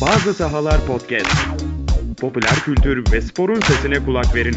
Bazı 0.00 0.34
Sahalar 0.34 0.86
Podcast. 0.86 1.48
Popüler 2.20 2.54
kültür 2.64 3.12
ve 3.12 3.20
sporun 3.20 3.60
sesine 3.60 4.04
kulak 4.04 4.34
verin. 4.34 4.56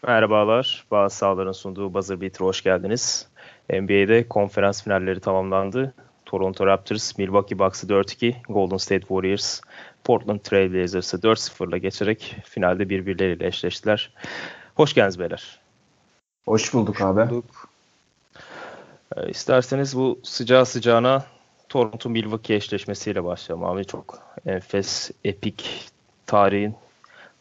Merhabalar, 0.08 0.86
Bazı 0.92 1.16
Sahaların 1.16 1.52
sunduğu 1.52 1.94
Buzzer 1.94 2.22
Beater'a 2.22 2.48
hoş 2.48 2.64
geldiniz. 2.64 3.28
NBA'de 3.70 4.28
konferans 4.28 4.84
finalleri 4.84 5.20
tamamlandı. 5.20 5.94
Toronto 6.26 6.68
Raptors, 6.68 7.18
Milwaukee 7.18 7.60
Bucks'ı 7.60 7.88
4-2, 7.88 8.36
Golden 8.50 8.78
State 8.78 9.08
Warriors, 9.08 9.62
Portland 10.04 10.40
Trail 10.40 10.74
Blazers'ı 10.74 11.18
4-0 11.18 11.70
ile 11.70 11.78
geçerek 11.78 12.36
finalde 12.46 12.90
birbirleriyle 12.90 13.48
eşleştiler. 13.48 14.14
Hoş 14.76 14.94
geldiniz 14.94 15.20
beyler. 15.20 15.60
Hoş 16.46 16.74
bulduk 16.74 17.02
abi. 17.02 17.30
Bulduk. 17.30 17.70
Ee, 19.18 19.30
isterseniz 19.30 19.98
bu 19.98 20.20
sıcağı 20.24 20.66
sıcağına 20.66 21.26
Toronto 21.70 22.10
Milwaukee 22.10 22.56
eşleşmesiyle 22.56 23.24
başlayalım 23.24 23.66
abi. 23.66 23.86
Çok 23.86 24.20
enfes, 24.46 25.12
epik, 25.24 25.90
tarihin 26.26 26.76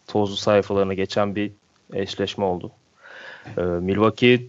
tozlu 0.07 0.37
sayfalarına 0.37 0.95
geçen 0.95 1.35
bir 1.35 1.53
eşleşme 1.93 2.45
oldu. 2.45 2.71
Ee, 3.59 3.61
Milwaukee 3.61 4.43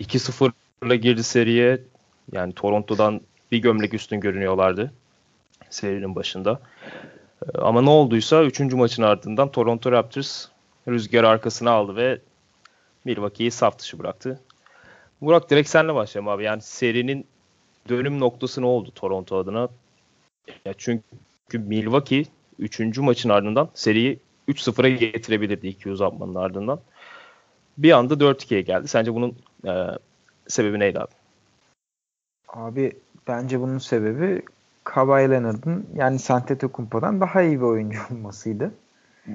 2-0 0.00 0.52
ile 0.84 0.96
girdi 0.96 1.22
seriye. 1.22 1.80
Yani 2.32 2.52
Toronto'dan 2.52 3.20
bir 3.52 3.58
gömlek 3.58 3.94
üstün 3.94 4.20
görünüyorlardı 4.20 4.92
serinin 5.70 6.14
başında. 6.14 6.60
Ee, 7.42 7.58
ama 7.58 7.82
ne 7.82 7.90
olduysa 7.90 8.44
3. 8.44 8.60
maçın 8.60 9.02
ardından 9.02 9.52
Toronto 9.52 9.92
Raptors 9.92 10.48
rüzgar 10.88 11.24
arkasına 11.24 11.70
aldı 11.70 11.96
ve 11.96 12.20
Milwaukee'yi 13.04 13.50
saf 13.50 13.78
dışı 13.78 13.98
bıraktı. 13.98 14.40
Burak 15.20 15.50
direkt 15.50 15.68
senle 15.68 15.94
başlayalım 15.94 16.28
abi. 16.28 16.44
Yani 16.44 16.62
serinin 16.62 17.26
dönüm 17.88 18.20
noktası 18.20 18.62
ne 18.62 18.66
oldu 18.66 18.90
Toronto 18.94 19.36
adına? 19.36 19.68
Ya 20.64 20.74
çünkü 20.78 21.04
Milwaukee 21.52 22.24
3. 22.58 22.98
maçın 22.98 23.28
ardından 23.28 23.68
seriyi 23.74 24.18
3-0'a 24.48 24.88
getirebilirdi 24.88 25.68
iki 25.68 25.90
uzatmanın 25.90 26.34
ardından. 26.34 26.80
Bir 27.78 27.92
anda 27.92 28.14
4-2'ye 28.14 28.60
geldi. 28.60 28.88
Sence 28.88 29.14
bunun 29.14 29.36
e, 29.66 29.72
sebebi 30.48 30.78
neydi 30.78 31.00
abi? 31.00 31.12
Abi 32.48 32.92
bence 33.28 33.60
bunun 33.60 33.78
sebebi 33.78 34.42
Kawhi 34.84 35.30
Leonard'ın 35.30 35.86
yani 35.94 36.18
Antetokounmpo'dan 36.28 37.20
daha 37.20 37.42
iyi 37.42 37.56
bir 37.56 37.64
oyuncu 37.64 37.98
olmasıydı. 38.10 38.72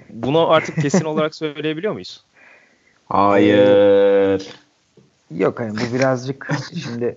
Bunu 0.10 0.50
artık 0.50 0.82
kesin 0.82 1.06
olarak 1.12 1.36
söyleyebiliyor 1.36 1.94
muyuz? 1.94 2.24
Hayır. 3.10 4.48
Yok 5.32 5.60
hani 5.60 5.74
bu 5.74 5.96
birazcık 5.96 6.50
şimdi 6.84 7.16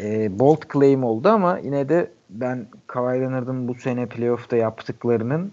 e, 0.00 0.38
bold 0.38 0.62
claim 0.72 1.04
oldu 1.04 1.28
ama 1.28 1.58
yine 1.58 1.88
de 1.88 2.10
ben 2.30 2.66
Kawhi 2.86 3.20
Leonard'ın 3.20 3.68
bu 3.68 3.74
sene 3.74 4.06
playoff'ta 4.06 4.56
yaptıklarının 4.56 5.52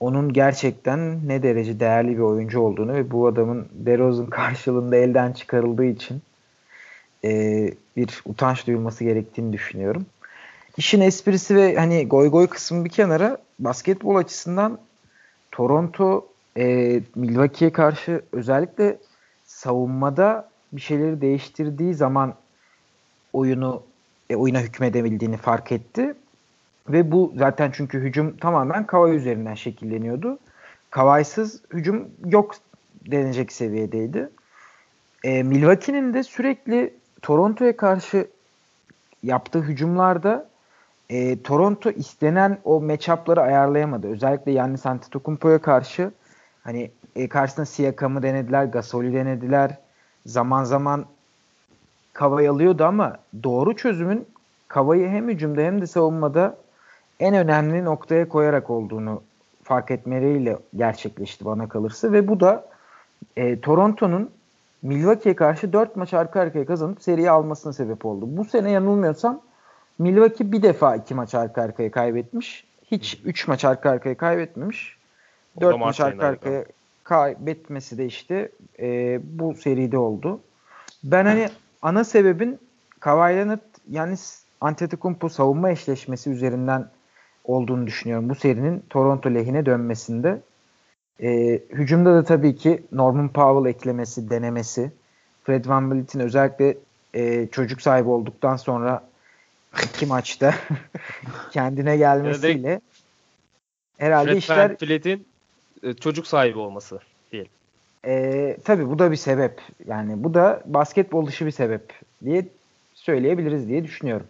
onun 0.00 0.32
gerçekten 0.32 1.28
ne 1.28 1.42
derece 1.42 1.80
değerli 1.80 2.16
bir 2.16 2.22
oyuncu 2.22 2.60
olduğunu 2.60 2.94
ve 2.94 3.10
bu 3.10 3.26
adamın 3.26 3.68
DeRozan 3.72 4.26
karşılığında 4.30 4.96
elden 4.96 5.32
çıkarıldığı 5.32 5.84
için 5.84 6.22
e, 7.24 7.30
bir 7.96 8.22
utanç 8.24 8.66
duyulması 8.66 9.04
gerektiğini 9.04 9.52
düşünüyorum. 9.52 10.06
İşin 10.76 11.00
esprisi 11.00 11.56
ve 11.56 11.76
hani 11.76 12.08
goy 12.08 12.28
goy 12.28 12.46
kısmı 12.46 12.84
bir 12.84 12.90
kenara 12.90 13.38
basketbol 13.58 14.16
açısından 14.16 14.78
Toronto 15.58 16.26
e, 16.56 16.64
Milwaukee'ye 17.14 17.72
karşı 17.72 18.22
özellikle 18.32 18.98
savunmada 19.44 20.48
bir 20.72 20.80
şeyleri 20.80 21.20
değiştirdiği 21.20 21.94
zaman 21.94 22.34
oyunu 23.32 23.82
e, 24.30 24.36
oyuna 24.36 24.60
hükmedebildiğini 24.60 25.36
fark 25.36 25.72
etti. 25.72 26.14
Ve 26.88 27.12
bu 27.12 27.32
zaten 27.36 27.70
çünkü 27.74 27.98
hücum 27.98 28.36
tamamen 28.36 28.86
Kawhi 28.86 29.12
üzerinden 29.12 29.54
şekilleniyordu. 29.54 30.38
Kawhi'sız 30.90 31.62
hücum 31.72 32.08
yok 32.24 32.54
denecek 33.10 33.52
seviyedeydi. 33.52 34.30
E, 35.24 35.42
Milwaukee'nin 35.42 36.14
de 36.14 36.22
sürekli 36.22 36.94
Toronto'ya 37.22 37.76
karşı 37.76 38.26
yaptığı 39.22 39.62
hücumlarda 39.62 40.48
e, 41.10 41.42
Toronto 41.42 41.90
istenen 41.90 42.58
o 42.64 42.80
matchup'ları 42.80 43.40
ayarlayamadı. 43.40 44.08
Özellikle 44.08 44.52
Yannis 44.52 44.86
Antetokounmpo'ya 44.86 45.58
karşı 45.58 46.10
hani 46.64 46.90
e, 47.16 47.28
karşısında 47.28 47.66
Siakam'ı 47.66 48.22
denediler, 48.22 48.64
Gasol'ü 48.64 49.12
denediler. 49.12 49.78
Zaman 50.26 50.64
zaman 50.64 51.06
Kava'yı 52.12 52.50
alıyordu 52.50 52.84
ama 52.84 53.16
doğru 53.42 53.76
çözümün 53.76 54.26
Kava'yı 54.68 55.08
hem 55.08 55.28
hücumda 55.28 55.60
hem 55.60 55.80
de 55.80 55.86
savunmada 55.86 56.56
en 57.20 57.34
önemli 57.34 57.84
noktaya 57.84 58.28
koyarak 58.28 58.70
olduğunu 58.70 59.22
fark 59.62 59.90
etmeleriyle 59.90 60.58
gerçekleşti 60.76 61.44
bana 61.44 61.68
kalırsa 61.68 62.12
ve 62.12 62.28
bu 62.28 62.40
da 62.40 62.64
e, 63.36 63.60
Toronto'nun 63.60 64.30
Milwaukee'ye 64.82 65.36
karşı 65.36 65.72
4 65.72 65.96
maç 65.96 66.14
arka 66.14 66.40
arkaya 66.40 66.66
kazanıp 66.66 67.02
seriyi 67.02 67.30
almasına 67.30 67.72
sebep 67.72 68.06
oldu. 68.06 68.24
Bu 68.28 68.44
sene 68.44 68.70
yanılmıyorsam 68.70 69.40
Milwaukee 69.98 70.52
bir 70.52 70.62
defa 70.62 70.96
2 70.96 71.14
maç 71.14 71.34
arka 71.34 71.62
arkaya 71.62 71.90
kaybetmiş. 71.90 72.64
Hiç 72.90 73.20
3 73.24 73.48
maç 73.48 73.64
arka 73.64 73.90
arkaya 73.90 74.16
kaybetmemiş. 74.16 74.96
4 75.60 75.78
maç 75.78 76.00
arka 76.00 76.26
arkaya 76.26 76.64
kaybetmesi 77.04 77.98
de 77.98 78.06
işte 78.06 78.48
e, 78.80 79.20
bu 79.38 79.54
seride 79.54 79.98
oldu. 79.98 80.40
Ben 81.04 81.24
hani 81.24 81.48
ana 81.82 82.04
sebebin 82.04 82.58
Kawhi 83.00 83.36
Leonard 83.36 83.60
yani 83.90 84.16
Antetokounmpo 84.60 85.28
savunma 85.28 85.70
eşleşmesi 85.70 86.30
üzerinden 86.30 86.88
olduğunu 87.44 87.86
düşünüyorum. 87.86 88.28
Bu 88.28 88.34
serinin 88.34 88.84
Toronto 88.90 89.34
lehine 89.34 89.66
dönmesinde. 89.66 90.40
E, 91.22 91.60
hücumda 91.70 92.14
da 92.14 92.24
tabii 92.24 92.56
ki 92.56 92.82
Norman 92.92 93.28
Powell 93.28 93.70
eklemesi, 93.70 94.30
denemesi. 94.30 94.90
Fred 95.44 95.66
Van 95.66 95.92
Vliet'in 95.92 96.20
özellikle 96.20 96.76
e, 97.14 97.46
çocuk 97.46 97.82
sahibi 97.82 98.08
olduktan 98.08 98.56
sonra 98.56 99.07
iki 99.84 100.06
maçta 100.06 100.54
kendine 101.52 101.96
gelmesiyle 101.96 102.80
herhalde 103.98 104.30
Fred 104.30 104.38
işler... 104.38 104.76
Vliet'in 104.82 105.26
e, 105.82 105.94
çocuk 105.94 106.26
sahibi 106.26 106.58
olması 106.58 107.00
değil. 107.32 107.48
E, 108.06 108.56
tabii 108.64 108.88
bu 108.90 108.98
da 108.98 109.10
bir 109.10 109.16
sebep. 109.16 109.60
Yani 109.86 110.24
bu 110.24 110.34
da 110.34 110.62
basketbol 110.66 111.26
dışı 111.26 111.46
bir 111.46 111.50
sebep 111.50 111.92
diye 112.24 112.48
söyleyebiliriz 112.94 113.68
diye 113.68 113.84
düşünüyorum. 113.84 114.26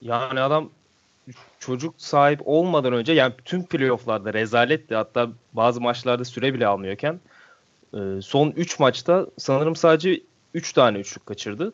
Yani 0.00 0.40
adam 0.40 0.70
çocuk 1.58 1.94
sahip 1.98 2.40
olmadan 2.44 2.92
önce 2.92 3.12
yani 3.12 3.34
tüm 3.44 3.66
playofflarda 3.66 4.34
rezaletti. 4.34 4.94
Hatta 4.94 5.28
bazı 5.52 5.80
maçlarda 5.80 6.24
süre 6.24 6.54
bile 6.54 6.66
almıyorken 6.66 7.20
e, 7.94 7.98
son 8.22 8.50
3 8.50 8.78
maçta 8.78 9.26
sanırım 9.38 9.76
sadece 9.76 10.20
3 10.54 10.72
tane 10.72 10.98
üçlük 10.98 11.26
kaçırdı. 11.26 11.72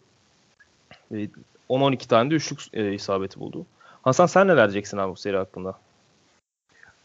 10-12 1.11 2.09
tane 2.09 2.31
de 2.31 2.35
üçlük 2.35 2.61
e, 2.73 2.93
isabeti 2.93 3.41
buldu. 3.41 3.67
Hasan 4.03 4.27
sen 4.27 4.49
ne 4.49 4.57
vereceksin 4.57 4.97
abi 4.97 5.13
bu 5.13 5.17
seri 5.17 5.37
hakkında? 5.37 5.75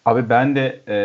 Abi 0.05 0.29
ben 0.29 0.55
de 0.55 0.81
e, 0.87 0.97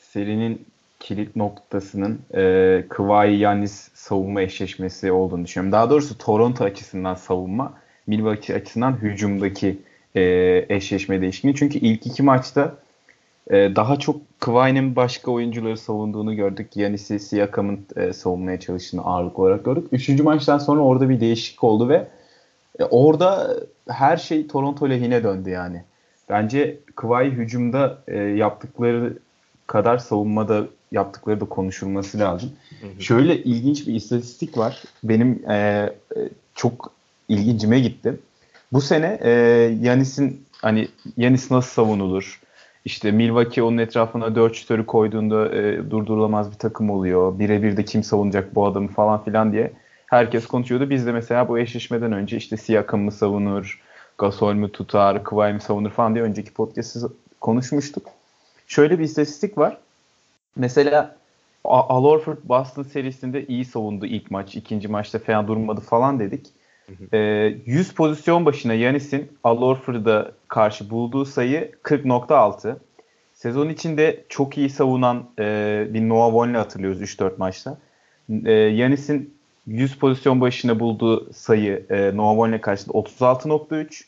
serinin 0.00 0.66
kilit 1.00 1.36
noktasının 1.36 2.20
e, 2.34 2.84
Kawhi 2.88 3.36
Yanis 3.36 3.90
savunma 3.94 4.42
eşleşmesi 4.42 5.12
olduğunu 5.12 5.44
düşünüyorum. 5.44 5.72
Daha 5.72 5.90
doğrusu 5.90 6.18
Toronto 6.18 6.64
açısından 6.64 7.14
savunma, 7.14 7.72
Milwaukee 8.06 8.54
açısından 8.54 8.92
hücumdaki 8.92 9.78
e, 10.14 10.22
eşleşme 10.68 11.20
değişikliği. 11.20 11.54
Çünkü 11.54 11.78
ilk 11.78 12.06
iki 12.06 12.22
maçta 12.22 12.74
e, 13.50 13.76
daha 13.76 13.98
çok 13.98 14.16
Kawhi'nin 14.40 14.96
başka 14.96 15.30
oyuncuları 15.30 15.78
savunduğunu 15.78 16.36
gördük. 16.36 16.76
Yanis'i 16.76 17.20
Siakam'ın 17.20 17.80
e, 17.96 18.12
savunmaya 18.12 18.60
çalıştığını 18.60 19.02
ağırlık 19.02 19.38
olarak 19.38 19.64
gördük. 19.64 19.86
Üçüncü 19.92 20.22
maçtan 20.22 20.58
sonra 20.58 20.80
orada 20.80 21.08
bir 21.08 21.20
değişiklik 21.20 21.64
oldu 21.64 21.88
ve 21.88 22.08
e, 22.78 22.84
orada 22.84 23.56
her 23.88 24.16
şey 24.16 24.46
Toronto 24.46 24.90
lehine 24.90 25.24
döndü 25.24 25.50
yani. 25.50 25.84
Bence 26.28 26.78
Kawhi 26.96 27.30
hücumda 27.30 27.98
e, 28.08 28.18
yaptıkları 28.18 29.18
kadar 29.66 29.98
savunmada 29.98 30.66
yaptıkları 30.92 31.40
da 31.40 31.44
konuşulması 31.44 32.18
lazım. 32.18 32.52
Hı 32.80 32.86
hı. 32.86 33.02
Şöyle 33.02 33.42
ilginç 33.42 33.86
bir 33.86 33.94
istatistik 33.94 34.58
var. 34.58 34.82
Benim 35.04 35.50
e, 35.50 35.54
e 35.54 36.28
çok 36.54 36.92
ilgincime 37.28 37.80
gitti. 37.80 38.16
Bu 38.72 38.80
sene 38.80 39.18
e, 39.22 39.30
Yanis'in 39.82 40.44
hani 40.56 40.88
Yanis 41.16 41.50
nasıl 41.50 41.70
savunulur? 41.70 42.40
İşte 42.84 43.10
Milwaukee 43.10 43.62
onun 43.62 43.78
etrafına 43.78 44.34
dört 44.34 44.54
şütörü 44.54 44.86
koyduğunda 44.86 45.54
e, 45.54 45.90
durdurulamaz 45.90 46.52
bir 46.52 46.58
takım 46.58 46.90
oluyor. 46.90 47.38
Birebir 47.38 47.76
de 47.76 47.84
kim 47.84 48.02
savunacak 48.02 48.54
bu 48.54 48.66
adamı 48.66 48.88
falan 48.88 49.24
filan 49.24 49.52
diye 49.52 49.72
herkes 50.12 50.46
konuşuyordu. 50.46 50.90
Biz 50.90 51.06
de 51.06 51.12
mesela 51.12 51.48
bu 51.48 51.58
eşleşmeden 51.58 52.12
önce 52.12 52.36
işte 52.36 52.56
Siakam 52.56 53.00
mı 53.00 53.12
savunur, 53.12 53.80
Gasol 54.18 54.54
mu 54.54 54.72
tutar, 54.72 55.24
Kıvay 55.24 55.52
mı 55.52 55.60
savunur 55.60 55.90
falan 55.90 56.14
diye 56.14 56.24
önceki 56.24 56.52
podcast'ı 56.52 57.12
konuşmuştuk. 57.40 58.06
Şöyle 58.66 58.98
bir 58.98 59.04
istatistik 59.04 59.58
var. 59.58 59.78
Mesela 60.56 61.16
Al 61.64 62.04
Horford 62.04 62.38
Boston 62.44 62.82
serisinde 62.82 63.46
iyi 63.46 63.64
savundu 63.64 64.06
ilk 64.06 64.30
maç. 64.30 64.54
ikinci 64.54 64.88
maçta 64.88 65.18
fena 65.18 65.48
durmadı 65.48 65.80
falan 65.80 66.20
dedik. 66.20 66.46
Hı 66.86 67.16
100 67.66 67.94
pozisyon 67.94 68.46
başına 68.46 68.74
Yanis'in 68.74 69.32
Al 69.44 69.58
Horford'a 69.58 70.32
karşı 70.48 70.90
bulduğu 70.90 71.24
sayı 71.24 71.72
40.6. 71.82 72.76
Sezon 73.34 73.68
içinde 73.68 74.24
çok 74.28 74.58
iyi 74.58 74.70
savunan 74.70 75.24
e, 75.38 75.86
bir 75.90 76.08
Noah 76.08 76.34
Vonley 76.34 76.56
hatırlıyoruz 76.56 77.02
3-4 77.02 77.38
maçta. 77.38 77.78
E, 78.44 78.52
Yanis'in 78.52 79.34
100 79.66 79.98
pozisyon 79.98 80.40
başına 80.40 80.80
bulduğu 80.80 81.32
sayı 81.32 81.86
e, 81.90 82.16
Noah 82.16 82.60
karşısında 82.62 82.98
36.3. 82.98 84.04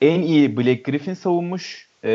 En 0.00 0.20
iyi 0.20 0.56
Black 0.56 0.84
Griffin 0.84 1.14
savunmuş 1.14 1.88
e, 2.02 2.12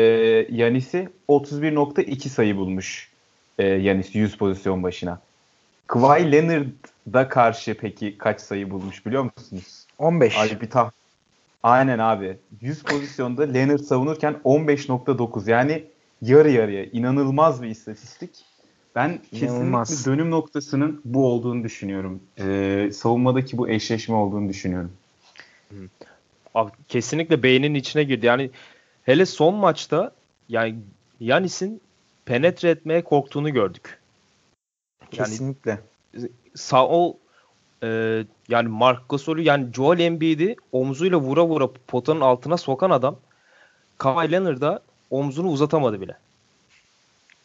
Yanis'i 0.50 1.08
31.2 1.28 2.28
sayı 2.28 2.56
bulmuş 2.56 3.10
e, 3.58 3.66
Yanis 3.66 4.14
100 4.14 4.36
pozisyon 4.36 4.82
başına. 4.82 5.20
Kawhi 5.86 6.32
Leonard'a 6.32 7.28
karşı 7.28 7.76
peki 7.80 8.18
kaç 8.18 8.40
sayı 8.40 8.70
bulmuş 8.70 9.06
biliyor 9.06 9.30
musunuz? 9.36 9.86
15. 9.98 10.38
Abi 10.38 10.60
bir 10.60 10.70
tah 10.70 10.90
Aynen 11.62 11.98
abi. 11.98 12.36
100 12.60 12.82
pozisyonda 12.82 13.42
Leonard 13.42 13.78
savunurken 13.78 14.40
15.9 14.44 15.50
yani 15.50 15.84
yarı 16.22 16.50
yarıya 16.50 16.84
inanılmaz 16.84 17.62
bir 17.62 17.68
istatistik. 17.68 18.30
Ben 18.94 19.20
İnanılmaz. 19.32 19.88
kesinlikle 19.88 20.12
dönüm 20.12 20.30
noktasının 20.30 21.00
bu 21.04 21.26
olduğunu 21.26 21.64
düşünüyorum. 21.64 22.20
Ee, 22.38 22.90
savunmadaki 22.92 23.58
bu 23.58 23.68
eşleşme 23.68 24.14
olduğunu 24.14 24.48
düşünüyorum. 24.48 24.92
Abi, 26.54 26.70
kesinlikle 26.88 27.42
beynin 27.42 27.74
içine 27.74 28.04
girdi. 28.04 28.26
Yani 28.26 28.50
hele 29.02 29.26
son 29.26 29.54
maçta 29.54 30.12
yani 30.48 30.78
Yanis'in 31.20 31.80
penetre 32.24 32.70
etmeye 32.70 33.04
korktuğunu 33.04 33.52
gördük. 33.52 33.98
Yani, 35.12 35.28
kesinlikle. 35.28 35.80
Sağ 36.54 36.88
o 36.88 37.16
e, 37.82 38.22
yani 38.48 38.68
Mark 38.68 39.08
Gasol'ü 39.08 39.42
yani 39.42 39.72
Joel 39.72 39.98
Embiid'i 39.98 40.56
omzuyla 40.72 41.18
vura 41.18 41.46
vura 41.46 41.68
potanın 41.86 42.20
altına 42.20 42.56
sokan 42.56 42.90
adam 42.90 43.16
Kawhi 43.98 44.32
Leonard'a 44.32 44.80
omzunu 45.10 45.48
uzatamadı 45.48 46.00
bile. 46.00 46.16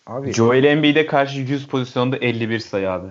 Abi, 0.07 0.33
Joel 0.33 0.63
Embiid'e 0.63 1.05
karşı 1.05 1.39
100 1.39 1.67
pozisyonda 1.67 2.17
51 2.17 2.59
sayı 2.59 2.91
abi. 2.91 3.07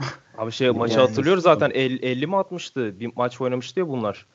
Abi 0.38 0.52
şey 0.52 0.70
maçı 0.70 0.98
yani, 0.98 1.08
hatırlıyoruz 1.08 1.42
zaten 1.42 1.70
50, 1.74 2.06
50 2.06 2.26
mi 2.26 2.36
atmıştı? 2.36 3.00
Bir 3.00 3.10
maç 3.16 3.40
oynamıştı 3.40 3.80
ya 3.80 3.88
bunlar 3.88 4.26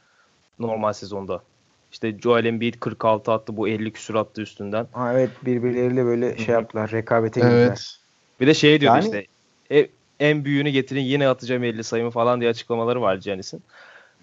normal 0.59 0.93
sezonda. 0.93 1.43
İşte 1.91 2.19
Joel 2.19 2.45
Embiid 2.45 2.73
46 2.79 3.31
attı 3.31 3.57
bu 3.57 3.67
50 3.67 3.91
küsur 3.91 4.15
attı 4.15 4.41
üstünden. 4.41 4.87
Ha, 4.91 5.13
evet 5.13 5.29
birbirleriyle 5.45 6.05
böyle 6.05 6.37
şey 6.37 6.53
yaptılar 6.53 6.91
rekabete 6.91 7.39
evet. 7.39 7.51
girdiler. 7.51 7.99
Bir 8.39 8.47
de 8.47 8.53
şey 8.53 8.81
diyordu 8.81 8.97
yani, 8.97 9.05
işte 9.05 9.25
e, 9.71 9.87
en 10.19 10.45
büyüğünü 10.45 10.69
getirin 10.69 11.01
yine 11.01 11.27
atacağım 11.27 11.63
50 11.63 11.83
sayımı 11.83 12.11
falan 12.11 12.39
diye 12.39 12.49
açıklamaları 12.49 13.01
var 13.01 13.15
Giannis'in. 13.15 13.63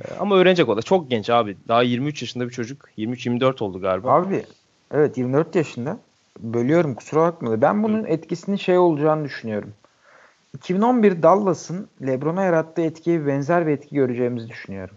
E, 0.04 0.14
ama 0.14 0.36
öğrenecek 0.36 0.68
o 0.68 0.76
da. 0.76 0.82
Çok 0.82 1.10
genç 1.10 1.30
abi. 1.30 1.56
Daha 1.68 1.82
23 1.82 2.22
yaşında 2.22 2.48
bir 2.48 2.52
çocuk. 2.52 2.88
23-24 2.98 3.64
oldu 3.64 3.80
galiba. 3.80 4.12
Abi 4.12 4.44
evet 4.90 5.18
24 5.18 5.54
yaşında. 5.54 5.98
Bölüyorum 6.43 6.94
kusura 6.94 7.20
bakma. 7.20 7.62
Ben 7.62 7.82
bunun 7.82 8.05
etkisinin 8.05 8.56
şey 8.56 8.79
olacağını 8.79 9.25
düşünüyorum. 9.25 9.73
2011 10.55 11.23
Dallas'ın 11.23 11.88
LeBron'a 12.06 12.44
yarattığı 12.44 12.82
etkiye 12.82 13.26
benzer 13.26 13.67
bir 13.67 13.73
etki 13.73 13.94
göreceğimizi 13.94 14.49
düşünüyorum. 14.49 14.96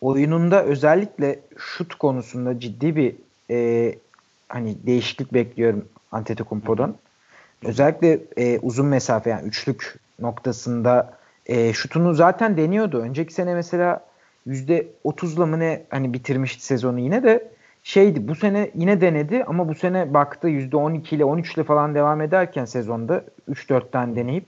Oyununda 0.00 0.64
özellikle 0.64 1.40
şut 1.58 1.94
konusunda 1.94 2.60
ciddi 2.60 2.96
bir 2.96 3.16
e, 3.50 3.94
hani 4.48 4.76
değişiklik 4.86 5.34
bekliyorum 5.34 5.88
Antetokounmpo'dan. 6.12 6.94
Özellikle 7.64 8.20
e, 8.36 8.58
uzun 8.58 8.86
mesafe 8.86 9.30
yani 9.30 9.48
üçlük 9.48 9.98
noktasında 10.18 11.18
e, 11.46 11.72
şutunu 11.72 12.14
zaten 12.14 12.56
deniyordu. 12.56 12.98
Önceki 12.98 13.34
sene 13.34 13.54
mesela 13.54 14.06
%30'la 14.46 15.46
mı 15.46 15.58
ne 15.58 15.82
hani 15.90 16.12
bitirmişti 16.12 16.64
sezonu 16.64 17.00
yine 17.00 17.22
de 17.22 17.48
şeydi 17.88 18.28
bu 18.28 18.34
sene 18.34 18.70
yine 18.74 19.00
denedi 19.00 19.44
ama 19.44 19.68
bu 19.68 19.74
sene 19.74 20.14
baktı 20.14 20.48
%12 20.48 21.14
ile 21.14 21.24
13 21.24 21.54
ile 21.54 21.64
falan 21.64 21.94
devam 21.94 22.20
ederken 22.20 22.64
sezonda 22.64 23.24
3-4 23.50 23.90
tane 23.90 24.16
deneyip 24.16 24.46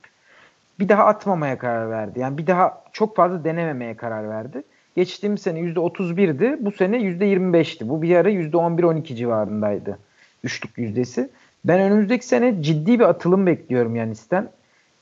bir 0.81 0.89
daha 0.89 1.05
atmamaya 1.05 1.59
karar 1.59 1.91
verdi. 1.91 2.21
Yani 2.21 2.39
bir 2.39 2.47
daha 2.47 2.83
çok 2.93 3.17
fazla 3.17 3.45
denememeye 3.45 3.97
karar 3.97 4.29
verdi. 4.29 4.63
Geçtiğimiz 4.97 5.43
sene 5.43 5.61
%31'di. 5.61 6.57
Bu 6.61 6.73
sene 6.73 6.97
%25'ti. 6.97 7.89
Bu 7.89 8.03
bir 8.03 8.17
ara 8.17 8.31
%11-12 8.31 9.15
civarındaydı. 9.15 9.99
Üçlük 10.45 10.79
yüzdesi. 10.79 11.31
Ben 11.65 11.81
önümüzdeki 11.81 12.27
sene 12.27 12.63
ciddi 12.63 12.99
bir 12.99 13.05
atılım 13.05 13.47
bekliyorum 13.47 13.97
Yanis'ten. 13.97 14.51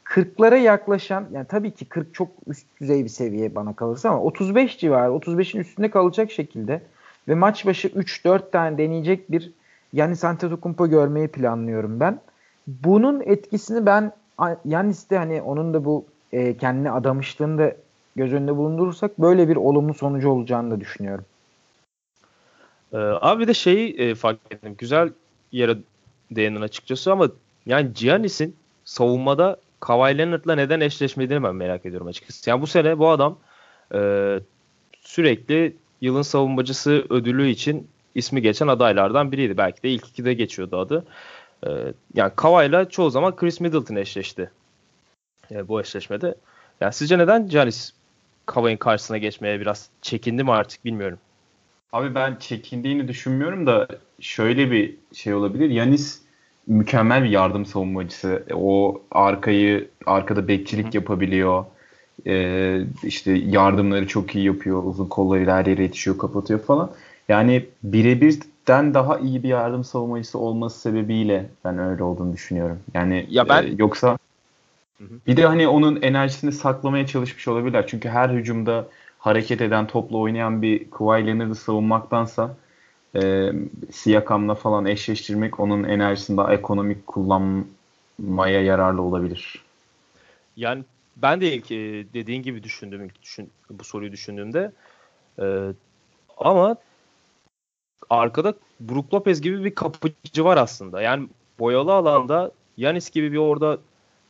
40'lara 0.05 0.59
yaklaşan 0.59 1.27
yani 1.33 1.47
tabii 1.47 1.71
ki 1.71 1.85
40 1.85 2.15
çok 2.15 2.29
üst 2.47 2.67
düzey 2.81 3.05
bir 3.05 3.09
seviye 3.09 3.55
bana 3.55 3.73
kalırsa 3.73 4.11
ama 4.11 4.23
35 4.23 4.79
civarı 4.79 5.11
35'in 5.11 5.61
üstünde 5.61 5.91
kalacak 5.91 6.31
şekilde 6.31 6.81
ve 7.29 7.35
maç 7.35 7.67
başı 7.67 7.89
3-4 7.89 8.51
tane 8.51 8.79
deneyecek 8.79 9.31
bir 9.31 9.53
Yanis 9.93 10.25
Antetokounmpo 10.25 10.89
görmeyi 10.89 11.29
planlıyorum 11.29 12.01
ben. 12.01 12.21
Bunun 12.67 13.21
etkisini 13.21 13.87
ben 13.87 14.13
Yanis'te 14.65 15.17
hani 15.17 15.43
onun 15.43 15.75
da 15.75 15.85
bu 15.85 16.05
e, 16.33 16.57
kendini 16.57 16.91
adamışlığını 16.91 17.59
da 17.59 17.73
göz 18.17 18.33
önünde 18.33 18.57
bulundurursak 18.57 19.19
böyle 19.19 19.49
bir 19.49 19.57
olumlu 19.57 19.95
sonucu 19.95 20.31
olacağını 20.31 20.71
da 20.71 20.81
düşünüyorum. 20.81 21.25
Ee, 22.93 22.97
abi 22.99 23.49
de 23.49 23.55
şeyi 23.55 23.97
e, 23.97 24.15
fark 24.15 24.39
ettim. 24.51 24.75
Güzel 24.79 25.13
yere 25.53 25.77
değindin 26.31 26.61
açıkçası 26.61 27.13
ama 27.13 27.29
yani 27.67 27.93
Giannis'in 27.95 28.57
savunmada 28.85 29.57
Kawhi 29.81 30.19
Leonard'la 30.19 30.55
neden 30.55 30.81
eşleşmediğini 30.81 31.43
ben 31.43 31.55
merak 31.55 31.87
ediyorum 31.87 32.07
açıkçası. 32.07 32.51
Yani 32.51 32.63
bu 32.63 32.67
sene 32.67 32.99
bu 32.99 33.09
adam 33.09 33.39
e, 33.95 34.01
sürekli 35.01 35.77
yılın 36.01 36.23
savunmacısı 36.23 37.07
ödülü 37.11 37.49
için 37.49 37.89
ismi 38.15 38.43
geçen 38.43 38.69
adaylardan 38.69 39.33
biriydi. 39.33 39.57
Belki 39.57 39.83
de 39.83 39.91
ilk 39.91 40.09
ikide 40.09 40.35
geçiyordu 40.35 40.79
adı. 40.79 41.05
E, 41.67 41.69
yani 42.15 42.33
Kawhi'la 42.37 42.89
çoğu 42.89 43.11
zaman 43.11 43.37
Chris 43.37 43.61
Middleton 43.61 43.97
eşleşti. 43.97 44.51
E, 45.51 45.69
bu 45.69 45.81
eşleşmede. 45.81 46.35
Yani 46.81 46.93
sizce 46.93 47.19
neden 47.19 47.49
Giannis 47.49 47.93
Kawhi'nin 48.47 48.77
karşısına 48.77 49.19
geçmeye 49.19 49.61
biraz 49.61 49.89
çekindi 50.03 50.45
mi 50.45 50.53
artık 50.53 50.85
bilmiyorum. 50.85 51.19
Abi 51.93 52.15
ben 52.15 52.37
çekindiğini 52.37 53.09
düşünmüyorum 53.09 53.67
da 53.67 53.89
şöyle 54.21 54.71
bir 54.71 54.97
şey 55.13 55.35
olabilir. 55.35 55.71
Yanis 55.71 56.23
mükemmel 56.67 57.25
bir 57.25 57.29
yardım 57.29 57.67
savunmacısı. 57.67 58.45
O 58.55 59.03
arkayı 59.11 59.89
arkada 60.07 60.49
bekçilik 60.49 60.95
yapabiliyor. 60.95 61.65
Ee, 62.27 62.81
işte 63.03 63.33
yardımları 63.33 64.07
çok 64.07 64.35
iyi 64.35 64.45
yapıyor. 64.45 64.85
Uzun 64.85 65.07
kollarıyla 65.07 65.57
her 65.57 65.67
yere 65.67 65.83
yetişiyor, 65.83 66.19
kapatıyor 66.19 66.61
falan. 66.61 66.91
Yani 67.29 67.67
birebirden 67.83 68.95
daha 68.95 69.19
iyi 69.19 69.43
bir 69.43 69.49
yardım 69.49 69.85
savunmacısı 69.85 70.39
olması 70.39 70.81
sebebiyle 70.81 71.47
ben 71.65 71.79
öyle 71.79 72.03
olduğunu 72.03 72.33
düşünüyorum. 72.33 72.79
Yani 72.95 73.27
ya 73.31 73.49
ben 73.49 73.63
e, 73.63 73.75
yoksa 73.79 74.19
bir 75.27 75.37
de 75.37 75.47
hani 75.47 75.69
onun 75.69 76.03
enerjisini 76.03 76.53
saklamaya 76.53 77.07
çalışmış 77.07 77.49
olabilirler. 77.49 77.87
Çünkü 77.87 78.09
her 78.09 78.29
hücumda 78.29 78.89
hareket 79.19 79.61
eden, 79.61 79.87
topla 79.87 80.17
oynayan 80.17 80.63
bir 80.63 80.91
Kawhi 80.91 81.27
Leonard'ı 81.27 81.55
savunmaktansa 81.55 82.57
e, 83.17 83.53
Siakam'la 83.93 84.55
falan 84.55 84.87
eşleştirmek 84.87 85.61
onun 85.61 85.85
enerjisini 85.85 86.37
daha 86.37 86.55
ekonomik 86.55 87.07
kullanmaya 87.07 88.63
yararlı 88.63 89.03
olabilir. 89.03 89.65
Yani 90.57 90.85
ben 91.23 91.41
de 91.41 91.53
ilk 91.55 91.71
e, 91.71 91.77
dediğin 92.15 92.43
gibi 92.43 92.63
düşündüm 92.63 93.05
ilk 93.05 93.23
düşün, 93.23 93.51
bu 93.71 93.85
soruyu 93.85 94.13
düşündüğümde. 94.13 94.73
E, 95.39 95.73
ama 96.37 96.77
arkada 98.11 98.55
Brook 98.81 99.15
Lopez 99.15 99.41
gibi 99.41 99.65
bir 99.65 99.75
kapıcı 99.75 100.45
var 100.45 100.57
aslında. 100.57 101.03
Yani 101.03 101.29
boyalı 101.59 101.93
alanda 101.93 102.53
Yanis 102.77 103.11
gibi 103.11 103.33
bir 103.33 103.37
orada 103.37 103.79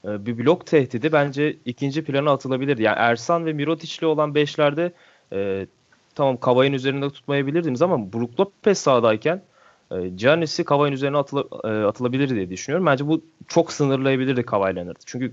e, 0.05 0.27
bir 0.27 0.39
blok 0.39 0.67
tehdidi 0.67 1.13
bence 1.13 1.57
ikinci 1.65 2.05
plana 2.05 2.31
atılabilir. 2.31 2.79
Yani 2.79 2.97
Ersan 2.99 3.47
ve 3.47 3.53
Mirotic'li 3.53 4.07
olan 4.07 4.35
beşlerde 4.35 4.93
e, 5.33 5.67
tamam 6.15 6.37
Kavay'ın 6.37 6.73
üzerinde 6.73 7.11
tutmayabilirdiniz 7.11 7.83
ama 7.83 8.13
Brook 8.13 8.41
Lopez 8.41 8.79
sahadayken 8.79 9.43
e, 9.91 10.09
Giannis'i 10.09 10.65
Kavay'ın 10.65 10.95
üzerine 10.95 11.17
atıla, 11.17 11.45
e, 11.65 11.85
atılabilir 11.85 12.29
diye 12.29 12.51
düşünüyorum. 12.51 12.87
Bence 12.87 13.09
bu 13.09 13.23
çok 13.49 13.73
sınırlayabilirdi 13.73 14.43
Kawhi 14.43 14.77
Leonard. 14.77 14.97
Çünkü 15.07 15.33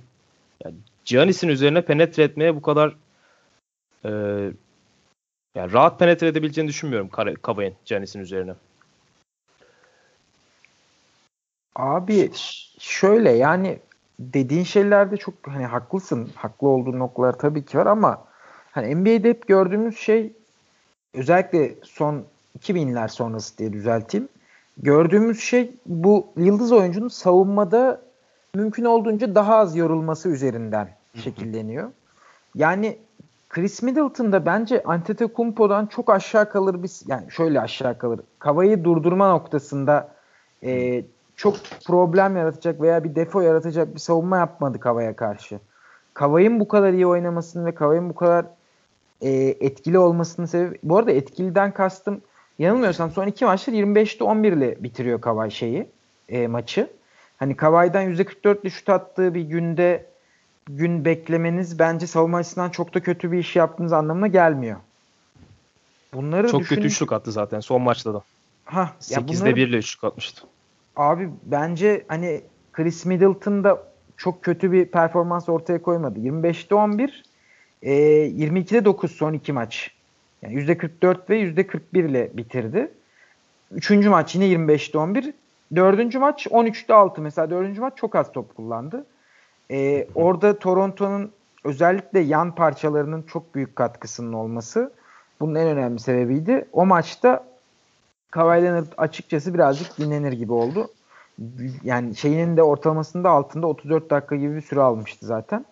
yani 0.63 0.75
Giannis'in 1.05 1.47
üzerine 1.47 1.81
penetre 1.81 2.23
etmeye 2.23 2.55
bu 2.55 2.61
kadar 2.61 2.95
e, 4.05 4.09
yani 5.55 5.73
rahat 5.73 5.99
penetre 5.99 6.27
edebileceğini 6.27 6.69
düşünmüyorum 6.69 7.09
Kavay'ın 7.41 7.75
Giannis'in 7.85 8.19
üzerine. 8.19 8.55
Abi 11.75 12.31
şöyle 12.79 13.31
yani 13.31 13.79
dediğin 14.19 14.63
şeylerde 14.63 15.17
çok 15.17 15.33
hani 15.47 15.65
haklısın. 15.65 16.29
Haklı 16.35 16.67
olduğun 16.67 16.99
noktalar 16.99 17.39
tabii 17.39 17.65
ki 17.65 17.77
var 17.77 17.85
ama 17.85 18.25
hani 18.71 18.95
NBA'de 18.95 19.29
hep 19.29 19.47
gördüğümüz 19.47 19.97
şey 19.97 20.33
özellikle 21.13 21.75
son 21.83 22.25
2000'ler 22.59 23.09
sonrası 23.09 23.57
diye 23.57 23.73
düzelteyim. 23.73 24.29
Gördüğümüz 24.77 25.39
şey 25.39 25.71
bu 25.85 26.27
yıldız 26.37 26.71
oyuncunun 26.71 27.07
savunmada 27.07 28.04
mümkün 28.55 28.85
olduğunca 28.85 29.35
daha 29.35 29.55
az 29.55 29.75
yorulması 29.75 30.29
üzerinden 30.29 30.89
şekilleniyor. 31.15 31.91
Yani 32.55 32.97
Chris 33.49 33.81
Middleton 33.81 34.31
da 34.31 34.45
bence 34.45 34.83
Antetokounmpo'dan 34.83 35.85
çok 35.85 36.09
aşağı 36.09 36.49
kalır 36.49 36.83
bir 36.83 36.91
yani 37.07 37.31
şöyle 37.31 37.61
aşağı 37.61 37.97
kalır. 37.97 38.19
Kavayı 38.39 38.83
durdurma 38.83 39.29
noktasında 39.29 40.09
e, 40.63 41.03
çok 41.35 41.55
problem 41.87 42.37
yaratacak 42.37 42.81
veya 42.81 43.03
bir 43.03 43.15
defo 43.15 43.41
yaratacak 43.41 43.95
bir 43.95 43.99
savunma 43.99 44.37
yapmadı 44.37 44.79
Kavaya 44.79 45.15
karşı. 45.15 45.59
Kavay'ın 46.13 46.59
bu 46.59 46.67
kadar 46.67 46.93
iyi 46.93 47.07
oynamasının 47.07 47.65
ve 47.65 47.75
Kavay'ın 47.75 48.09
bu 48.09 48.15
kadar 48.15 48.45
e, 49.21 49.29
etkili 49.59 49.99
olmasının 49.99 50.47
sebebi 50.47 50.77
bu 50.83 50.97
arada 50.97 51.11
etkiliden 51.11 51.71
kastım 51.71 52.21
yanılmıyorsam 52.59 53.11
son 53.11 53.27
iki 53.27 53.45
maçta 53.45 53.71
25'te 53.71 54.23
11 54.23 54.51
ile 54.51 54.83
bitiriyor 54.83 55.21
Kavay 55.21 55.51
şeyi 55.51 55.87
e, 56.29 56.47
maçı. 56.47 56.89
Hani 57.37 57.55
Kavay'dan 57.55 58.03
%44'lü 58.13 58.69
şut 58.69 58.89
attığı 58.89 59.33
bir 59.33 59.41
günde 59.41 60.05
gün 60.69 61.05
beklemeniz 61.05 61.79
bence 61.79 62.07
savunma 62.07 62.37
açısından 62.37 62.69
çok 62.69 62.93
da 62.93 62.99
kötü 62.99 63.31
bir 63.31 63.37
iş 63.37 63.55
yaptığınız 63.55 63.93
anlamına 63.93 64.27
gelmiyor. 64.27 64.77
Bunları 66.13 66.47
Çok 66.47 66.61
düşünün... 66.61 66.81
kötü 66.81 66.87
üçlük 66.87 67.11
attı 67.11 67.31
zaten 67.31 67.59
son 67.59 67.81
maçta 67.81 68.13
da. 68.13 68.21
Ha, 68.65 68.91
8'de 69.01 69.27
bunları... 69.27 69.55
1 69.55 69.67
ile 69.67 69.77
üçlük 69.77 70.03
atmıştı. 70.03 70.41
Abi 70.95 71.29
bence 71.43 72.05
hani 72.07 72.41
Chris 72.73 73.05
Middleton 73.05 73.63
da 73.63 73.83
çok 74.17 74.43
kötü 74.43 74.71
bir 74.71 74.85
performans 74.85 75.49
ortaya 75.49 75.81
koymadı. 75.81 76.19
25'te 76.19 76.75
11, 76.75 77.23
e, 77.81 77.91
22'de 77.91 78.85
9 78.85 79.11
son 79.11 79.33
iki 79.33 79.53
maç. 79.53 79.91
Yani 80.41 80.55
%44 80.55 81.29
ve 81.29 81.39
%41 81.39 82.09
ile 82.09 82.29
bitirdi. 82.33 82.91
Üçüncü 83.71 84.09
maç 84.09 84.35
yine 84.35 84.45
25'te 84.45 84.97
11. 84.97 85.33
Dördüncü 85.75 86.19
maç 86.19 86.47
13'te 86.47 86.93
6. 86.93 87.21
Mesela 87.21 87.49
dördüncü 87.49 87.81
maç 87.81 87.93
çok 87.97 88.15
az 88.15 88.31
top 88.31 88.55
kullandı. 88.55 89.05
E, 89.71 90.07
orada 90.15 90.59
Toronto'nun 90.59 91.31
özellikle 91.63 92.19
yan 92.19 92.55
parçalarının 92.55 93.21
çok 93.21 93.55
büyük 93.55 93.75
katkısının 93.75 94.33
olması 94.33 94.91
bunun 95.39 95.55
en 95.55 95.67
önemli 95.67 95.99
sebebiydi. 95.99 96.65
O 96.73 96.85
maçta 96.85 97.43
Kawhi 98.31 98.63
Leonard 98.63 98.87
açıkçası 98.97 99.53
birazcık 99.53 99.97
dinlenir 99.97 100.31
gibi 100.31 100.53
oldu. 100.53 100.87
Yani 101.83 102.15
şeyinin 102.15 102.57
de 102.57 102.63
ortalamasında 102.63 103.29
altında 103.29 103.67
34 103.67 104.09
dakika 104.09 104.35
gibi 104.35 104.55
bir 104.55 104.61
süre 104.61 104.81
almıştı 104.81 105.25
zaten. 105.25 105.65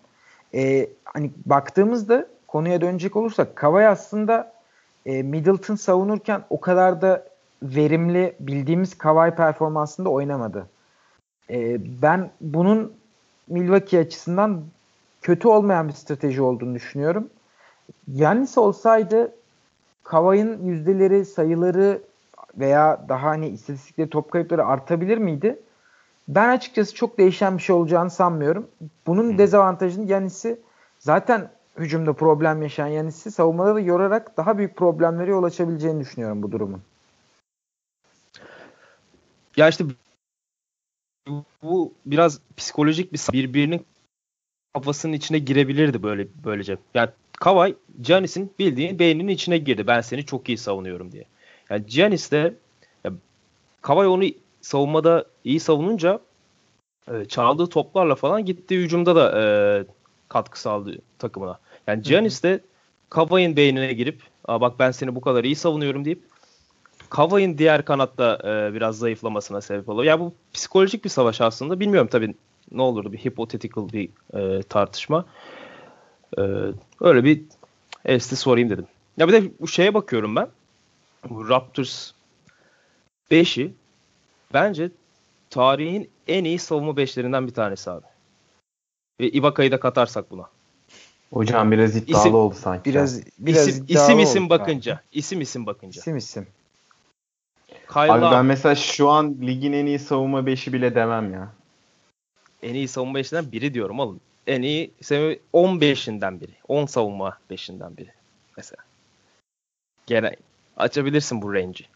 Ee, 0.54 0.88
hani 1.04 1.30
baktığımızda 1.46 2.26
konuya 2.48 2.80
dönecek 2.80 3.16
olursak 3.16 3.56
Kawhi 3.56 3.88
aslında 3.88 4.52
e, 5.06 5.22
Middleton 5.22 5.74
savunurken 5.74 6.42
o 6.50 6.60
kadar 6.60 7.00
da 7.02 7.24
verimli 7.64 8.36
bildiğimiz 8.40 8.98
Kawhi 8.98 9.34
performansında 9.34 10.08
oynamadı. 10.08 10.66
E, 11.50 11.76
ben 12.02 12.30
bunun 12.40 12.92
Milwaukee 13.48 14.00
açısından 14.00 14.62
kötü 15.22 15.48
olmayan 15.48 15.88
bir 15.88 15.92
strateji 15.92 16.42
olduğunu 16.42 16.74
düşünüyorum. 16.74 17.30
Yannis 18.12 18.58
olsaydı 18.58 19.32
Kavay'ın 20.02 20.64
yüzdeleri, 20.64 21.24
sayıları 21.24 22.02
veya 22.58 23.04
daha 23.08 23.28
hani 23.28 23.48
istatistikleri, 23.48 24.10
top 24.10 24.30
kayıpları 24.30 24.66
artabilir 24.66 25.18
miydi? 25.18 25.58
Ben 26.28 26.48
açıkçası 26.48 26.94
çok 26.94 27.18
değişen 27.18 27.56
bir 27.56 27.62
şey 27.62 27.76
olacağını 27.76 28.10
sanmıyorum. 28.10 28.66
Bunun 29.06 29.30
hmm. 29.30 29.38
dezavantajını 29.38 30.10
Yanis'i 30.10 30.60
zaten 30.98 31.50
hücumda 31.78 32.12
problem 32.12 32.62
yaşayan 32.62 32.86
Yanis'i 32.86 33.30
savunmada 33.30 33.74
da 33.74 33.80
yorarak 33.80 34.36
daha 34.36 34.58
büyük 34.58 34.76
problemlere 34.76 35.30
yol 35.30 35.42
açabileceğini 35.42 36.00
düşünüyorum 36.00 36.42
bu 36.42 36.52
durumun. 36.52 36.82
Ya 39.56 39.68
işte 39.68 39.84
bu 41.62 41.94
biraz 42.06 42.40
psikolojik 42.56 43.12
bir 43.12 43.20
birbirinin 43.32 43.86
kafasının 44.74 45.12
içine 45.12 45.38
girebilirdi 45.38 46.02
böyle 46.02 46.28
böylece. 46.44 46.78
Yani 46.94 47.10
Kavay 47.32 47.74
Giannis'in 48.02 48.52
bildiğin 48.58 48.98
beyninin 48.98 49.28
içine 49.32 49.58
girdi. 49.58 49.86
Ben 49.86 50.00
seni 50.00 50.26
çok 50.26 50.48
iyi 50.48 50.58
savunuyorum 50.58 51.12
diye. 51.12 51.24
Yani 51.70 51.86
Giannis 51.86 52.32
de 52.32 52.54
ya, 53.04 53.12
Kavay 53.82 54.06
onu 54.06 54.24
savunmada 54.60 55.24
iyi 55.44 55.60
savununca 55.60 56.20
e, 57.12 57.24
çaldığı 57.24 57.66
toplarla 57.66 58.14
falan 58.14 58.44
gitti 58.44 58.76
hücumda 58.76 59.16
da 59.16 59.42
e, 59.42 59.44
katkı 60.28 60.60
sağladı 60.60 60.98
takımına. 61.18 61.58
Yani 61.86 62.02
Giannis 62.02 62.42
de 62.42 62.60
Kavay'ın 63.10 63.56
beynine 63.56 63.92
girip 63.92 64.22
Aa, 64.48 64.60
bak 64.60 64.78
ben 64.78 64.90
seni 64.90 65.14
bu 65.14 65.20
kadar 65.20 65.44
iyi 65.44 65.56
savunuyorum 65.56 66.04
deyip 66.04 66.22
Kavay'ın 67.14 67.58
diğer 67.58 67.84
kanatta 67.84 68.38
e, 68.44 68.74
biraz 68.74 68.98
zayıflamasına 68.98 69.60
sebep 69.60 69.88
oluyor. 69.88 70.04
Ya 70.04 70.10
yani 70.10 70.20
bu 70.20 70.34
psikolojik 70.54 71.04
bir 71.04 71.10
savaş 71.10 71.40
aslında. 71.40 71.80
Bilmiyorum 71.80 72.08
tabii 72.12 72.34
ne 72.70 72.82
olurdu 72.82 73.12
bir 73.12 73.18
hypothetical 73.18 73.92
bir 73.92 74.08
e, 74.34 74.62
tartışma. 74.62 75.24
E, 76.38 76.42
öyle 77.00 77.24
bir 77.24 77.42
esti 78.04 78.36
sorayım 78.36 78.70
dedim. 78.70 78.86
Ya 79.16 79.28
bir 79.28 79.32
de 79.32 79.50
bu 79.60 79.68
şeye 79.68 79.94
bakıyorum 79.94 80.36
ben. 80.36 80.48
Bu 81.30 81.48
Raptors 81.48 82.12
5'i 83.30 83.74
bence 84.54 84.90
tarihin 85.50 86.10
en 86.28 86.44
iyi 86.44 86.58
savunma 86.58 86.92
5'lerinden 86.92 87.46
bir 87.46 87.54
tanesi 87.54 87.90
abi. 87.90 88.06
Ve 89.20 89.28
Ibaka'yı 89.28 89.72
da 89.72 89.80
katarsak 89.80 90.30
buna. 90.30 90.48
Hocam 91.32 91.72
biraz 91.72 91.96
iddialı 91.96 92.20
isim, 92.20 92.34
oldu 92.34 92.54
sanki. 92.54 92.90
Biraz, 92.90 93.20
biraz 93.38 93.68
isim, 93.68 93.84
isim 93.88 94.18
isim 94.18 94.50
bakınca. 94.50 94.90
Yani. 94.90 95.00
İsim 95.12 95.40
isim 95.40 95.66
bakınca. 95.66 96.00
İsim 96.00 96.16
isim. 96.16 96.46
Kyle 97.92 98.12
Abi 98.12 98.34
ben 98.34 98.46
mesela 98.46 98.74
şu 98.74 99.08
an 99.08 99.36
ligin 99.42 99.72
en 99.72 99.86
iyi 99.86 99.98
savunma 99.98 100.40
5'i 100.40 100.72
bile 100.72 100.94
demem 100.94 101.32
ya. 101.32 101.52
En 102.62 102.74
iyi 102.74 102.88
savunma 102.88 103.20
5'inden 103.20 103.52
biri 103.52 103.74
diyorum 103.74 104.00
oğlum. 104.00 104.20
En 104.46 104.62
iyi 104.62 104.90
15'inden 105.54 106.40
biri. 106.40 106.52
10 106.68 106.86
savunma 106.86 107.38
5'inden 107.50 107.96
biri. 107.96 108.10
Mesela. 108.56 108.82
Gene 110.06 110.36
açabilirsin 110.76 111.42
bu 111.42 111.54
range'i. 111.54 111.86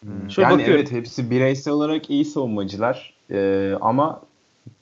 Hmm. 0.00 0.30
Şöyle 0.30 0.48
yani 0.48 0.58
bakıyorum. 0.58 0.80
evet 0.80 0.92
hepsi 0.92 1.30
bireysel 1.30 1.74
olarak 1.74 2.10
iyi 2.10 2.24
savunmacılar. 2.24 3.14
Ee, 3.30 3.74
ama 3.80 4.22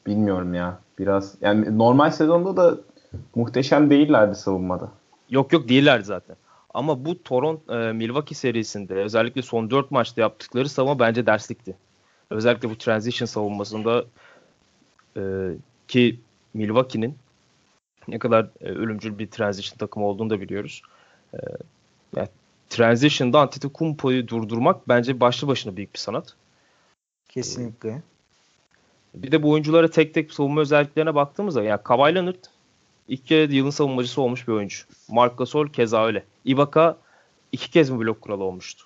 bilmiyorum 0.07 0.55
ya. 0.55 0.79
Biraz 0.99 1.35
yani 1.41 1.79
normal 1.79 2.11
sezonda 2.11 2.57
da 2.57 2.79
muhteşem 3.35 3.91
değillerdi 3.91 4.35
savunmada. 4.35 4.91
Yok 5.31 5.53
yok 5.53 5.69
değiller 5.69 6.01
zaten. 6.01 6.37
Ama 6.75 7.05
bu 7.05 7.23
Toronto 7.23 7.75
e, 7.75 7.93
Milwaukee 7.93 8.35
serisinde 8.35 8.95
özellikle 8.95 9.43
son 9.43 9.71
4 9.71 9.91
maçta 9.91 10.21
yaptıkları 10.21 10.69
savunma 10.69 10.99
bence 10.99 11.27
derslikti. 11.27 11.77
Özellikle 12.31 12.71
bu 12.71 12.79
transition 12.79 13.27
savunmasında 13.27 14.05
e, 15.17 15.23
ki 15.89 16.21
Milwaukee'nin 16.55 17.19
ne 18.09 18.19
kadar 18.19 18.51
e, 18.61 18.65
ölümcül 18.65 19.19
bir 19.19 19.31
transition 19.31 19.79
takımı 19.79 20.07
olduğunu 20.07 20.31
da 20.31 20.41
biliyoruz. 20.41 20.83
E, 21.35 21.39
yani 22.17 22.29
transition'da 22.69 23.41
Antetokounmpo'yu 23.41 24.29
durdurmak 24.29 24.89
bence 24.89 25.21
başlı 25.21 25.49
başına 25.49 25.77
büyük 25.77 25.95
bir 25.95 25.99
sanat. 25.99 26.35
Kesinlikle. 27.29 28.03
Bir 29.15 29.33
de 29.33 29.43
bu 29.43 29.51
oyunculara 29.51 29.91
tek 29.91 30.15
tek 30.15 30.33
savunma 30.33 30.61
özelliklerine 30.61 31.15
baktığımızda 31.15 31.63
yani 31.63 31.83
Kawhi 31.83 32.15
Leonard 32.15 32.45
İlk 33.09 33.27
kere 33.27 33.55
yılın 33.55 33.71
savunmacısı 33.71 34.23
olmuş 34.23 34.49
bir 34.49 34.53
oyuncu. 34.53 34.79
Mark 35.09 35.39
Gasol 35.39 35.69
keza 35.69 36.07
öyle. 36.07 36.25
Ibaka 36.45 36.97
iki 37.53 37.71
kez 37.71 37.91
mi 37.91 37.99
blok 37.99 38.23
kralı 38.23 38.45
olmuştu? 38.45 38.85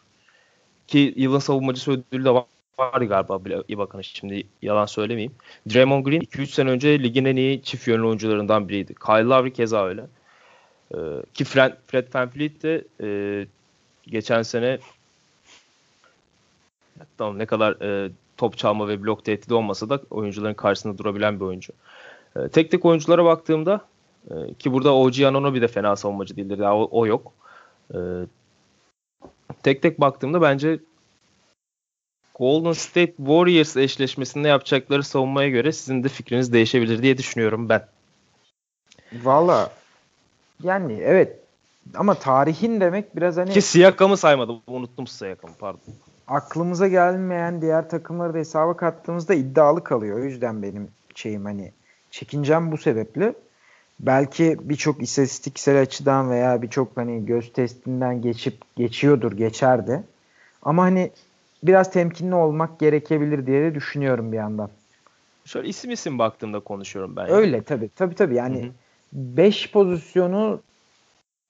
Ki 0.86 1.14
yılın 1.16 1.38
savunmacısı 1.38 1.92
ödülü 1.92 2.24
de 2.24 2.30
vardı 2.78 3.04
galiba 3.04 3.40
Ibaka'nın 3.68 4.02
şimdi 4.02 4.42
yalan 4.62 4.86
söylemeyeyim. 4.86 5.34
Draymond 5.74 6.04
Green 6.04 6.20
2-3 6.20 6.46
sene 6.46 6.70
önce 6.70 7.02
ligin 7.02 7.24
en 7.24 7.36
iyi 7.36 7.62
çift 7.62 7.88
yönlü 7.88 8.06
oyuncularından 8.06 8.68
biriydi. 8.68 8.94
Kyle 8.94 9.24
Lowry 9.24 9.52
keza 9.52 9.84
öyle. 9.84 10.06
Ee, 10.94 10.98
ki 11.34 11.44
Fred, 11.44 11.72
Fred 11.86 12.14
VanVleet 12.14 12.62
de 12.62 12.84
e, 13.02 13.46
geçen 14.06 14.42
sene 14.42 14.78
tamam 17.18 17.38
ne 17.38 17.46
kadar 17.46 17.72
e, 17.82 18.10
top 18.36 18.58
çalma 18.58 18.88
ve 18.88 19.02
blok 19.02 19.24
tehdidi 19.24 19.54
olmasa 19.54 19.88
da 19.88 20.00
oyuncuların 20.10 20.54
karşısında 20.54 20.98
durabilen 20.98 21.40
bir 21.40 21.44
oyuncu. 21.44 21.72
E, 22.36 22.48
tek 22.48 22.70
tek 22.70 22.84
oyunculara 22.84 23.24
baktığımda 23.24 23.80
ee, 24.30 24.54
ki 24.54 24.72
burada 24.72 24.94
OG 24.94 25.20
Anono 25.20 25.54
bir 25.54 25.62
de 25.62 25.68
fena 25.68 25.96
savunmacı 25.96 26.36
değildir. 26.36 26.58
Daha 26.58 26.76
o, 26.76 26.88
o 26.90 27.06
yok. 27.06 27.32
E, 27.94 27.98
tek 29.62 29.82
tek 29.82 30.00
baktığımda 30.00 30.42
bence 30.42 30.78
Golden 32.34 32.72
State 32.72 33.14
Warriors 33.16 33.76
eşleşmesinde 33.76 34.48
yapacakları 34.48 35.02
savunmaya 35.02 35.48
göre 35.48 35.72
sizin 35.72 36.04
de 36.04 36.08
fikriniz 36.08 36.52
değişebilir 36.52 37.02
diye 37.02 37.18
düşünüyorum 37.18 37.68
ben. 37.68 37.86
Valla 39.12 39.72
yani 40.62 41.00
evet 41.02 41.38
ama 41.94 42.14
tarihin 42.14 42.80
demek 42.80 43.16
biraz 43.16 43.36
hani 43.36 43.52
ki 43.52 43.62
Siyakam'ı 43.62 44.16
saymadım. 44.16 44.60
Unuttum 44.66 45.06
Siyakam'ı 45.06 45.54
pardon. 45.58 45.80
Aklımıza 46.28 46.88
gelmeyen 46.88 47.62
diğer 47.62 47.90
takımları 47.90 48.34
da 48.34 48.38
hesaba 48.38 48.76
kattığımızda 48.76 49.34
iddialı 49.34 49.84
kalıyor. 49.84 50.20
O 50.20 50.24
yüzden 50.24 50.62
benim 50.62 50.88
şeyim 51.14 51.44
hani 51.44 51.72
çekincem 52.10 52.72
bu 52.72 52.78
sebeple 52.78 53.34
belki 54.00 54.56
birçok 54.60 55.02
istatistiksel 55.02 55.80
açıdan 55.80 56.30
veya 56.30 56.62
birçok 56.62 56.96
hani 56.96 57.26
göz 57.26 57.52
testinden 57.52 58.22
geçip 58.22 58.54
geçiyordur, 58.76 59.32
geçerdi. 59.32 60.02
Ama 60.62 60.82
hani 60.82 61.10
biraz 61.62 61.90
temkinli 61.90 62.34
olmak 62.34 62.80
gerekebilir 62.80 63.46
diye 63.46 63.62
de 63.62 63.74
düşünüyorum 63.74 64.32
bir 64.32 64.36
yandan. 64.36 64.70
şöyle 65.44 65.68
isim 65.68 65.90
isim 65.90 66.18
baktığımda 66.18 66.60
konuşuyorum 66.60 67.16
ben. 67.16 67.30
Öyle 67.30 67.62
tabii. 67.62 67.88
Tabii 67.96 68.14
tabii. 68.14 68.34
Yani 68.34 68.70
5 69.12 69.72
pozisyonu 69.72 70.60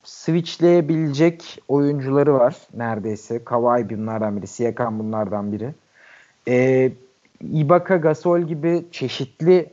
switchleyebilecek 0.02 1.62
oyuncuları 1.68 2.34
var 2.34 2.56
neredeyse. 2.74 3.44
Kawhi 3.44 3.90
bunlardan 3.90 4.36
biri. 4.36 4.46
Siakam 4.46 4.98
bunlardan 4.98 5.52
biri. 5.52 5.74
Ee, 6.48 6.92
Ibaka, 7.52 7.96
Gasol 7.96 8.40
gibi 8.40 8.84
çeşitli 8.92 9.66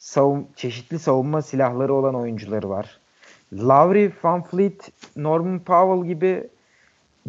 savun 0.00 0.46
çeşitli 0.56 0.98
savunma 0.98 1.42
silahları 1.42 1.94
olan 1.94 2.14
oyuncuları 2.14 2.68
var. 2.68 3.00
Lowry, 3.52 4.12
Van 4.22 4.42
Fleet, 4.42 4.88
Norman 5.16 5.58
Powell 5.58 6.08
gibi 6.08 6.48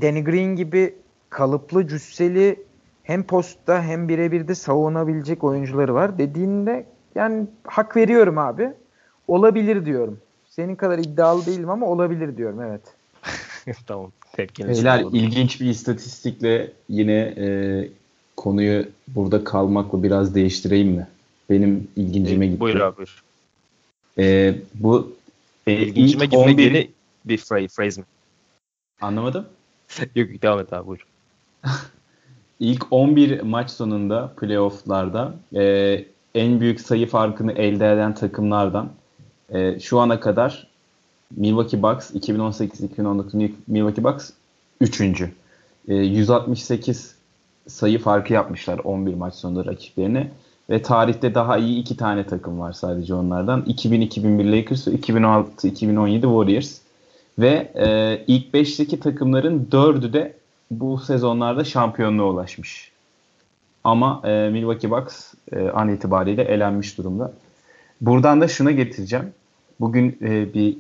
Danny 0.02 0.24
Green 0.24 0.56
gibi 0.56 0.96
kalıplı, 1.30 1.88
cüsseli 1.88 2.64
hem 3.04 3.24
postta 3.24 3.84
hem 3.84 4.10
birebir 4.10 4.48
de 4.48 4.56
savunabilecek 4.56 5.44
oyuncuları 5.44 5.94
var. 5.94 6.18
Dediğinde 6.18 6.86
yani 7.16 7.48
hak 7.64 7.96
veriyorum 7.96 8.38
abi. 8.38 8.74
Olabilir 9.28 9.86
diyorum. 9.86 10.20
Senin 10.50 10.76
kadar 10.76 11.00
iddialı 11.00 11.46
değilim 11.46 11.70
ama 11.70 11.86
olabilir 11.86 12.38
diyorum 12.38 12.62
evet. 12.62 12.82
tamam. 13.88 14.12
Beyler 14.60 15.06
ilginç 15.12 15.62
bir 15.62 15.66
istatistikle 15.66 16.72
yine 16.90 17.14
e, 17.38 17.48
konuyu 18.38 18.86
burada 19.08 19.44
kalmakla 19.44 20.04
biraz 20.04 20.36
değiştireyim 20.36 20.88
mi? 20.88 21.08
Benim 21.52 21.88
ilgincime 21.96 22.48
gitti. 22.48 22.60
Buyur 22.60 22.80
abi 22.80 22.98
buyur. 22.98 23.24
E, 24.18 24.56
bu 24.74 25.16
e, 25.68 25.74
ilgincime 25.74 26.26
gitmek 26.26 26.48
11... 26.48 26.64
yeni 26.64 26.92
bir 27.26 27.38
phrase, 27.38 27.68
phrase 27.68 28.02
mi? 28.02 28.08
Anlamadım. 29.02 29.46
Yok 30.16 30.42
devam 30.42 30.60
et 30.60 30.74
abi 30.74 30.88
buyur. 30.88 31.06
İlk 32.60 32.86
11 32.92 33.42
maç 33.42 33.70
sonunda 33.70 34.34
playofflarda 34.40 35.34
e, 35.56 36.06
en 36.36 36.60
büyük 36.60 36.82
sayı 36.82 37.08
farkını 37.08 37.52
elde 37.52 37.92
eden 37.92 38.16
takımlardan 38.16 38.90
e, 39.50 39.80
şu 39.80 40.00
ana 40.00 40.20
kadar 40.20 40.68
Milwaukee 41.38 41.82
Bucks 41.82 42.12
2018-2019 42.12 43.52
Milwaukee 43.68 44.04
Bucks 44.04 44.30
3. 44.82 45.02
E, 45.02 45.96
168 45.96 47.16
sayı 47.68 48.00
farkı 48.00 48.34
yapmışlar 48.34 48.80
11 48.80 49.14
maç 49.14 49.34
sonunda 49.34 49.66
rakiplerine. 49.66 50.32
Ve 50.72 50.82
tarihte 50.82 51.36
daha 51.36 51.58
iyi 51.58 51.80
iki 51.80 51.98
tane 51.98 52.24
takım 52.24 52.60
var 52.60 52.74
sadece 52.74 53.14
onlardan. 53.14 53.62
2000-2001 53.62 54.58
Lakers 54.58 54.88
ve 54.88 54.92
2016-2017 54.92 56.22
Warriors. 56.22 56.78
Ve 57.40 57.72
e, 57.76 58.18
ilk 58.28 58.54
5'teki 58.54 59.00
takımların 59.00 59.68
4'ü 59.72 60.14
de 60.14 60.34
bu 60.72 60.98
sezonlarda 60.98 61.64
şampiyonluğa 61.64 62.26
ulaşmış. 62.26 62.92
Ama 63.84 64.22
e, 64.24 64.50
Milwaukee 64.50 64.92
Bucks 64.92 65.34
e, 65.52 65.70
an 65.70 65.90
itibariyle 65.90 66.44
elenmiş 66.44 66.98
durumda. 66.98 67.34
Buradan 68.02 68.42
da 68.42 68.48
şuna 68.48 68.72
getireceğim. 68.72 69.26
Bugün 69.80 70.18
e, 70.22 70.54
bir 70.54 70.78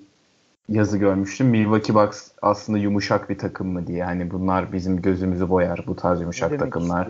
yazı 0.69 0.97
görmüştüm. 0.97 1.47
Milwaukee 1.47 1.95
Bucks 1.95 2.27
aslında 2.41 2.77
yumuşak 2.77 3.29
bir 3.29 3.37
takım 3.37 3.67
mı 3.67 3.87
diye. 3.87 4.03
Hani 4.03 4.31
bunlar 4.31 4.73
bizim 4.73 5.01
gözümüzü 5.01 5.49
boyar 5.49 5.83
bu 5.87 5.95
tarz 5.95 6.21
yumuşak 6.21 6.59
takımlar. 6.59 7.09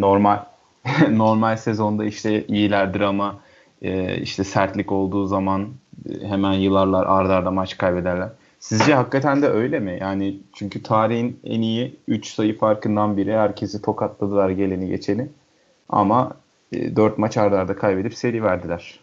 Normal 0.00 0.38
normal 1.10 1.56
sezonda 1.56 2.04
işte 2.04 2.46
iyilerdir 2.46 3.00
ama 3.00 3.40
e, 3.82 4.20
işte 4.20 4.44
sertlik 4.44 4.92
olduğu 4.92 5.26
zaman 5.26 5.68
e, 6.10 6.26
hemen 6.28 6.52
yılarlar 6.52 7.06
ardarda 7.06 7.34
arda 7.34 7.50
maç 7.50 7.78
kaybederler. 7.78 8.28
Sizce 8.60 8.94
hakikaten 8.94 9.42
de 9.42 9.48
öyle 9.48 9.80
mi? 9.80 9.98
Yani 10.00 10.36
çünkü 10.54 10.82
tarihin 10.82 11.40
en 11.44 11.62
iyi 11.62 11.96
3 12.08 12.26
sayı 12.26 12.58
farkından 12.58 13.16
biri. 13.16 13.32
Herkesi 13.32 13.82
tokatladılar 13.82 14.50
geleni 14.50 14.88
geçeni. 14.88 15.28
Ama 15.88 16.32
e, 16.72 16.96
4 16.96 17.18
maç 17.18 17.36
ardarda 17.36 17.58
arda 17.60 17.76
kaybedip 17.76 18.14
seri 18.14 18.42
verdiler. 18.42 19.00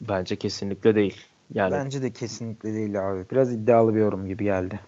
Bence 0.00 0.36
kesinlikle 0.36 0.94
değil. 0.94 1.16
Yani 1.54 1.72
Bence 1.72 2.02
de 2.02 2.10
kesinlikle 2.10 2.74
değil 2.74 3.10
abi. 3.10 3.24
Biraz 3.30 3.52
iddialı 3.52 3.94
bir 3.94 4.00
yorum 4.00 4.28
gibi 4.28 4.44
geldi. 4.44 4.80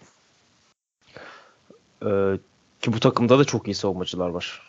Ee, 2.05 2.37
ki 2.81 2.93
bu 2.93 2.99
takımda 2.99 3.39
da 3.39 3.43
çok 3.43 3.67
iyi 3.67 3.75
savunmacılar 3.75 4.29
var. 4.29 4.64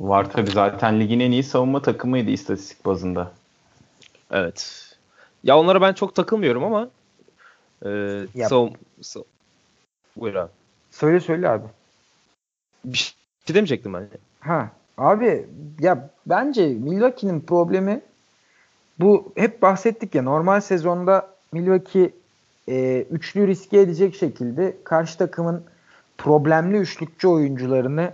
Var 0.00 0.30
tabi 0.30 0.50
zaten 0.50 1.00
ligin 1.00 1.20
en 1.20 1.30
iyi 1.30 1.42
savunma 1.42 1.82
takımıydı 1.82 2.30
istatistik 2.30 2.84
bazında. 2.84 3.32
Evet. 4.30 4.82
Ya 5.44 5.58
onlara 5.58 5.80
ben 5.80 5.92
çok 5.92 6.14
takılmıyorum 6.14 6.64
ama 6.64 6.88
e, 7.84 7.88
savun... 8.48 8.72
Sav 9.00 9.22
Buyur 10.16 10.34
abi. 10.34 10.50
Söyle 10.90 11.20
söyle 11.20 11.48
abi. 11.48 11.66
Bir 12.84 12.98
şey 12.98 13.54
demeyecektim 13.54 13.94
ben. 13.94 14.08
Ha 14.40 14.70
abi 14.98 15.46
ya 15.80 16.10
bence 16.26 16.66
Milwaukee'nin 16.66 17.40
problemi 17.40 18.00
bu 18.98 19.32
hep 19.36 19.62
bahsettik 19.62 20.14
ya 20.14 20.22
normal 20.22 20.60
sezonda 20.60 21.30
Milwaukee 21.52 22.10
e, 22.68 23.02
üçlü 23.10 23.46
riske 23.46 23.80
edecek 23.80 24.14
şekilde 24.14 24.76
karşı 24.84 25.18
takımın 25.18 25.64
problemli 26.18 26.76
üçlükçü 26.76 27.28
oyuncularını 27.28 28.12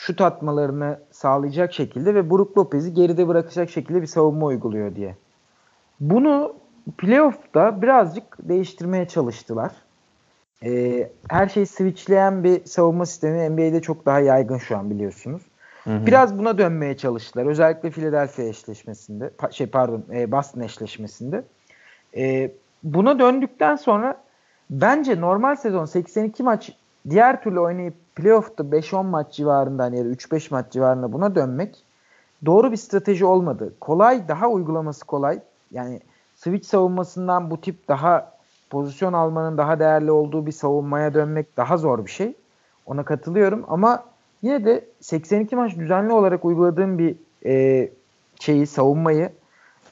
şut 0.00 0.20
atmalarını 0.20 0.98
sağlayacak 1.10 1.72
şekilde 1.72 2.14
ve 2.14 2.30
Brook 2.30 2.58
Lopez'i 2.58 2.94
geride 2.94 3.28
bırakacak 3.28 3.70
şekilde 3.70 4.02
bir 4.02 4.06
savunma 4.06 4.46
uyguluyor 4.46 4.96
diye. 4.96 5.16
Bunu 6.00 6.54
playoff'ta 6.98 7.82
birazcık 7.82 8.24
değiştirmeye 8.42 9.08
çalıştılar. 9.08 9.72
Ee, 10.64 11.10
her 11.28 11.48
şeyi 11.48 11.66
switchleyen 11.66 12.44
bir 12.44 12.64
savunma 12.64 13.06
sistemi 13.06 13.50
NBA'de 13.50 13.82
çok 13.82 14.06
daha 14.06 14.20
yaygın 14.20 14.58
şu 14.58 14.78
an 14.78 14.90
biliyorsunuz. 14.90 15.42
Hı 15.84 15.90
hı. 15.90 16.06
Biraz 16.06 16.38
buna 16.38 16.58
dönmeye 16.58 16.96
çalıştılar. 16.96 17.46
Özellikle 17.46 17.90
Philadelphia 17.90 18.42
eşleşmesinde, 18.42 19.30
şey 19.50 19.66
pardon, 19.66 20.04
e, 20.12 20.32
Boston 20.32 20.60
eşleşmesinde. 20.60 21.44
E, 22.16 22.52
buna 22.82 23.18
döndükten 23.18 23.76
sonra 23.76 24.16
bence 24.70 25.20
normal 25.20 25.56
sezon 25.56 25.84
82 25.84 26.42
maç 26.42 26.72
diğer 27.10 27.42
türlü 27.42 27.60
oynayıp 27.60 27.94
playoff'ta 28.20 28.64
5-10 28.64 29.06
maç 29.06 29.32
civarında 29.32 29.82
hani 29.82 30.00
3-5 30.00 30.48
maç 30.50 30.72
civarında 30.72 31.12
buna 31.12 31.34
dönmek 31.34 31.84
doğru 32.46 32.72
bir 32.72 32.76
strateji 32.76 33.24
olmadı. 33.24 33.74
Kolay, 33.80 34.28
daha 34.28 34.48
uygulaması 34.48 35.04
kolay. 35.04 35.40
Yani 35.70 36.00
switch 36.36 36.68
savunmasından 36.68 37.50
bu 37.50 37.60
tip 37.60 37.88
daha 37.88 38.32
pozisyon 38.70 39.12
almanın 39.12 39.58
daha 39.58 39.78
değerli 39.78 40.10
olduğu 40.10 40.46
bir 40.46 40.52
savunmaya 40.52 41.14
dönmek 41.14 41.56
daha 41.56 41.76
zor 41.76 42.06
bir 42.06 42.10
şey. 42.10 42.34
Ona 42.86 43.04
katılıyorum 43.04 43.64
ama 43.68 44.04
yine 44.42 44.64
de 44.64 44.84
82 45.00 45.56
maç 45.56 45.76
düzenli 45.76 46.12
olarak 46.12 46.44
uyguladığım 46.44 46.98
bir 46.98 47.16
e, 47.44 47.88
şeyi 48.40 48.66
savunmayı 48.66 49.30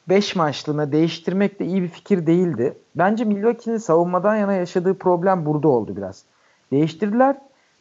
5 0.09 0.37
maçlığına 0.37 0.93
değiştirmek 0.93 1.61
de 1.61 1.65
iyi 1.65 1.83
bir 1.83 1.89
fikir 1.89 2.27
değildi. 2.27 2.75
Bence 2.95 3.25
Milwaukee'nin 3.25 3.79
savunmadan 3.79 4.37
yana 4.37 4.53
yaşadığı 4.53 4.95
problem 4.95 5.47
burada 5.47 5.69
oldu 5.69 5.97
biraz. 5.97 6.25
Değiştirdiler. 6.73 7.37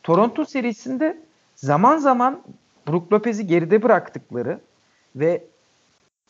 Toronto 0.07 0.45
serisinde 0.45 1.17
zaman 1.55 1.97
zaman 1.97 2.41
Brook 2.87 3.13
Lopez'i 3.13 3.47
geride 3.47 3.83
bıraktıkları 3.83 4.59
ve 5.15 5.43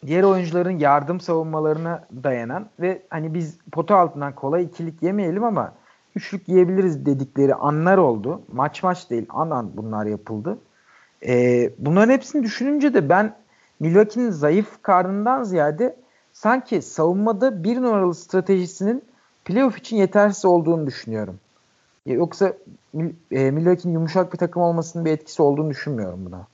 diğer 0.05 0.23
oyuncuların 0.23 0.79
yardım 0.79 1.19
savunmalarına 1.19 2.05
dayanan 2.23 2.69
ve 2.79 3.01
hani 3.09 3.33
biz 3.33 3.57
pota 3.71 3.95
altından 3.95 4.35
kolay 4.35 4.63
ikilik 4.63 5.03
yemeyelim 5.03 5.43
ama 5.43 5.73
üçlük 6.15 6.49
yiyebiliriz 6.49 7.05
dedikleri 7.05 7.55
anlar 7.55 7.97
oldu. 7.97 8.41
Maç 8.53 8.83
maç 8.83 9.09
değil 9.09 9.25
an 9.29 9.49
an 9.49 9.71
bunlar 9.77 10.05
yapıldı. 10.05 10.57
Ee, 11.27 11.71
bunların 11.77 12.13
hepsini 12.13 12.43
düşününce 12.43 12.93
de 12.93 13.09
ben 13.09 13.35
Milwaukee'nin 13.79 14.29
zayıf 14.29 14.81
karnından 14.81 15.43
ziyade 15.43 15.95
sanki 16.33 16.81
savunmada 16.81 17.63
bir 17.63 17.81
numaralı 17.81 18.15
stratejisinin 18.15 19.03
playoff 19.45 19.77
için 19.77 19.97
yetersiz 19.97 20.45
olduğunu 20.45 20.87
düşünüyorum. 20.87 21.39
Yoksa 22.13 22.57
e, 23.31 23.51
Milwaukee'nin 23.51 23.93
yumuşak 23.93 24.33
bir 24.33 24.37
takım 24.37 24.61
olmasının 24.61 25.05
bir 25.05 25.11
etkisi 25.11 25.41
olduğunu 25.41 25.69
düşünmüyorum 25.69 26.25
buna. 26.25 26.47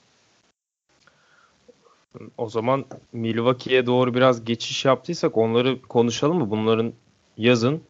O 2.37 2.49
zaman 2.49 2.85
Milwaukee'ye 3.13 3.85
doğru 3.85 4.13
biraz 4.13 4.45
geçiş 4.45 4.85
yaptıysak 4.85 5.37
onları 5.37 5.81
konuşalım 5.81 6.37
mı? 6.37 6.49
Bunların 6.49 6.93
yazın 7.37 7.81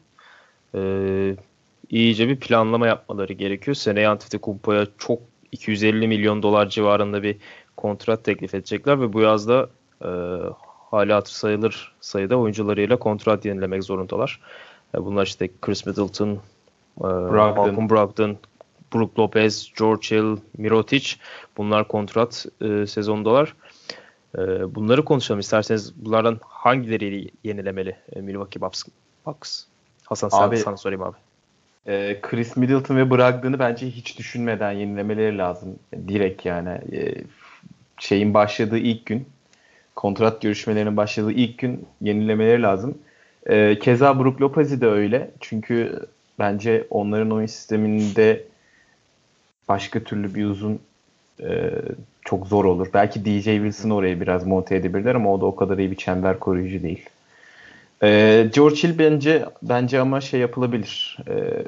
e, 0.74 1.36
iyice 1.90 2.28
bir 2.28 2.40
planlama 2.40 2.86
yapmaları 2.86 3.32
gerekiyor. 3.32 3.74
Seneye 3.74 4.08
Antetokounmpo'ya 4.08 4.86
çok 4.98 5.20
250 5.52 6.08
milyon 6.08 6.42
dolar 6.42 6.68
civarında 6.68 7.22
bir 7.22 7.36
kontrat 7.76 8.24
teklif 8.24 8.54
edecekler 8.54 9.00
ve 9.00 9.12
bu 9.12 9.20
yazda 9.20 9.68
e, 10.04 10.08
hala 10.90 11.16
hatır 11.16 11.32
sayılır 11.32 11.94
sayıda 12.00 12.36
oyuncularıyla 12.36 12.96
kontrat 12.96 13.44
yenilemek 13.44 13.84
zorundalar. 13.84 14.40
E, 14.94 15.04
bunlar 15.04 15.26
işte 15.26 15.50
Chris 15.62 15.86
Middleton, 15.86 16.38
Brogdon. 17.00 17.56
Malcolm 17.56 17.90
Brogdon, 17.90 18.36
Brook 18.94 19.18
Lopez, 19.18 19.72
George 19.78 20.16
Hill, 20.16 20.36
Mirotic 20.58 21.16
bunlar 21.56 21.88
kontrat 21.88 22.46
e, 22.60 22.86
sezondalar. 22.86 23.54
E, 24.38 24.40
bunları 24.74 25.04
konuşalım 25.04 25.40
isterseniz. 25.40 26.04
Bunlardan 26.04 26.40
hangileri 26.42 27.30
yenilemeli 27.44 27.96
e, 28.12 28.20
Milwaukee 28.20 28.60
Bucks? 28.60 28.84
Bucks. 29.26 29.64
Hasan 30.04 30.30
abi, 30.32 30.56
sana 30.56 30.76
sorayım 30.76 31.02
abi. 31.02 31.16
E, 31.86 32.20
Chris 32.22 32.56
Middleton 32.56 32.96
ve 32.96 33.10
Brogdon'u 33.10 33.58
bence 33.58 33.86
hiç 33.86 34.18
düşünmeden 34.18 34.72
yenilemeleri 34.72 35.38
lazım. 35.38 35.78
Direkt 36.08 36.46
yani. 36.46 36.68
E, 36.68 37.14
şeyin 37.98 38.34
başladığı 38.34 38.78
ilk 38.78 39.06
gün 39.06 39.26
kontrat 39.94 40.42
görüşmelerinin 40.42 40.96
başladığı 40.96 41.32
ilk 41.32 41.58
gün 41.58 41.86
yenilemeleri 42.00 42.62
lazım. 42.62 42.98
E, 43.46 43.78
keza 43.78 44.18
Brook 44.18 44.40
Lopez'i 44.40 44.80
de 44.80 44.86
öyle. 44.86 45.30
Çünkü 45.40 46.06
bence 46.38 46.86
onların 46.90 47.30
oyun 47.30 47.46
sisteminde 47.46 48.44
başka 49.68 50.00
türlü 50.00 50.34
bir 50.34 50.44
uzun 50.44 50.80
e, 51.40 51.70
çok 52.24 52.46
zor 52.46 52.64
olur. 52.64 52.88
Belki 52.94 53.24
DJ 53.24 53.44
Wilson 53.44 53.90
oraya 53.90 54.20
biraz 54.20 54.46
monte 54.46 54.76
edebilirler 54.76 55.14
ama 55.14 55.32
o 55.32 55.40
da 55.40 55.46
o 55.46 55.56
kadar 55.56 55.78
iyi 55.78 55.90
bir 55.90 55.96
çember 55.96 56.38
koruyucu 56.38 56.82
değil. 56.82 57.08
E, 58.02 58.50
George 58.54 58.76
Hill 58.76 58.98
bence 58.98 59.44
bence 59.62 60.00
ama 60.00 60.20
şey 60.20 60.40
yapılabilir. 60.40 61.18
E, 61.28 61.64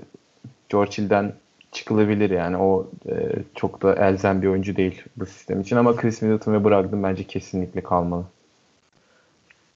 George 0.68 0.92
Hill'den 0.98 1.32
çıkılabilir 1.72 2.30
yani. 2.30 2.56
O 2.56 2.90
e, 3.08 3.14
çok 3.54 3.82
da 3.82 3.94
elzem 3.94 4.42
bir 4.42 4.46
oyuncu 4.46 4.76
değil 4.76 5.02
bu 5.16 5.26
sistem 5.26 5.60
için 5.60 5.76
ama 5.76 5.96
Chris 5.96 6.22
Middleton 6.22 6.52
ve 6.52 6.64
Brogdon 6.64 7.02
bence 7.02 7.24
kesinlikle 7.24 7.80
kalmalı. 7.80 8.24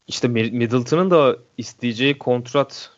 İşte 0.09 0.29
Middleton'ın 0.29 1.11
da 1.11 1.37
isteyeceği 1.59 2.19
kontrat 2.19 2.91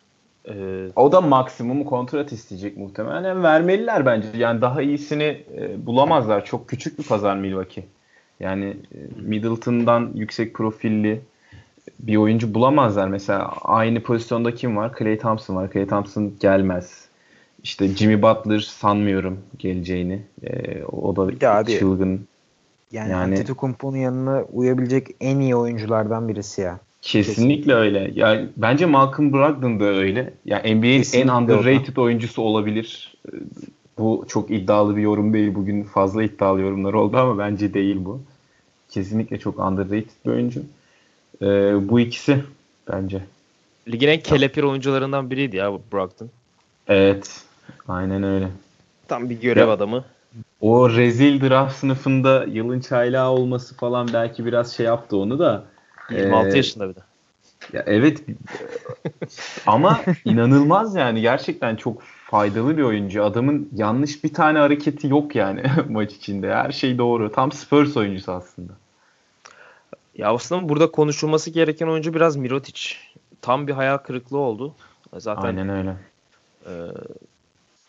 e... 0.49 0.53
o 0.95 1.11
da 1.11 1.21
maksimum 1.21 1.83
kontrat 1.83 2.31
isteyecek 2.31 2.77
muhtemelen. 2.77 3.43
Vermeliler 3.43 4.05
bence. 4.05 4.27
Yani 4.37 4.61
daha 4.61 4.81
iyisini 4.81 5.43
e, 5.57 5.85
bulamazlar. 5.85 6.45
Çok 6.45 6.69
küçük 6.69 6.99
bir 6.99 7.03
pazar 7.03 7.35
Milwaukee. 7.35 7.83
Yani 8.39 8.65
e, 8.65 8.97
Middleton'dan 9.21 10.11
yüksek 10.15 10.53
profilli 10.53 11.21
bir 11.99 12.15
oyuncu 12.15 12.53
bulamazlar. 12.53 13.07
Mesela 13.07 13.47
aynı 13.61 14.03
pozisyonda 14.03 14.55
kim 14.55 14.77
var? 14.77 14.91
Clay 14.99 15.17
Thompson 15.17 15.55
var. 15.55 15.71
Clay 15.73 15.87
Thompson 15.87 16.33
gelmez. 16.39 17.07
İşte 17.63 17.87
Jimmy 17.87 18.21
Butler 18.21 18.59
sanmıyorum 18.59 19.39
geleceğini. 19.57 20.21
E, 20.43 20.83
o 20.83 21.15
da 21.15 21.29
bir 21.29 21.59
abi, 21.59 21.71
çılgın. 21.79 22.27
Yani, 22.91 23.11
yani 23.11 23.33
Antetokounmpo'nun 23.33 23.97
yanına 23.97 24.43
uyabilecek 24.43 25.07
en 25.21 25.39
iyi 25.39 25.55
oyunculardan 25.55 26.27
birisi 26.27 26.61
ya. 26.61 26.79
Kesinlikle, 27.03 27.73
öyle. 27.73 28.11
Yani 28.15 28.47
bence 28.57 28.85
Malcolm 28.85 29.33
Brogdon 29.33 29.79
da 29.79 29.85
öyle. 29.85 30.33
Yani 30.45 30.75
NBA'in 30.75 31.03
en 31.13 31.27
underrated 31.27 31.97
o. 31.97 32.01
oyuncusu 32.01 32.41
olabilir. 32.41 33.13
Bu 33.97 34.25
çok 34.27 34.51
iddialı 34.51 34.97
bir 34.97 35.01
yorum 35.01 35.33
değil. 35.33 35.55
Bugün 35.55 35.83
fazla 35.83 36.23
iddialı 36.23 36.61
yorumlar 36.61 36.93
oldu 36.93 37.17
ama 37.17 37.37
bence 37.37 37.73
değil 37.73 37.97
bu. 37.99 38.21
Kesinlikle 38.89 39.39
çok 39.39 39.59
underrated 39.59 40.09
bir 40.25 40.31
oyuncu. 40.31 40.61
Ee, 41.41 41.45
bu 41.89 41.99
ikisi 41.99 42.43
bence. 42.91 43.21
Ligin 43.87 44.07
en 44.07 44.19
kelepir 44.19 44.63
oyuncularından 44.63 45.29
biriydi 45.31 45.55
ya 45.55 45.71
Brogdon. 45.93 46.29
Evet. 46.87 47.41
Aynen 47.87 48.23
öyle. 48.23 48.49
Tam 49.07 49.29
bir 49.29 49.41
görev 49.41 49.67
ya, 49.67 49.71
adamı. 49.71 50.05
O 50.61 50.89
rezil 50.89 51.41
draft 51.41 51.75
sınıfında 51.75 52.45
yılın 52.51 52.79
çaylağı 52.79 53.29
olması 53.29 53.75
falan 53.75 54.09
belki 54.13 54.45
biraz 54.45 54.73
şey 54.73 54.85
yaptı 54.85 55.17
onu 55.17 55.39
da 55.39 55.72
26 56.09 56.49
ee, 56.49 56.57
yaşında 56.57 56.89
bir 56.89 56.95
de. 56.95 56.99
Ya 57.73 57.83
evet 57.87 58.23
ama 59.67 60.01
inanılmaz 60.25 60.95
yani 60.95 61.21
gerçekten 61.21 61.75
çok 61.75 62.01
faydalı 62.01 62.77
bir 62.77 62.83
oyuncu. 62.83 63.23
Adamın 63.23 63.69
yanlış 63.75 64.23
bir 64.23 64.33
tane 64.33 64.59
hareketi 64.59 65.07
yok 65.07 65.35
yani 65.35 65.63
maç 65.89 66.13
içinde. 66.13 66.55
Her 66.55 66.71
şey 66.71 66.97
doğru. 66.97 67.31
Tam 67.31 67.51
Spurs 67.51 67.97
oyuncusu 67.97 68.31
aslında. 68.31 68.73
Ya 70.17 70.33
aslında 70.33 70.69
burada 70.69 70.91
konuşulması 70.91 71.49
gereken 71.49 71.87
oyuncu 71.87 72.13
biraz 72.13 72.35
Mirotic. 72.35 72.95
Tam 73.41 73.67
bir 73.67 73.73
hayal 73.73 73.97
kırıklığı 73.97 74.37
oldu. 74.37 74.75
Zaten 75.17 75.47
Aynen 75.47 75.69
öyle. 75.69 75.95
E, 76.65 76.71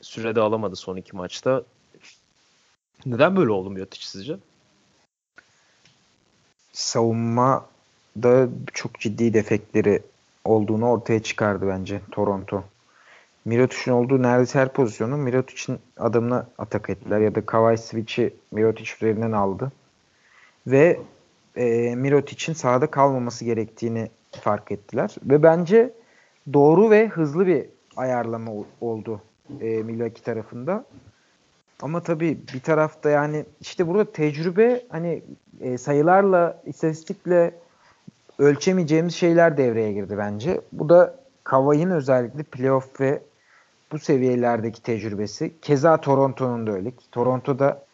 sürede 0.01 0.41
alamadı 0.41 0.77
son 0.77 0.97
iki 0.97 1.17
maçta. 1.17 1.63
Neden 3.07 3.37
böyle 3.37 3.51
oldu 3.51 3.71
Mirotic 3.71 4.07
sizce? 4.07 4.37
Savunma 6.73 7.67
da 8.23 8.49
çok 8.73 9.01
ciddi 9.01 9.35
defekleri 9.35 10.03
olduğunu 10.45 10.89
ortaya 10.89 11.23
çıkardı 11.23 11.69
bence 11.69 12.01
Toronto. 12.11 12.65
Mirotic'in 13.45 13.93
olduğu 13.93 14.23
neredeyse 14.23 14.59
her 14.59 14.73
pozisyonu 14.73 15.17
Mirotic'in 15.17 15.79
adamına 15.97 16.47
atak 16.59 16.91
ettiler 16.91 17.21
ya 17.21 17.35
da 17.35 17.47
Kawhi 17.47 17.79
switch'i 17.79 18.35
Mirotic 18.51 18.91
üzerinden 18.97 19.33
aldı. 19.33 19.73
Ve 20.67 21.01
e, 21.57 21.95
Mirotic'in 21.95 22.55
sahada 22.55 22.87
kalmaması 22.87 23.45
gerektiğini 23.45 24.11
fark 24.33 24.73
ettiler. 24.73 25.17
Ve 25.25 25.43
bence 25.43 25.93
doğru 26.53 26.91
ve 26.91 27.09
hızlı 27.09 27.47
bir 27.47 27.67
ayarlama 27.97 28.53
oldu 28.81 29.21
e, 29.61 29.67
Milwaukee 29.67 30.23
tarafında. 30.23 30.85
Ama 31.83 32.03
tabii 32.03 32.39
bir 32.55 32.61
tarafta 32.61 33.11
yani 33.11 33.45
işte 33.61 33.89
burada 33.89 34.13
tecrübe 34.13 34.83
hani 34.89 35.23
e, 35.61 35.79
sayılarla, 35.79 36.63
istatistikle 36.67 37.55
ölçemeyeceğimiz 38.39 39.15
şeyler 39.15 39.57
devreye 39.57 39.93
girdi 39.93 40.19
bence. 40.19 40.61
Bu 40.73 40.89
da 40.89 41.15
Kavay'ın 41.45 41.91
özellikle 41.91 42.43
playoff 42.43 43.01
ve 43.01 43.23
bu 43.93 43.99
seviyelerdeki 43.99 44.83
tecrübesi. 44.83 45.53
Keza 45.63 46.01
Toronto'nun 46.01 46.67
da 46.67 46.73
öyle. 46.73 46.93
Toronto'da 47.13 47.85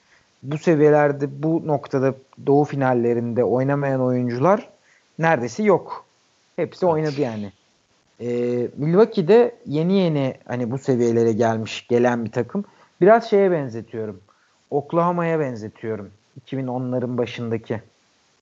bu 0.42 0.58
seviyelerde 0.58 1.42
bu 1.42 1.66
noktada 1.66 2.14
doğu 2.46 2.64
finallerinde 2.64 3.44
oynamayan 3.44 4.00
oyuncular 4.00 4.68
neredeyse 5.18 5.62
yok. 5.62 6.04
Hepsi 6.56 6.86
oynadı 6.86 7.20
yani. 7.20 7.52
Ee, 8.20 8.68
Milwaukee'de 8.76 9.54
yeni 9.66 9.92
yeni 9.92 10.34
hani 10.44 10.70
bu 10.70 10.78
seviyelere 10.78 11.32
gelmiş 11.32 11.86
gelen 11.88 12.24
bir 12.24 12.32
takım. 12.32 12.64
Biraz 13.00 13.30
şeye 13.30 13.50
benzetiyorum. 13.50 14.20
Oklahoma'ya 14.70 15.40
benzetiyorum. 15.40 16.10
2010'ların 16.46 17.18
başındaki. 17.18 17.82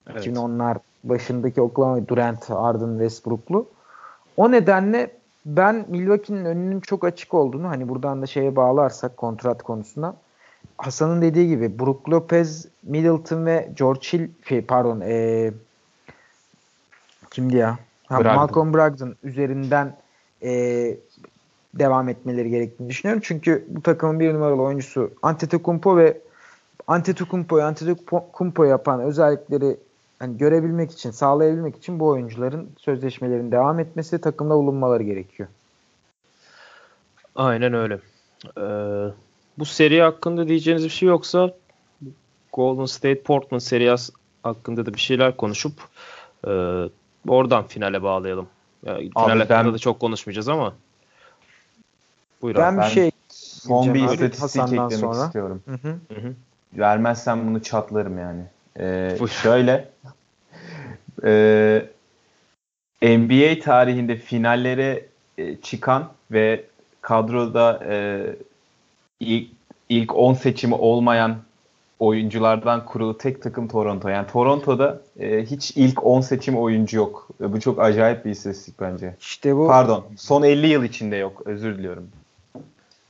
Evet. 0.09 0.27
2010'lar 0.27 0.77
başındaki 1.03 1.61
Oklahoma 1.61 2.07
Durant, 2.07 2.49
Harden, 2.49 2.91
Westbrook'lu. 2.91 3.65
O 4.37 4.51
nedenle 4.51 5.11
ben 5.45 5.85
Milwaukee'nin 5.87 6.45
önünün 6.45 6.79
çok 6.79 7.03
açık 7.03 7.33
olduğunu 7.33 7.69
hani 7.69 7.89
buradan 7.89 8.21
da 8.21 8.25
şeye 8.25 8.55
bağlarsak 8.55 9.17
kontrat 9.17 9.63
konusuna 9.63 10.15
Hasan'ın 10.77 11.21
dediği 11.21 11.47
gibi 11.47 11.79
Brook 11.79 12.09
Lopez, 12.09 12.67
Middleton 12.83 13.45
ve 13.45 13.69
George 13.75 13.99
Hill 13.99 14.29
şey, 14.45 14.61
pardon 14.61 15.01
ee, 15.01 15.51
kimdi 17.31 17.57
ya? 17.57 17.77
Ha, 18.07 18.17
Brogdon. 18.17 18.35
Malcolm 18.35 18.73
Brogdon 18.73 19.15
üzerinden 19.23 19.95
ee, 20.43 20.97
devam 21.73 22.09
etmeleri 22.09 22.49
gerektiğini 22.49 22.89
düşünüyorum. 22.89 23.21
Çünkü 23.25 23.65
bu 23.69 23.81
takımın 23.81 24.19
bir 24.19 24.33
numaralı 24.33 24.61
oyuncusu 24.61 25.11
Antetokounmpo 25.21 25.97
ve 25.97 26.17
Antetokounmpo'yu 26.87 27.63
Antetokounmpo 27.63 28.63
yapan 28.63 29.01
özellikleri 29.01 29.77
hani 30.19 30.37
görebilmek 30.37 30.91
için, 30.91 31.11
sağlayabilmek 31.11 31.75
için 31.77 31.99
bu 31.99 32.07
oyuncuların 32.07 32.69
sözleşmelerin 32.77 33.51
devam 33.51 33.79
etmesi, 33.79 34.21
takımda 34.21 34.55
bulunmaları 34.55 35.03
gerekiyor. 35.03 35.49
Aynen 37.35 37.73
öyle. 37.73 37.99
Ee, 38.57 38.61
bu 39.57 39.65
seri 39.65 40.01
hakkında 40.01 40.47
diyeceğiniz 40.47 40.83
bir 40.83 40.89
şey 40.89 41.09
yoksa 41.09 41.53
Golden 42.53 42.85
State 42.85 43.21
Portland 43.21 43.61
serisi 43.61 44.13
hakkında 44.43 44.85
da 44.85 44.93
bir 44.93 44.99
şeyler 44.99 45.37
konuşup 45.37 45.73
e, 46.47 46.51
oradan 47.27 47.67
finale 47.67 48.03
bağlayalım. 48.03 48.47
Yani 48.85 48.97
Abi 48.97 49.09
final 49.09 49.39
hakkında 49.39 49.73
da 49.73 49.77
çok 49.77 49.99
konuşmayacağız 49.99 50.49
ama. 50.49 50.73
Buyur 52.41 52.55
ben 52.55 52.73
abi. 52.73 52.81
bir 52.81 52.85
şey 52.85 53.11
son 53.29 53.93
bir 53.93 54.03
istatistik 54.03 54.63
eklemek 54.63 54.89
sonra. 54.89 55.25
istiyorum. 55.25 55.61
Hı 55.65 55.73
hı. 55.73 55.87
Hı 56.13 56.21
hı. 56.21 56.33
Vermezsem 56.73 57.47
bunu 57.47 57.63
çatlarım 57.63 58.19
yani. 58.19 58.43
Ee, 58.79 59.17
şöyle 59.41 59.89
e, 61.23 61.87
NBA 63.01 63.59
tarihinde 63.59 64.15
finallere 64.15 65.05
e, 65.37 65.55
çıkan 65.55 66.09
ve 66.31 66.63
kadroda 67.01 67.79
e, 67.89 68.25
ilk, 69.19 69.49
ilk 69.89 70.15
10 70.15 70.33
seçimi 70.33 70.75
olmayan 70.75 71.37
oyunculardan 71.99 72.85
kurulu 72.85 73.17
tek 73.17 73.41
takım 73.41 73.67
Toronto. 73.67 74.09
Yani 74.09 74.27
Toronto'da 74.27 75.01
e, 75.19 75.45
hiç 75.45 75.71
ilk 75.75 76.05
10 76.05 76.21
seçim 76.21 76.57
oyuncu 76.57 76.97
yok. 76.97 77.27
E, 77.41 77.53
bu 77.53 77.59
çok 77.59 77.79
acayip 77.79 78.25
bir 78.25 78.31
istatistik 78.31 78.79
bence. 78.79 79.15
İşte 79.19 79.55
bu 79.55 79.67
Pardon. 79.67 80.05
Son 80.17 80.43
50 80.43 80.67
yıl 80.67 80.83
içinde 80.83 81.15
yok. 81.15 81.41
Özür 81.45 81.77
diliyorum. 81.77 82.07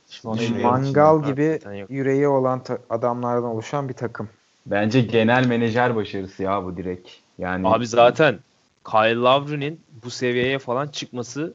Son 0.06 0.38
Mangal 0.62 1.24
gibi 1.24 1.60
yüreği 1.88 2.28
olan 2.28 2.62
adamlardan 2.90 3.44
oluşan 3.44 3.88
bir 3.88 3.94
takım. 3.94 4.28
Bence 4.66 5.00
genel 5.00 5.46
menajer 5.46 5.96
başarısı 5.96 6.42
ya 6.42 6.64
bu 6.64 6.76
direkt. 6.76 7.10
Yani 7.38 7.68
Abi 7.68 7.86
zaten 7.86 8.38
Kyle 8.84 9.14
Lowry'nin 9.14 9.80
bu 10.04 10.10
seviyeye 10.10 10.58
falan 10.58 10.88
çıkması 10.88 11.54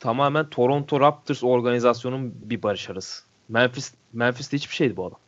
tamamen 0.00 0.46
Toronto 0.50 1.00
Raptors 1.00 1.44
organizasyonun 1.44 2.34
bir 2.44 2.62
başarısı. 2.62 3.24
Memphis 3.48 3.94
Memphis'te 4.12 4.56
hiçbir 4.56 4.74
şeydi 4.74 4.96
bu 4.96 5.06
adam. 5.06 5.18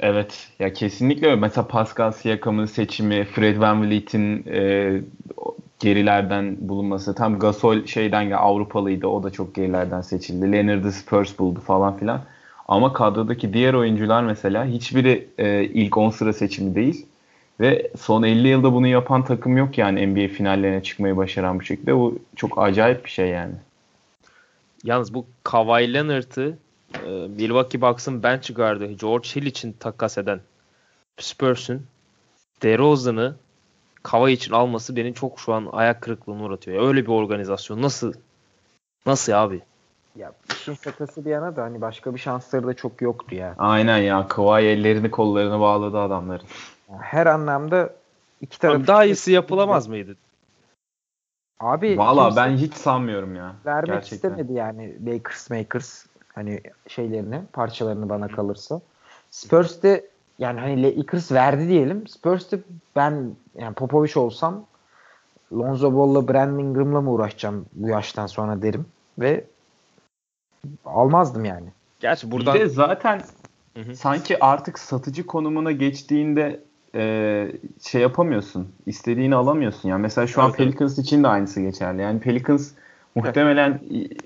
Evet. 0.00 0.48
Ya 0.58 0.72
kesinlikle 0.72 1.26
öyle. 1.26 1.40
Mesela 1.40 1.68
Pascal 1.68 2.12
Siakam'ın 2.12 2.66
seçimi, 2.66 3.24
Fred 3.24 3.60
VanVleet'in 3.60 4.44
e, 4.46 5.00
gerilerden 5.80 6.56
bulunması. 6.60 7.14
Tam 7.14 7.38
Gasol 7.38 7.86
şeyden 7.86 8.22
ya 8.22 8.38
Avrupalıydı. 8.38 9.06
O 9.06 9.22
da 9.22 9.30
çok 9.30 9.54
gerilerden 9.54 10.00
seçildi. 10.00 10.52
Leonard'ı 10.52 10.92
Spurs 10.92 11.38
buldu 11.38 11.60
falan 11.60 11.96
filan. 11.96 12.20
Ama 12.68 12.92
kadrodaki 12.92 13.52
diğer 13.52 13.74
oyuncular 13.74 14.22
mesela 14.22 14.64
hiçbiri 14.64 15.28
e, 15.38 15.64
ilk 15.64 15.96
10 15.96 16.10
sıra 16.10 16.32
seçimi 16.32 16.74
değil. 16.74 17.06
Ve 17.60 17.90
son 17.98 18.22
50 18.22 18.48
yılda 18.48 18.72
bunu 18.72 18.86
yapan 18.86 19.24
takım 19.24 19.56
yok 19.56 19.78
yani 19.78 20.06
NBA 20.06 20.28
finallerine 20.28 20.82
çıkmayı 20.82 21.16
başaran 21.16 21.60
bu 21.60 21.64
şekilde. 21.64 21.96
Bu 21.96 22.18
çok 22.36 22.62
acayip 22.62 23.04
bir 23.04 23.10
şey 23.10 23.28
yani. 23.28 23.54
Yalnız 24.84 25.14
bu 25.14 25.26
Kawhi 25.42 25.94
Leonard'ı 25.94 26.58
e, 27.06 27.10
Milwaukee 27.10 27.80
Bucks'ın 27.80 28.22
bench 28.22 28.54
guardı 28.54 28.86
George 28.92 29.28
Hill 29.28 29.46
için 29.46 29.72
takas 29.72 30.18
eden 30.18 30.40
Spurs'un 31.18 31.86
DeRozan'ı 32.62 33.34
Kawhi 34.02 34.32
için 34.32 34.52
alması 34.52 34.96
beni 34.96 35.14
çok 35.14 35.40
şu 35.40 35.52
an 35.52 35.68
ayak 35.72 36.00
kırıklığına 36.02 36.42
uğratıyor. 36.42 36.88
Öyle 36.88 37.02
bir 37.02 37.10
organizasyon 37.10 37.82
nasıl 37.82 38.12
nasıl 39.06 39.32
abi? 39.32 39.60
Ya 40.16 40.32
işin 40.50 40.74
şakası 40.74 41.24
bir 41.24 41.30
yana 41.30 41.56
da 41.56 41.62
hani 41.62 41.80
başka 41.80 42.14
bir 42.14 42.18
şansları 42.18 42.66
da 42.66 42.74
çok 42.74 43.02
yoktu 43.02 43.34
ya. 43.34 43.54
Aynen 43.58 43.98
ya. 43.98 44.28
Kawhi 44.28 44.64
ellerini 44.64 45.10
kollarını 45.10 45.60
bağladı 45.60 45.98
adamların. 45.98 46.46
Her 47.00 47.26
anlamda 47.26 47.90
iki 48.40 48.58
taraf 48.58 48.76
Abi 48.76 48.86
daha 48.86 49.04
iyisi 49.04 49.32
yapılamaz 49.32 49.88
mıydı? 49.88 50.16
Abi 51.60 51.98
Valla 51.98 52.36
ben 52.36 52.56
hiç 52.56 52.74
sanmıyorum 52.74 53.36
ya. 53.36 53.54
vermek 53.66 53.86
Gerçekten. 53.86 54.30
istemedi 54.30 54.52
yani 54.52 55.06
Lakers 55.06 55.50
Makers 55.50 56.06
hani 56.34 56.60
şeylerini 56.88 57.40
parçalarını 57.52 58.08
bana 58.08 58.28
kalırsa. 58.28 58.80
Spurs 59.30 59.82
de 59.82 60.06
yani 60.38 60.60
hani 60.60 60.98
Lakers 60.98 61.32
verdi 61.32 61.68
diyelim. 61.68 62.06
Spurs 62.06 62.52
de 62.52 62.58
ben 62.96 63.30
yani 63.54 63.74
Popovich 63.74 64.16
olsam 64.16 64.64
Lonzo 65.52 65.96
Ball'la 65.96 66.28
Brandon 66.28 66.58
Ingram'la 66.58 67.00
mı 67.00 67.10
uğraşacağım 67.10 67.66
bu 67.72 67.88
yaştan 67.88 68.26
sonra 68.26 68.62
derim 68.62 68.86
ve 69.18 69.44
almazdım 70.84 71.44
yani. 71.44 71.68
Gerçi 72.00 72.30
Buradan... 72.30 72.54
Bir 72.54 72.60
de 72.60 72.66
zaten 72.66 73.22
Hı 73.76 73.80
hı. 73.80 73.96
sanki 73.96 74.44
artık 74.44 74.78
satıcı 74.78 75.26
konumuna 75.26 75.72
geçtiğinde 75.72 76.60
e, 76.94 77.52
şey 77.82 78.02
yapamıyorsun. 78.02 78.72
İstediğini 78.86 79.34
alamıyorsun. 79.34 79.88
Yani 79.88 80.02
mesela 80.02 80.26
şu 80.26 80.42
an 80.42 80.48
Evet, 80.48 80.60
evet. 80.60 80.68
Pelicans 80.68 80.98
için 80.98 81.22
de 81.22 81.28
aynısı 81.28 81.60
geçerli. 81.60 82.02
Yani 82.02 82.20
Pelicans 82.20 82.70
muhtemelen 83.14 83.80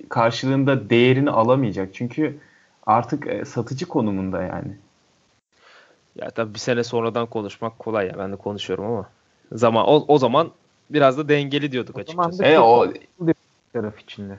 karşılığında 0.09 0.90
değerini 0.90 1.31
alamayacak. 1.31 1.94
Çünkü 1.94 2.38
artık 2.87 3.27
e, 3.27 3.44
satıcı 3.44 3.87
konumunda 3.88 4.42
yani. 4.42 4.77
ya 6.16 6.31
tabii 6.31 6.55
bir 6.55 6.59
sene 6.59 6.85
sonradan 6.85 7.27
konuşmak 7.27 7.79
kolay 7.79 8.07
ya. 8.07 8.18
Ben 8.18 8.33
de 8.33 8.37
konuşuyorum 8.37 8.85
ama 8.85 9.11
zaman 9.53 9.85
o, 9.88 10.05
o 10.09 10.18
zaman 10.18 10.51
biraz 10.90 11.18
da 11.18 11.29
dengeli 11.29 11.72
diyorduk 11.72 11.96
O 11.99 12.01
açıkçası. 12.01 12.42
da- 12.42 12.46
E 12.46 12.59
o 12.59 12.87
taraf 13.72 14.01
içinde. 14.01 14.38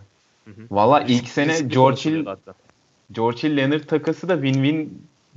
Valla 0.72 1.02
ilk 1.02 1.10
Riskli 1.10 1.28
sene 1.30 1.60
George 1.60 2.02
Hill. 2.06 2.26
George 3.12 3.44
Hill 3.44 3.58
Leonard 3.58 3.84
takası 3.84 4.30
da 4.30 4.34
win-win 4.34 4.90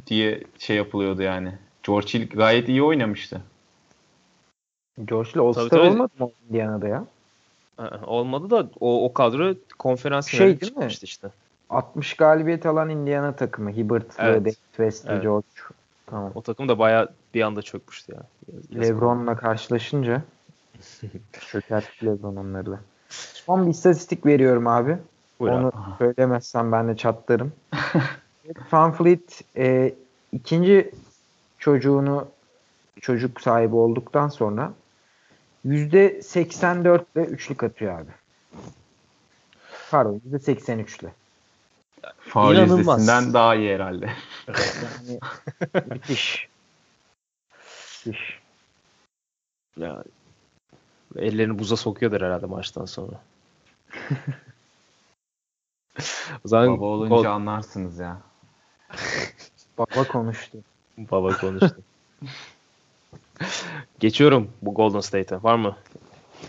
diye 0.06 0.42
şey 0.58 0.76
yapılıyordu 0.76 1.22
yani. 1.22 1.52
George 1.82 2.06
Hill 2.08 2.28
gayet 2.30 2.68
iyi 2.68 2.82
oynamıştı. 2.82 3.40
George 5.04 5.30
Hill 5.30 5.40
All-Star 5.40 5.78
olmadı 5.78 6.12
mı 6.18 6.30
Indiana'da 6.50 6.88
ya? 6.88 7.06
Aa, 7.78 8.06
Olmadı 8.06 8.50
da 8.50 8.70
o, 8.80 9.04
o 9.04 9.12
kadro 9.12 9.54
konferans 9.78 10.28
Şey 10.28 10.60
değil 10.60 10.76
mi? 10.76 10.88
işte. 11.02 11.28
60 11.70 12.14
galibiyet 12.14 12.66
alan 12.66 12.90
Indiana 12.90 13.36
takımı. 13.36 13.70
Hibbert'lı, 13.70 14.14
Evet. 14.24 14.40
David 14.40 14.54
West'li, 14.76 15.10
Evet. 15.12 15.22
George. 15.22 15.46
Tamam. 16.06 16.32
O 16.34 16.42
takım 16.42 16.68
da 16.68 16.78
bayağı 16.78 17.08
bir 17.34 17.42
anda 17.42 17.62
çökmüştü 17.62 18.12
ya. 18.14 18.22
Lebron'la 18.80 19.36
karşılaşınca 19.36 20.22
çökertti 21.50 22.06
Lebron 22.06 22.36
onları 22.36 22.70
da. 22.70 22.80
Son 23.10 23.66
bir 23.66 23.70
istatistik 23.70 24.26
veriyorum 24.26 24.66
abi. 24.66 24.98
Buyur 25.40 25.52
abi. 25.52 25.64
Onu 25.64 25.72
söylemezsem 25.98 26.72
ben 26.72 26.88
de 26.88 26.96
çatlarım. 26.96 27.52
Van 28.72 28.92
Fleet 28.92 29.42
e, 29.56 29.94
ikinci 30.32 30.90
çocuğunu 31.58 32.28
çocuk 33.00 33.40
sahibi 33.40 33.76
olduktan 33.76 34.28
sonra 34.28 34.72
%84 35.66 37.04
ile 37.16 37.24
üçlük 37.24 37.62
atıyor 37.62 37.98
abi. 38.00 38.10
Pardon 39.90 40.20
%83 40.32 41.02
ile. 41.02 41.12
Faul 42.20 42.54
İnanılmaz. 42.54 42.78
yüzdesinden 43.00 43.34
daha 43.34 43.54
iyi 43.54 43.74
herhalde. 43.74 44.10
Yani 44.48 45.20
müthiş. 45.90 46.48
Müthiş. 48.06 48.40
Ya, 49.76 50.04
ellerini 51.16 51.58
buza 51.58 51.76
sokuyordur 51.76 52.20
herhalde 52.20 52.46
maçtan 52.46 52.84
sonra. 52.84 53.20
o 56.44 56.48
zaman 56.48 56.76
Baba 56.76 56.84
olunca 56.84 57.14
Gol- 57.14 57.24
anlarsınız 57.24 57.98
ya. 57.98 58.20
Baba 59.78 60.04
konuştu. 60.04 60.58
Baba 60.98 61.36
konuştu. 61.36 61.76
Geçiyorum 64.00 64.50
bu 64.62 64.74
Golden 64.74 65.00
State'e. 65.00 65.42
Var 65.42 65.54
mı? 65.54 65.76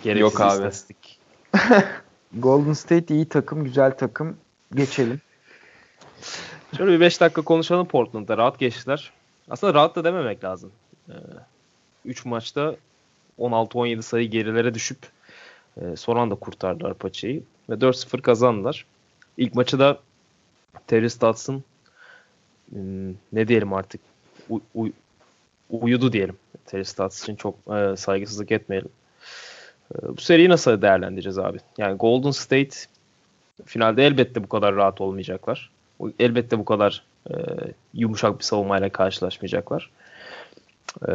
Gereksiz 0.04 0.22
Yok 0.22 0.42
abi. 0.42 0.54
istatistik. 0.54 1.20
Golden 2.34 2.74
State 2.74 3.16
iyi 3.16 3.30
takım, 3.30 3.64
güzel 3.64 3.98
takım. 3.98 4.38
Geçelim. 4.76 5.22
Şöyle 6.78 6.92
bir 6.92 7.00
5 7.00 7.22
dakika 7.22 7.42
konuşalım 7.42 7.88
Portland'da. 7.88 8.38
Rahat 8.38 8.60
geçtiler. 8.60 9.12
Aslında 9.50 9.74
rahat 9.74 9.96
da 9.96 10.04
dememek 10.04 10.44
lazım. 10.44 10.72
3 12.06 12.26
maçta 12.26 12.76
16-17 13.42 14.02
sayı 14.02 14.30
gerilere 14.30 14.74
düşüp 14.74 14.98
e, 15.82 15.96
son 15.96 16.16
anda 16.16 16.36
kurtardılar 16.36 16.94
paçayı. 16.94 17.44
Ve 17.70 17.74
4-0 17.74 18.22
kazandılar. 18.22 18.86
İlk 19.38 19.56
maçı 19.56 19.80
da 19.80 20.00
Terry 20.88 21.10
Stotts'ın 21.10 21.64
hmm, 22.72 23.10
ne 23.34 23.48
diyelim 23.48 23.74
artık 23.74 24.02
u- 24.50 24.62
u- 24.76 24.94
uyudu 25.70 26.14
diyelim. 26.14 26.38
Terry 26.66 26.86
Stotts 26.86 27.24
için 27.24 27.36
çok 27.36 27.56
e, 27.76 27.98
saygısızlık 27.98 28.52
etmeyelim. 28.52 28.90
E, 29.96 30.18
bu 30.18 30.22
seriyi 30.22 30.50
nasıl 30.50 30.82
değerlendireceğiz 30.82 31.40
abi? 31.40 31.58
Yani 31.78 31.98
Golden 31.98 32.32
State 32.32 32.78
finalde 33.66 34.06
elbette 34.06 34.44
bu 34.44 34.50
kadar 34.50 34.76
rahat 34.76 35.02
olmayacaklar. 35.02 35.72
Elbette 36.20 36.60
bu 36.60 36.66
kadar 36.66 37.04
e, 37.30 37.36
yumuşak 37.94 38.40
bir 38.40 38.44
savunmayla 38.44 38.90
karşılaşmayacaklar. 38.90 39.90
E, 41.08 41.12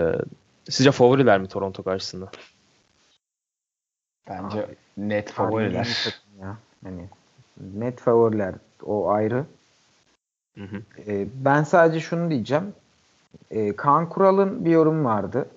sizce 0.70 0.92
favoriler 0.92 1.40
mi 1.40 1.48
Toronto 1.48 1.82
karşısında? 1.82 2.30
Bence 4.28 4.66
net 4.96 5.28
en 5.28 5.32
iyi 5.32 5.34
favoriler. 5.34 6.14
ya. 6.40 6.56
Hani 6.84 7.08
net 7.74 8.00
favoriler 8.00 8.54
o 8.82 9.10
ayrı. 9.10 9.44
Hı 10.58 10.64
hı. 10.64 10.82
Ee, 11.06 11.26
ben 11.34 11.62
sadece 11.62 12.00
şunu 12.00 12.30
diyeceğim. 12.30 12.72
Ee, 13.50 13.76
Kaan 13.76 14.08
Kural'ın 14.08 14.64
bir 14.64 14.70
yorum 14.70 15.04
vardı. 15.04 15.48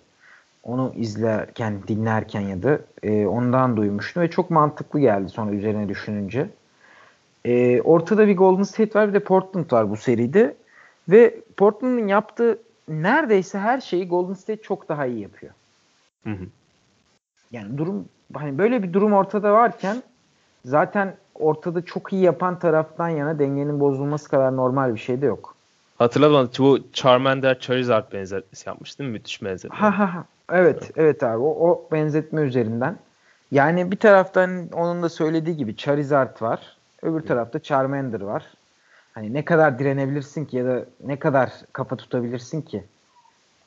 Onu 0.64 0.94
izlerken, 0.96 1.84
dinlerken 1.88 2.42
ya 2.42 2.64
da 2.64 2.80
e, 3.04 3.26
ondan 3.26 3.78
duymuştum 3.78 4.24
ve 4.24 4.30
çok 4.30 4.50
mantıklı 4.50 5.00
geldi 5.00 5.30
sonra 5.30 5.52
üzerine 5.52 5.90
düşününce. 5.90 6.50
Ee, 7.46 7.82
ortada 7.82 8.28
bir 8.28 8.38
Golden 8.38 8.64
State 8.64 9.00
var 9.00 9.10
bir 9.10 9.14
de 9.14 9.20
Portland 9.20 9.72
var 9.72 9.90
bu 9.90 9.98
seride 9.98 10.56
ve 11.10 11.36
Portland'ın 11.58 12.08
yaptığı 12.08 12.60
neredeyse 12.90 13.60
her 13.60 13.82
şeyi 13.82 14.08
Golden 14.08 14.34
State 14.34 14.62
çok 14.62 14.90
daha 14.90 15.06
iyi 15.06 15.20
yapıyor. 15.20 15.54
Hı 16.24 16.30
hı. 16.30 16.46
Yani 17.52 17.78
durum 17.78 18.06
hani 18.34 18.58
böyle 18.58 18.84
bir 18.84 18.94
durum 18.94 19.14
ortada 19.14 19.54
varken 19.54 20.04
zaten 20.66 21.16
ortada 21.36 21.86
çok 21.86 22.14
iyi 22.14 22.22
yapan 22.22 22.60
taraftan 22.60 23.10
yana 23.10 23.40
dengenin 23.40 23.80
bozulması 23.80 24.30
kadar 24.30 24.56
normal 24.56 24.94
bir 24.94 25.00
şey 25.00 25.22
de 25.22 25.26
yok. 25.26 25.56
Hatırladım 25.98 26.50
bu 26.60 26.80
Charmander 26.94 27.60
Charizard 27.60 28.14
benzetmesi 28.14 28.70
yapmış 28.70 29.00
değil 29.00 29.10
mi? 29.10 29.14
Müthiş 29.14 29.44
benzetme. 29.44 29.78
Ha 29.78 30.00
ha 30.00 30.14
ha. 30.14 30.26
Evet, 30.52 30.92
evet 30.96 31.24
abi. 31.24 31.38
O, 31.38 31.70
o 31.70 31.88
benzetme 31.92 32.42
üzerinden. 32.42 32.98
Yani 33.52 33.92
bir 33.92 33.98
taraftan 33.98 34.70
onun 34.74 35.04
da 35.04 35.10
söylediği 35.10 35.58
gibi 35.58 35.76
Charizard 35.76 36.42
var. 36.42 36.78
Öbür 37.02 37.22
tarafta 37.22 37.60
Charmander 37.60 38.22
var. 38.22 38.46
Hani 39.20 39.34
ne 39.34 39.46
kadar 39.46 39.80
direnebilirsin 39.80 40.46
ki 40.46 40.58
ya 40.58 40.66
da 40.66 40.86
ne 41.06 41.20
kadar 41.20 41.52
kafa 41.74 41.96
tutabilirsin 41.96 42.62
ki 42.62 42.84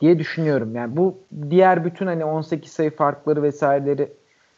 diye 0.01 0.19
düşünüyorum. 0.19 0.75
Yani 0.75 0.97
bu 0.97 1.19
diğer 1.51 1.85
bütün 1.85 2.07
hani 2.07 2.25
18 2.25 2.73
sayı 2.73 2.97
farkları 2.97 3.43
vesaireleri 3.43 4.13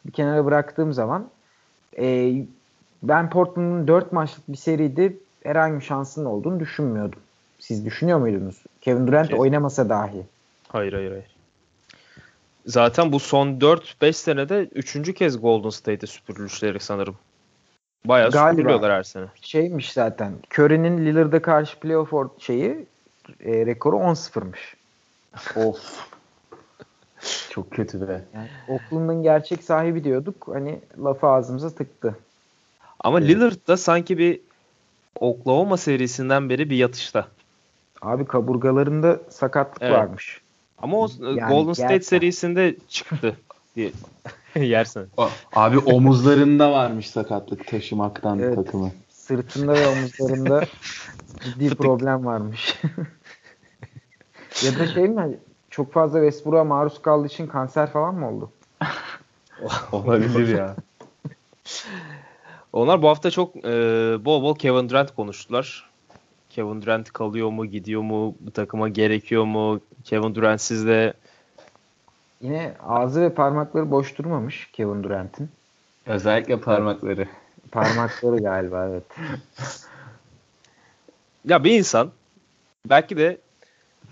bir 0.05 0.11
kenara 0.11 0.45
bıraktığım 0.45 0.93
zaman 0.93 1.29
e, 1.97 2.33
ben 3.03 3.29
Portland'ın 3.29 3.87
4 3.87 4.11
maçlık 4.11 4.47
bir 4.47 4.57
seride 4.57 5.13
herhangi 5.43 5.79
bir 5.79 5.85
şansının 5.85 6.25
olduğunu 6.25 6.59
düşünmüyordum. 6.59 7.19
Siz 7.59 7.85
düşünüyor 7.85 8.19
muydunuz? 8.19 8.63
Kevin 8.81 9.07
Durant 9.07 9.29
Kes- 9.29 9.39
oynamasa 9.39 9.89
dahi. 9.89 10.23
Hayır 10.67 10.93
hayır 10.93 11.11
hayır. 11.11 11.35
Zaten 12.65 13.11
bu 13.11 13.19
son 13.19 13.47
4-5 13.59 14.13
senede 14.13 14.69
3. 14.75 15.13
kez 15.13 15.41
Golden 15.41 15.69
State'e 15.69 16.07
süpürülüşleri 16.07 16.79
sanırım. 16.79 17.15
Bayağı 18.05 18.31
Galiba. 18.31 18.51
süpürülüyorlar 18.51 18.91
her 18.91 19.03
sene. 19.03 19.25
şeymiş 19.41 19.93
zaten. 19.93 20.33
Curry'nin 20.53 21.05
Lillard'a 21.05 21.41
karşı 21.41 21.79
playoff 21.79 22.13
şeyi 22.39 22.85
e, 23.39 23.65
rekoru 23.65 23.95
10-0'mış. 23.95 24.59
Of. 25.55 25.79
Çok 27.49 27.71
kötü 27.71 28.07
be. 28.07 28.21
Yani 28.33 28.47
Oakland'ın 28.67 29.23
gerçek 29.23 29.63
sahibi 29.63 30.03
diyorduk. 30.03 30.47
Hani 30.53 30.79
lafı 31.03 31.27
ağzımıza 31.27 31.69
tıktı. 31.69 32.15
Ama 32.99 33.17
Lillard 33.17 33.67
da 33.67 33.77
sanki 33.77 34.17
bir 34.17 34.39
Oklahoma 35.19 35.77
serisinden 35.77 36.49
beri 36.49 36.69
bir 36.69 36.75
yatışta. 36.77 37.27
Abi 38.01 38.25
kaburgalarında 38.25 39.19
sakatlık 39.29 39.81
Evet. 39.81 39.93
varmış. 39.93 40.41
Ama 40.77 40.97
o 40.97 41.07
Yani 41.19 41.39
Golden 41.39 41.73
State 41.73 41.87
gerçekten. 41.93 42.17
serisinde 42.17 42.75
çıktı 42.89 43.35
diye 43.75 43.91
yersin. 44.59 45.07
Abi 45.53 45.79
omuzlarında 45.79 46.71
varmış 46.71 47.09
sakatlık 47.09 47.67
taşımaktan 47.67 48.39
Evet. 48.39 48.55
takımı. 48.55 48.91
Sırtında 49.09 49.73
ve 49.73 49.87
omuzlarında 49.87 50.65
ciddi 51.43 51.75
problem 51.75 52.25
varmış. 52.25 52.79
ya 54.65 54.79
da 54.79 54.87
şey 54.87 55.07
mi? 55.07 55.37
Çok 55.69 55.93
fazla 55.93 56.19
Westbrook'a 56.19 56.63
maruz 56.63 57.01
kaldığı 57.01 57.27
için 57.27 57.47
kanser 57.47 57.91
falan 57.91 58.15
mı 58.15 58.29
oldu? 58.29 58.51
Olabilir 59.91 60.57
ya. 60.57 60.75
Onlar 62.73 63.01
bu 63.01 63.09
hafta 63.09 63.31
çok 63.31 63.55
e, 63.55 63.71
bol 64.25 64.43
bol 64.43 64.55
Kevin 64.55 64.89
Durant 64.89 65.15
konuştular. 65.15 65.89
Kevin 66.49 66.81
Durant 66.81 67.11
kalıyor 67.11 67.49
mu, 67.49 67.65
gidiyor 67.65 68.01
mu, 68.01 68.35
bu 68.39 68.51
takıma 68.51 68.89
gerekiyor 68.89 69.43
mu? 69.43 69.79
Kevin 70.03 70.35
Durant 70.35 70.61
sizde 70.61 71.13
Yine 72.45 72.73
ağzı 72.87 73.21
ve 73.21 73.33
parmakları 73.33 73.91
boş 73.91 74.17
durmamış 74.17 74.69
Kevin 74.73 75.03
Durant'in. 75.03 75.49
Özellikle 76.05 76.59
parmakları. 76.59 77.27
Parmakları 77.71 78.37
galiba 78.37 78.87
evet. 78.89 79.03
ya 81.45 81.63
bir 81.63 81.71
insan 81.71 82.11
belki 82.85 83.17
de 83.17 83.37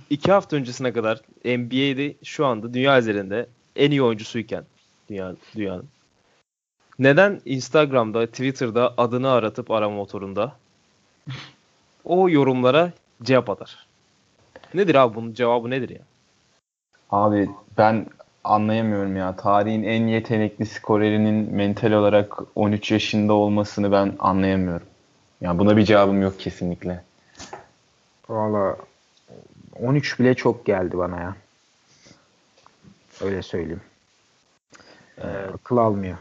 iki 0.10 0.32
hafta 0.32 0.56
öncesine 0.56 0.94
kadar 0.94 1.22
NBA'de 1.46 2.16
şu 2.24 2.46
anda 2.46 2.74
dünya 2.74 3.00
üzerinde 3.00 3.48
en 3.76 3.92
iyi 3.92 4.04
oyuncusuyken 4.04 4.64
dünya, 5.10 5.36
dünyanın 5.56 5.88
neden 7.00 7.42
Instagram'da, 7.46 8.28
Twitter'da 8.28 8.94
adını 8.98 9.32
aratıp 9.32 9.72
arama 9.72 9.96
motorunda 9.96 10.56
o 12.06 12.30
yorumlara 12.30 12.92
cevap 13.24 13.50
atar? 13.50 13.88
Nedir 14.74 14.96
abi 14.96 15.16
bunun 15.16 15.34
cevabı 15.34 15.70
nedir 15.70 15.90
ya? 15.90 16.02
Abi 17.12 17.50
ben 17.78 18.06
anlayamıyorum 18.44 19.16
ya. 19.16 19.36
Tarihin 19.36 19.84
en 19.84 20.08
yetenekli 20.08 20.66
skorerinin 20.66 21.56
mental 21.56 21.92
olarak 21.92 22.40
13 22.56 22.92
yaşında 22.92 23.34
olmasını 23.34 23.92
ben 23.92 24.16
anlayamıyorum. 24.20 24.88
Ya 25.42 25.60
buna 25.60 25.78
bir 25.78 25.86
cevabım 25.86 26.22
yok 26.22 26.40
kesinlikle. 26.40 27.04
Valla 28.30 28.78
13 29.80 30.20
bile 30.20 30.34
çok 30.34 30.66
geldi 30.66 30.98
bana 30.98 31.20
ya. 31.20 31.36
Öyle 33.22 33.42
söyleyeyim. 33.42 33.82
Ee, 35.18 35.28
akıl 35.54 35.78
almıyor. 35.78 36.18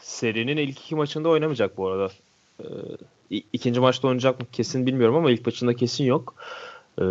Serinin 0.00 0.56
ilk 0.56 0.80
iki 0.80 0.94
maçında 0.94 1.28
oynamayacak 1.28 1.76
bu 1.76 1.88
arada. 1.88 2.12
Ee, 2.60 2.66
ikinci 3.52 3.80
maçta 3.80 4.08
oynayacak 4.08 4.40
mı 4.40 4.46
kesin 4.52 4.86
bilmiyorum 4.86 5.16
ama 5.16 5.30
ilk 5.30 5.46
maçında 5.46 5.74
kesin 5.74 6.04
yok. 6.04 6.34
Ee, 7.00 7.04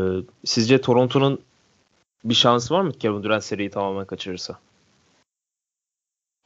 sizce 0.45 0.81
Toronto'nun 0.81 1.41
bir 2.23 2.33
şansı 2.33 2.73
var 2.73 2.81
mı 2.81 2.91
Kevin 2.91 3.23
Durant 3.23 3.43
seriyi 3.43 3.69
tamamen 3.69 4.05
kaçırırsa? 4.05 4.57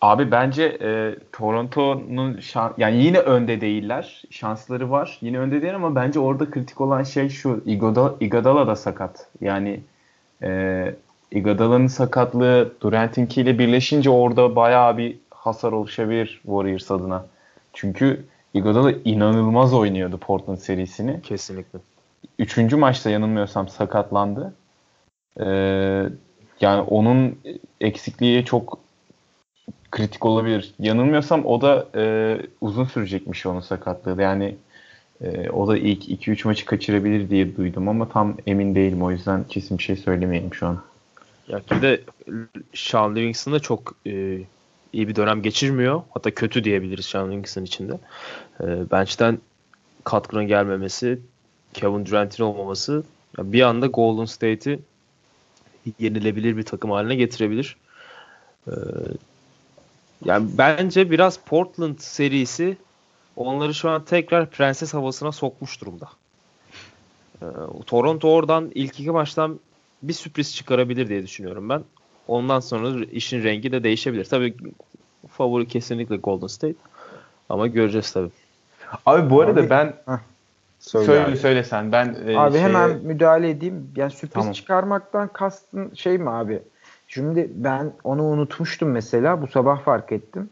Abi 0.01 0.31
bence 0.31 0.63
e, 0.81 1.15
Toronto'nun 1.31 2.37
şan- 2.37 2.73
yani 2.77 3.03
yine 3.03 3.19
önde 3.19 3.61
değiller. 3.61 4.23
Şansları 4.29 4.91
var. 4.91 5.17
Yine 5.21 5.39
önde 5.39 5.61
değil 5.61 5.75
ama 5.75 5.95
bence 5.95 6.19
orada 6.19 6.51
kritik 6.51 6.81
olan 6.81 7.03
şey 7.03 7.29
şu. 7.29 7.63
Iguodala, 7.65 8.15
Iguodala 8.19 8.67
da 8.67 8.75
sakat. 8.75 9.27
Yani 9.41 9.79
e, 10.43 10.95
Iguodala'nın 11.31 11.87
sakatlığı 11.87 12.73
Durant'inkiyle 12.81 13.59
birleşince 13.59 14.09
orada 14.09 14.55
bayağı 14.55 14.97
bir 14.97 15.17
hasar 15.31 15.71
oluşabilir 15.71 16.27
Warriors 16.27 16.91
adına. 16.91 17.25
Çünkü 17.73 18.25
Iguodala 18.53 18.91
inanılmaz 18.91 19.73
oynuyordu 19.73 20.17
Portland 20.17 20.57
serisini. 20.57 21.21
Kesinlikle. 21.21 21.79
Üçüncü 22.39 22.75
maçta 22.75 23.09
yanılmıyorsam 23.09 23.67
sakatlandı. 23.67 24.53
Ee, 25.39 26.03
yani 26.61 26.81
onun 26.81 27.37
eksikliği 27.81 28.45
çok 28.45 28.79
kritik 29.91 30.25
olabilir. 30.25 30.73
Yanılmıyorsam 30.79 31.45
o 31.45 31.61
da 31.61 31.87
e, 31.95 32.37
uzun 32.61 32.85
sürecekmiş 32.85 33.45
onun 33.45 33.59
sakatlığı. 33.59 34.21
Yani 34.21 34.55
e, 35.21 35.49
o 35.49 35.67
da 35.67 35.77
ilk 35.77 36.09
2-3 36.09 36.47
maçı 36.47 36.65
kaçırabilir 36.65 37.29
diye 37.29 37.57
duydum 37.57 37.87
ama 37.87 38.09
tam 38.09 38.37
emin 38.47 38.75
değilim. 38.75 39.03
O 39.03 39.11
yüzden 39.11 39.43
kesin 39.43 39.77
bir 39.77 39.83
şey 39.83 39.95
söylemeyelim 39.95 40.53
şu 40.53 40.67
an. 40.67 40.81
Ya 41.47 41.59
ki 41.59 41.81
de 41.81 42.01
Sean 42.73 43.15
Livingston 43.15 43.53
da 43.53 43.59
çok 43.59 43.95
e, 44.07 44.39
iyi 44.93 45.07
bir 45.07 45.15
dönem 45.15 45.41
geçirmiyor. 45.41 46.01
Hatta 46.09 46.31
kötü 46.31 46.63
diyebiliriz 46.63 47.05
Sean 47.05 47.31
Livingston 47.31 47.63
içinde. 47.63 47.93
E, 48.61 48.91
bench'ten 48.91 49.39
katkının 50.03 50.47
gelmemesi, 50.47 51.19
Kevin 51.73 52.05
Durant'in 52.05 52.43
olmaması 52.43 53.03
ya 53.37 53.53
bir 53.53 53.61
anda 53.61 53.87
Golden 53.87 54.25
State'i 54.25 54.79
yenilebilir 55.99 56.57
bir 56.57 56.63
takım 56.63 56.91
haline 56.91 57.15
getirebilir. 57.15 57.75
E, 58.67 58.73
yani 60.25 60.49
bence 60.57 61.11
biraz 61.11 61.39
Portland 61.45 61.99
serisi 61.99 62.77
onları 63.35 63.73
şu 63.73 63.89
an 63.89 64.05
tekrar 64.05 64.49
prenses 64.49 64.93
havasına 64.93 65.31
sokmuş 65.31 65.81
durumda. 65.81 66.09
E, 67.41 67.47
Toronto 67.85 68.29
oradan 68.29 68.71
ilk 68.75 68.99
iki 68.99 69.11
maçtan 69.11 69.59
bir 70.03 70.13
sürpriz 70.13 70.55
çıkarabilir 70.55 71.09
diye 71.09 71.23
düşünüyorum 71.23 71.69
ben. 71.69 71.83
Ondan 72.27 72.59
sonra 72.59 73.05
işin 73.05 73.43
rengi 73.43 73.71
de 73.71 73.83
değişebilir. 73.83 74.25
Tabii 74.25 74.55
favori 75.29 75.67
kesinlikle 75.67 76.17
Golden 76.17 76.47
State. 76.47 76.75
Ama 77.49 77.67
göreceğiz 77.67 78.11
tabii. 78.11 78.29
Abi 79.05 79.29
bu 79.29 79.41
arada 79.41 79.59
Abi- 79.59 79.69
ben 79.69 79.93
Söyle, 80.81 81.05
söyle 81.05 81.25
abi. 81.25 81.37
söyle 81.37 81.63
sen 81.63 81.91
ben 81.91 82.15
e, 82.27 82.37
Abi 82.37 82.51
şeye- 82.53 82.63
hemen 82.63 82.91
müdahale 82.97 83.49
edeyim. 83.49 83.91
Yani 83.95 84.11
sürpriz 84.11 84.33
Tamam. 84.33 84.51
çıkarmaktan 84.51 85.27
kastın 85.27 85.93
şey 85.95 86.17
mi 86.17 86.29
abi? 86.29 86.61
Şimdi 87.07 87.51
ben 87.55 87.93
onu 88.03 88.23
unutmuştum 88.23 88.89
mesela. 88.91 89.41
Bu 89.41 89.47
sabah 89.47 89.81
fark 89.83 90.11
ettim. 90.11 90.49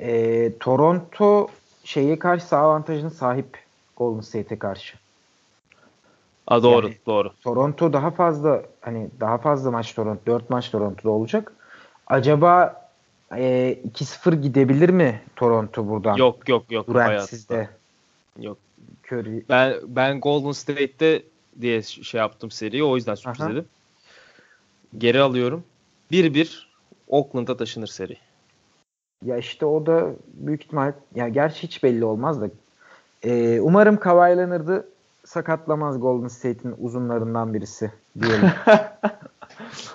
Ee, 0.00 0.52
Toronto 0.60 1.46
şeye 1.84 2.18
karşı 2.18 2.44
sağ 2.46 2.58
avantajına 2.58 3.10
sahip 3.10 3.58
Golden 3.96 4.20
State'e 4.20 4.58
karşı. 4.58 4.96
Aa, 6.46 6.62
doğru 6.62 6.86
Yani- 6.86 6.96
doğru. 7.06 7.30
Toronto 7.44 7.92
daha 7.92 8.10
fazla 8.10 8.62
hani 8.80 9.08
daha 9.20 9.38
fazla 9.38 9.70
maç 9.70 9.94
Toronto 9.94 10.20
4 10.26 10.50
maç 10.50 10.70
Toronto'da 10.70 11.10
olacak. 11.10 11.52
Acaba 12.06 12.82
e, 13.36 13.78
2-0 13.84 14.34
gidebilir 14.34 14.88
mi 14.88 15.20
Toronto 15.36 15.88
buradan? 15.88 16.16
Yok 16.16 16.48
yok 16.48 16.72
yok. 16.72 16.86
Durant 16.88 17.22
sizde. 17.22 17.68
Yok. 18.40 18.58
Curry. 19.08 19.44
Ben 19.48 19.74
ben 19.86 20.20
Golden 20.20 20.52
State'te 20.52 21.22
diye 21.60 21.82
şey 21.82 22.18
yaptım 22.18 22.50
seriyi. 22.50 22.84
O 22.84 22.96
yüzden 22.96 23.14
sürpriz 23.14 23.40
Aha. 23.40 23.50
dedim. 23.50 23.66
Geri 24.98 25.20
alıyorum. 25.20 25.64
1-1 26.12 26.66
Oakland'a 27.08 27.56
taşınır 27.56 27.86
seri. 27.86 28.16
Ya 29.24 29.36
işte 29.36 29.66
o 29.66 29.86
da 29.86 30.10
büyük 30.26 30.64
ihtimal 30.64 30.92
ya 31.14 31.28
gerçi 31.28 31.62
hiç 31.62 31.82
belli 31.82 32.04
olmaz 32.04 32.40
da 32.40 32.50
Ee, 33.22 33.60
umarım 33.60 33.96
Kawhi 33.96 34.36
Leonard'ı 34.36 34.88
sakatlamaz 35.24 36.00
Golden 36.00 36.28
State'in 36.28 36.74
uzunlarından 36.78 37.54
birisi 37.54 37.92
diyelim. 38.20 38.50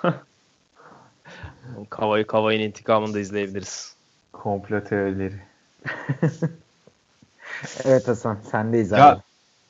Kavayı 1.90 2.26
Kavay'ın 2.26 2.60
intikamını 2.60 3.14
da 3.14 3.20
izleyebiliriz. 3.20 3.96
komplo 4.32 4.84
teorileri. 4.84 5.40
evet 7.84 8.08
Hasan 8.08 8.38
sendeyiz 8.50 8.92
abi. 8.92 9.00
Ya 9.00 9.22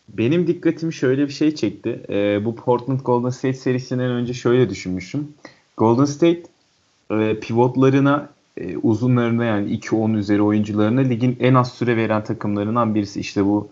benim 0.08 0.46
dikkatimi 0.46 0.94
şöyle 0.94 1.28
bir 1.28 1.32
şey 1.32 1.54
çekti. 1.54 2.00
Ee, 2.08 2.44
bu 2.44 2.56
Portland 2.56 3.00
Golden 3.00 3.30
State 3.30 3.54
serisinden 3.54 4.10
önce 4.10 4.34
şöyle 4.34 4.70
düşünmüşüm. 4.70 5.28
Golden 5.76 6.04
State 6.04 6.42
e, 7.10 7.40
pivotlarına 7.40 8.28
e, 8.56 8.76
uzunlarına 8.76 9.44
yani 9.44 9.78
2-10 9.78 10.16
üzeri 10.16 10.42
oyuncularına 10.42 11.00
ligin 11.00 11.36
en 11.40 11.54
az 11.54 11.72
süre 11.72 11.96
veren 11.96 12.24
takımlarından 12.24 12.94
birisi. 12.94 13.20
İşte 13.20 13.44
bu 13.44 13.68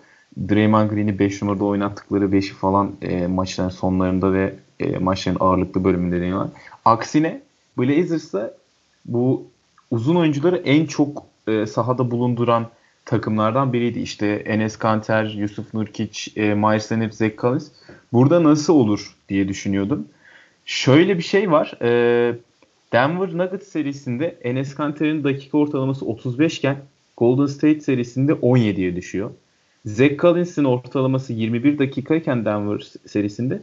Draymond 0.48 0.90
Green'i 0.90 1.18
5 1.18 1.42
numarada 1.42 1.64
oynattıkları 1.64 2.25
5'i 2.25 2.53
falan 2.55 2.93
e, 3.03 3.26
maçların 3.26 3.68
sonlarında 3.68 4.32
ve 4.32 4.55
e, 4.80 4.99
maçların 4.99 5.37
ağırlıklı 5.41 5.84
bölümünde 5.84 6.20
deniyorlar. 6.20 6.49
Aksine 6.84 7.41
Blazers'da 7.78 8.55
bu 9.05 9.47
uzun 9.91 10.16
oyuncuları 10.16 10.57
en 10.57 10.87
çok 10.87 11.24
e, 11.47 11.66
sahada 11.66 12.11
bulunduran 12.11 12.66
takımlardan 13.05 13.72
biriydi. 13.72 14.00
İşte 14.00 14.26
Enes 14.26 14.76
Kanter, 14.76 15.24
Yusuf 15.24 15.74
Nurkic, 15.74 16.40
e, 16.40 16.55
Myers 16.55 16.92
Leonard, 16.92 17.12
Zach 17.12 17.36
Collins. 17.38 17.68
Burada 18.12 18.44
nasıl 18.44 18.74
olur 18.74 19.16
diye 19.28 19.48
düşünüyordum. 19.48 20.07
Şöyle 20.64 21.18
bir 21.18 21.22
şey 21.22 21.50
var. 21.50 21.74
E, 21.82 22.34
Denver 22.92 23.38
Nuggets 23.38 23.68
serisinde 23.68 24.36
Enes 24.42 24.74
Kanter'in 24.74 25.24
dakika 25.24 25.59
ortalaması 25.59 26.07
35 26.07 26.59
iken 26.59 26.76
Golden 27.16 27.46
State 27.46 27.80
serisinde 27.80 28.32
17'ye 28.32 28.96
düşüyor. 28.96 29.30
Zach 29.84 30.18
Collins'in 30.18 30.64
ortalaması 30.64 31.32
21 31.32 31.78
dakikayken 31.78 32.44
Denver 32.44 32.92
serisinde 33.07 33.62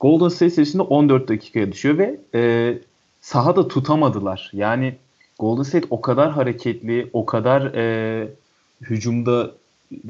Golden 0.00 0.28
State 0.28 0.50
serisinde 0.50 0.82
14 0.82 1.28
dakikaya 1.28 1.72
düşüyor 1.72 1.98
ve 1.98 2.20
e, 2.34 2.74
sahada 3.20 3.68
tutamadılar. 3.68 4.50
Yani 4.52 4.94
Golden 5.38 5.62
State 5.62 5.86
o 5.90 6.00
kadar 6.00 6.30
hareketli, 6.30 7.10
o 7.12 7.26
kadar 7.26 7.74
e, 7.74 8.28
hücumda 8.80 9.50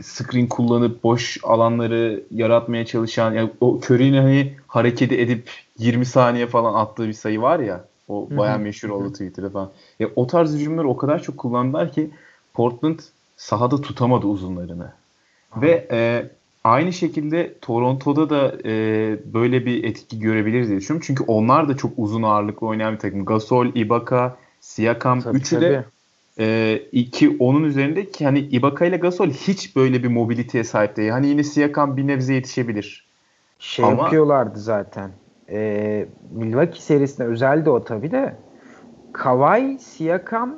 screen 0.03 0.47
kullanıp 0.47 1.05
boş 1.05 1.39
alanları 1.43 2.23
yaratmaya 2.31 2.87
çalışan 2.87 3.33
yani 3.33 3.51
o 3.61 3.81
Curry'nin 3.85 4.23
hani 4.23 4.55
hareket 4.67 5.13
edip 5.13 5.51
20 5.79 6.07
saniye 6.07 6.47
falan 6.47 6.75
attığı 6.75 7.09
bir 7.09 7.13
sayı 7.13 7.41
var 7.41 7.59
ya 7.59 7.85
o 8.09 8.29
bayağı 8.31 8.59
meşhur 8.59 8.89
oldu 8.89 9.13
Twitter'da 9.13 9.51
falan. 9.51 9.71
Ya, 10.01 10.09
o 10.17 10.27
tarz 10.27 10.55
hücumları 10.55 10.89
o 10.89 10.97
kadar 10.97 11.23
çok 11.23 11.39
kullandılar 11.39 11.93
ki 11.93 12.11
Portland 12.55 12.99
sahada 13.37 13.81
tutamadı 13.81 14.27
uzunlarını. 14.27 14.93
Aha. 15.53 15.63
Ve 15.63 15.89
e, 15.91 16.31
aynı 16.65 16.93
şekilde 16.93 17.55
Toronto'da 17.61 18.31
da 18.31 18.53
e, 18.65 18.73
böyle 19.35 19.67
bir 19.67 19.85
etki 19.85 20.19
görebiliriz 20.19 20.69
diye 20.69 20.79
düşünüyorum. 20.79 21.07
Çünkü 21.07 21.25
onlar 21.25 21.69
da 21.69 21.77
çok 21.77 21.93
uzun 21.97 22.23
ağırlıklı 22.23 22.67
oynayan 22.67 22.95
bir 22.95 22.99
takım. 22.99 23.25
Gasol, 23.25 23.67
Ibaka, 23.67 24.37
Siakam 24.61 25.21
tabii, 25.21 25.39
üçü 25.39 25.57
tabii. 25.57 25.65
de 25.65 25.85
e, 26.41 26.79
iki 26.93 27.37
onun 27.39 27.65
üzerinde 27.65 28.11
ki 28.11 28.25
hani 28.25 28.39
Ibaka 28.39 28.85
ile 28.85 28.97
Gasol 28.97 29.29
hiç 29.31 29.77
böyle 29.77 30.03
bir 30.03 30.09
mobiliteye 30.09 30.65
sahip 30.65 30.97
değil. 30.97 31.11
Hani 31.11 31.27
yine 31.27 31.45
Siakam 31.45 31.97
bir 31.97 32.07
nebze 32.07 32.35
yetişebilir. 32.35 33.07
Şey 33.59 33.85
Ama, 33.85 34.03
yapıyorlardı 34.03 34.59
zaten. 34.59 35.11
E, 35.51 36.07
Milwaukee 36.33 36.81
serisinde 36.81 37.27
özeldi 37.27 37.71
o 37.71 37.85
tabi 37.85 38.11
de. 38.11 38.35
Kawhi, 39.13 39.79
Siakam, 39.79 40.55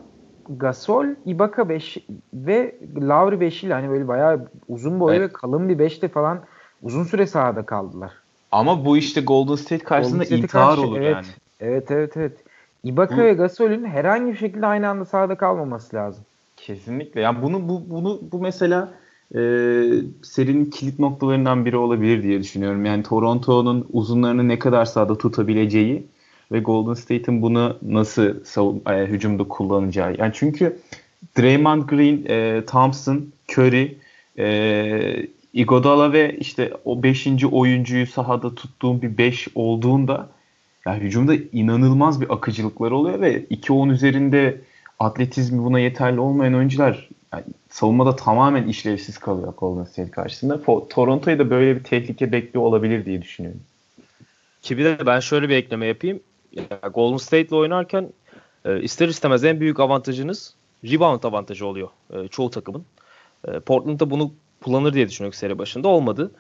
Gasol, 0.49 1.07
Ibaka 1.27 1.69
5 1.69 1.99
ve 2.35 2.75
Lowry 2.97 3.41
5 3.41 3.65
ile 3.65 3.75
hani 3.75 3.91
böyle 3.91 4.09
bayağı 4.09 4.49
uzun 4.69 5.01
boylu 5.01 5.17
evet. 5.17 5.29
ve 5.29 5.33
kalın 5.33 5.69
bir 5.69 5.79
5'te 5.79 6.09
falan 6.09 6.41
uzun 6.83 7.05
süre 7.05 7.27
sahada 7.27 7.67
kaldılar. 7.67 8.13
Ama 8.53 8.85
bu 8.85 8.97
işte 8.97 9.21
Golden 9.21 9.55
State 9.55 9.85
karşısında 9.85 10.25
Golden 10.25 10.37
intihar 10.37 10.77
karşı, 10.77 10.89
olur 10.89 11.01
evet, 11.01 11.15
yani. 11.15 11.27
Evet 11.61 11.91
evet 11.91 12.17
evet. 12.17 12.42
Ibaka 12.85 13.17
ve 13.17 13.33
Gasol'ün 13.33 13.85
herhangi 13.85 14.33
bir 14.33 14.37
şekilde 14.37 14.67
aynı 14.67 14.89
anda 14.89 15.05
sahada 15.05 15.35
kalmaması 15.35 15.97
lazım. 15.97 16.25
Kesinlikle. 16.57 17.21
Yani 17.21 17.43
bunu 17.43 17.69
bu 17.69 17.83
bunu 17.91 18.21
bu 18.33 18.39
mesela 18.39 18.93
e, 19.35 19.39
serinin 20.23 20.65
kilit 20.65 20.99
noktalarından 20.99 21.65
biri 21.65 21.77
olabilir 21.77 22.23
diye 22.23 22.41
düşünüyorum. 22.41 22.85
Yani 22.85 23.03
Toronto'nun 23.03 23.87
uzunlarını 23.93 24.49
ne 24.49 24.59
kadar 24.59 24.85
sahada 24.85 25.19
tutabileceği 25.19 26.07
ve 26.53 26.61
Golden 26.61 26.95
State'in 26.95 27.43
bunu 27.43 27.77
nasıl 27.83 28.45
savun, 28.45 28.83
e, 28.91 29.07
hücumda 29.07 29.45
kullanacağı. 29.45 30.17
Yani 30.19 30.31
çünkü 30.35 30.79
Draymond 31.39 31.83
Green, 31.83 32.25
e, 32.29 32.65
Thompson, 32.65 33.33
Curry, 33.53 33.99
e, 34.39 35.27
Iguodala 35.53 36.13
ve 36.13 36.37
işte 36.39 36.73
o 36.85 37.03
5. 37.03 37.47
oyuncuyu 37.53 38.07
sahada 38.07 38.55
tuttuğum 38.55 39.03
bir 39.03 39.19
5 39.19 39.49
olduğunda 39.55 40.29
yani 40.87 41.03
hücumda 41.03 41.35
inanılmaz 41.53 42.21
bir 42.21 42.35
akıcılıkları 42.35 42.97
oluyor 42.97 43.21
ve 43.21 43.45
2-10 43.45 43.93
üzerinde 43.93 44.61
atletizmi 44.99 45.65
buna 45.65 45.81
yeterli 45.81 46.21
olmayan 46.21 46.55
oyuncular 46.55 47.09
yani 47.33 47.45
savunmada 47.71 48.17
tamamen 48.17 48.69
işlevsiz 48.69 49.19
kalıyor 49.19 49.55
Golden 49.59 49.85
State 49.85 50.11
karşısında. 50.11 50.61
Toronto'yu 50.89 51.39
da 51.39 51.51
böyle 51.51 51.77
bir 51.77 51.85
tehlike 51.85 52.33
bekliyor 52.33 52.65
olabilir 52.65 53.05
diye 53.05 53.23
düşünüyorum. 53.23 53.61
Ki 54.63 54.79
bir 54.79 54.85
de 54.85 55.07
ben 55.07 55.21
şöyle 55.21 55.49
bir 55.49 55.57
ekleme 55.57 55.87
yapayım. 55.87 56.21
Ya 56.53 56.89
Golden 56.95 57.17
State 57.17 57.47
ile 57.47 57.57
oynarken 57.57 58.09
e, 58.65 58.81
ister 58.81 59.09
istemez 59.09 59.45
en 59.45 59.61
büyük 59.61 59.81
avantajınız 59.81 60.55
rebound 60.85 61.23
avantajı 61.23 61.67
oluyor 61.67 61.89
e, 62.13 62.29
çoğu 62.29 62.51
takımın. 62.51 62.85
E, 63.49 63.61
Portland'da 63.61 64.11
bunu 64.11 64.33
kullanır 64.63 64.93
diye 64.93 65.09
düşünüyorum 65.09 65.39
seri 65.39 65.59
başında 65.59 65.89
olmadı. 65.89 66.33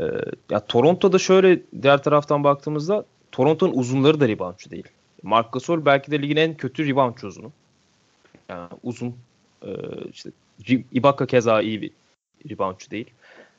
E, 0.00 0.02
ya 0.50 0.60
Toronto'da 0.60 1.18
şöyle 1.18 1.60
diğer 1.82 2.02
taraftan 2.02 2.44
baktığımızda 2.44 3.04
Toronto'nun 3.32 3.72
uzunları 3.72 4.20
da 4.20 4.28
reboundçu 4.28 4.70
değil. 4.70 4.88
Marc 5.22 5.48
Gasol 5.52 5.84
belki 5.84 6.10
de 6.10 6.22
ligin 6.22 6.36
en 6.36 6.56
kötü 6.56 6.88
reboundçu 6.88 7.26
uzunu. 7.26 7.52
Yani 8.48 8.68
uzun 8.82 9.16
e, 9.62 9.70
işte 10.12 10.30
Ibaka 10.92 11.26
keza 11.26 11.62
iyi 11.62 11.82
bir 11.82 11.90
reboundçu 12.50 12.90
değil. 12.90 13.10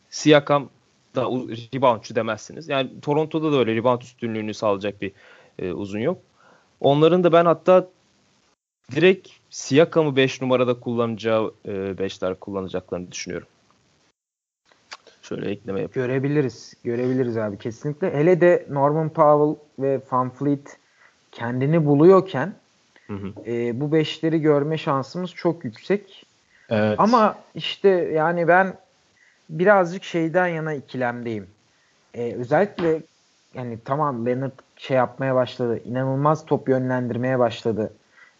Siakam 0.10 0.70
da 1.16 1.22
reboundçu 1.74 2.16
demezsiniz. 2.16 2.70
Yani 2.70 2.90
Toronto'da 3.02 3.52
da 3.52 3.58
öyle 3.58 3.76
rebound 3.76 4.02
üstünlüğünü 4.02 4.54
sağlayacak 4.54 5.02
bir 5.02 5.12
e, 5.60 5.72
uzun 5.72 6.00
yok. 6.00 6.18
Onların 6.80 7.24
da 7.24 7.32
ben 7.32 7.46
hatta 7.46 7.88
direkt 8.92 9.30
Siakam'ı 9.50 10.16
5 10.16 10.42
numarada 10.42 10.80
kullanacağı 10.80 11.54
5'ler 11.66 12.32
e, 12.32 12.36
kullanacaklarını 12.36 13.12
düşünüyorum. 13.12 13.48
Şöyle 15.36 15.52
ekleme 15.52 15.82
yapayım. 15.82 16.08
Görebiliriz. 16.08 16.74
Görebiliriz 16.84 17.38
abi 17.38 17.58
kesinlikle. 17.58 18.14
Hele 18.14 18.42
de 18.42 18.66
Norman 18.70 19.10
Powell 19.10 19.56
ve 19.80 20.02
Van 20.12 20.30
Fleet 20.30 20.78
kendini 21.32 21.86
buluyorken 21.86 22.54
hı 23.08 23.14
hı. 23.14 23.34
E, 23.48 23.82
bu 23.82 23.92
beşleri 23.92 24.42
görme 24.42 24.78
şansımız 24.78 25.32
çok 25.32 25.66
yüksek. 25.66 26.26
Evet. 26.70 27.00
Ama 27.00 27.36
işte 27.56 27.90
yani 27.90 28.48
ben 28.48 28.74
birazcık 29.50 30.04
şeyden 30.04 30.48
yana 30.48 30.74
ikilemdeyim. 30.74 31.48
E, 32.14 32.34
özellikle 32.34 33.02
yani 33.54 33.78
tamam 33.86 34.26
Leonard 34.26 34.52
şey 34.78 34.98
yapmaya 34.98 35.36
başladı. 35.36 35.82
İnanılmaz 35.86 36.46
top 36.46 36.70
yönlendirmeye 36.70 37.40
başladı. 37.40 37.94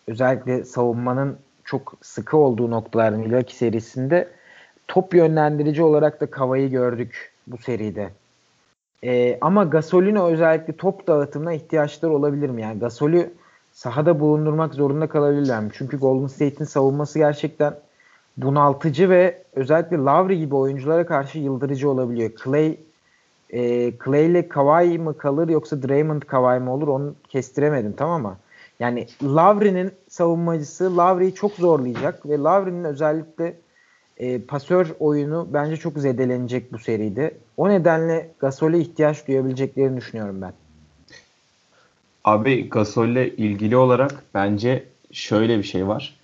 Özellikle 0.08 0.66
savunmanın 0.66 1.38
çok 1.64 1.94
sıkı 2.02 2.38
olduğu 2.38 2.72
noktalarda 2.72 3.18
Milwaukee 3.18 3.56
serisinde 3.56 4.28
top 4.92 5.14
yönlendirici 5.14 5.84
olarak 5.84 6.22
da 6.22 6.26
Kava'yı 6.26 6.70
gördük 6.70 7.32
bu 7.48 7.58
seride. 7.58 8.10
Ee, 9.04 9.38
ama 9.42 9.64
Gasol'ün 9.64 10.16
özellikle 10.16 10.78
top 10.78 11.08
dağıtımına 11.08 11.54
ihtiyaçları 11.54 12.14
olabilir 12.14 12.50
mi? 12.50 12.62
Yani 12.62 12.80
Gasol'ü 12.80 13.34
sahada 13.72 14.20
bulundurmak 14.20 14.74
zorunda 14.74 15.08
kalabilirler 15.08 15.64
mi? 15.64 15.70
Çünkü 15.74 16.00
Golden 16.00 16.28
State'in 16.28 16.66
savunması 16.66 17.20
gerçekten 17.20 17.74
bunaltıcı 18.38 19.10
ve 19.10 19.44
özellikle 19.56 19.98
Lowry 19.98 20.38
gibi 20.38 20.56
oyunculara 20.56 21.06
karşı 21.06 21.40
yıldırıcı 21.40 21.90
olabiliyor. 21.90 22.32
Clay 22.44 22.78
e, 23.50 23.92
Clay 24.06 24.26
ile 24.26 24.48
Kawhi 24.48 25.00
mı 25.00 25.18
kalır 25.18 25.50
yoksa 25.50 25.84
Draymond 25.84 26.22
Kawhi 26.22 26.60
mı 26.60 26.74
olur 26.74 26.88
onu 26.88 27.16
kestiremedim 27.28 27.94
tamam 27.98 28.22
mı? 28.22 28.38
Yani 28.80 29.08
Lowry'nin 29.24 29.92
savunmacısı 30.08 30.98
Lowry'yi 30.98 31.36
çok 31.36 31.52
zorlayacak 31.52 32.26
ve 32.26 32.38
Lowry'nin 32.38 32.84
özellikle 32.84 33.56
e, 34.22 34.40
pasör 34.40 34.88
oyunu 35.00 35.48
bence 35.54 35.78
çok 35.78 35.98
zedelenecek 35.98 36.74
bu 36.74 36.80
seride. 36.80 37.34
O 37.58 37.70
nedenle 37.70 38.32
Gasol'e 38.40 38.80
ihtiyaç 38.80 39.28
duyabileceklerini 39.28 39.98
düşünüyorum 39.98 40.42
ben. 40.42 40.54
Abi 42.24 42.70
Gasol'le 42.70 43.34
ilgili 43.38 43.78
olarak 43.78 44.24
bence 44.34 44.84
şöyle 45.12 45.58
bir 45.58 45.64
şey 45.64 45.88
var. 45.88 46.16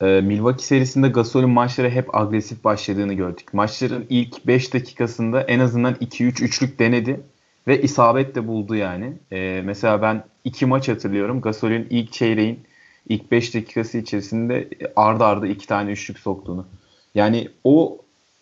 Ee, 0.00 0.20
Milwaukee 0.20 0.64
serisinde 0.64 1.08
Gasol'ün 1.08 1.50
maçlara 1.50 1.88
hep 1.88 2.14
agresif 2.14 2.64
başladığını 2.64 3.12
gördük. 3.12 3.54
Maçların 3.54 4.06
ilk 4.08 4.46
5 4.46 4.74
dakikasında 4.74 5.42
en 5.42 5.60
azından 5.60 5.94
2-3 5.94 6.44
üçlük 6.44 6.78
denedi 6.78 7.20
ve 7.66 7.82
isabet 7.82 8.34
de 8.34 8.46
buldu 8.46 8.74
yani. 8.74 9.12
Ee, 9.32 9.62
mesela 9.64 10.02
ben 10.02 10.24
iki 10.44 10.66
maç 10.66 10.88
hatırlıyorum. 10.88 11.40
Gasol'ün 11.40 11.86
ilk 11.90 12.12
çeyreğin 12.12 12.60
ilk 13.08 13.30
5 13.30 13.54
dakikası 13.54 13.98
içerisinde 13.98 14.68
arda 14.96 15.26
arda 15.26 15.46
iki 15.46 15.66
tane 15.66 15.90
üçlük 15.90 16.18
soktuğunu. 16.18 16.66
Yani 17.14 17.48
o 17.64 17.98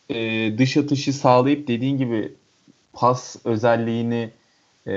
e, 0.09 0.59
dış 0.59 0.77
atışı 0.77 1.13
sağlayıp 1.13 1.69
dediğin 1.69 1.99
gibi 1.99 2.35
pas 2.93 3.37
özelliğini 3.45 4.31
e, 4.87 4.93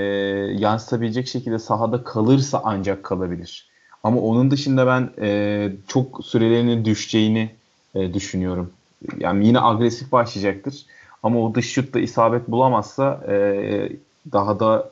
yansıtabilecek 0.60 1.28
şekilde 1.28 1.60
sahada 1.60 2.04
kalırsa 2.04 2.62
ancak 2.64 3.04
kalabilir. 3.04 3.68
Ama 4.04 4.22
onun 4.22 4.52
dışında 4.52 4.88
ben 4.88 5.10
e, 5.22 5.72
çok 5.88 6.26
sürelerinin 6.26 6.86
düşeceğini 6.86 7.50
e, 7.96 8.14
düşünüyorum. 8.14 8.72
Yani 9.20 9.48
yine 9.48 9.60
agresif 9.62 10.12
başlayacaktır. 10.12 10.86
Ama 11.24 11.40
o 11.40 11.56
dış 11.56 11.72
şutta 11.72 12.00
isabet 12.00 12.48
bulamazsa 12.48 13.24
e, 13.28 13.90
daha 14.32 14.60
da 14.60 14.90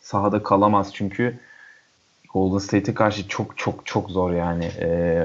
sahada 0.00 0.42
kalamaz. 0.42 0.90
Çünkü 0.94 1.38
Golden 2.34 2.58
State'e 2.58 2.94
karşı 2.94 3.28
çok 3.28 3.58
çok 3.58 3.86
çok 3.86 4.10
zor 4.10 4.32
yani 4.32 4.64
e, 4.64 5.24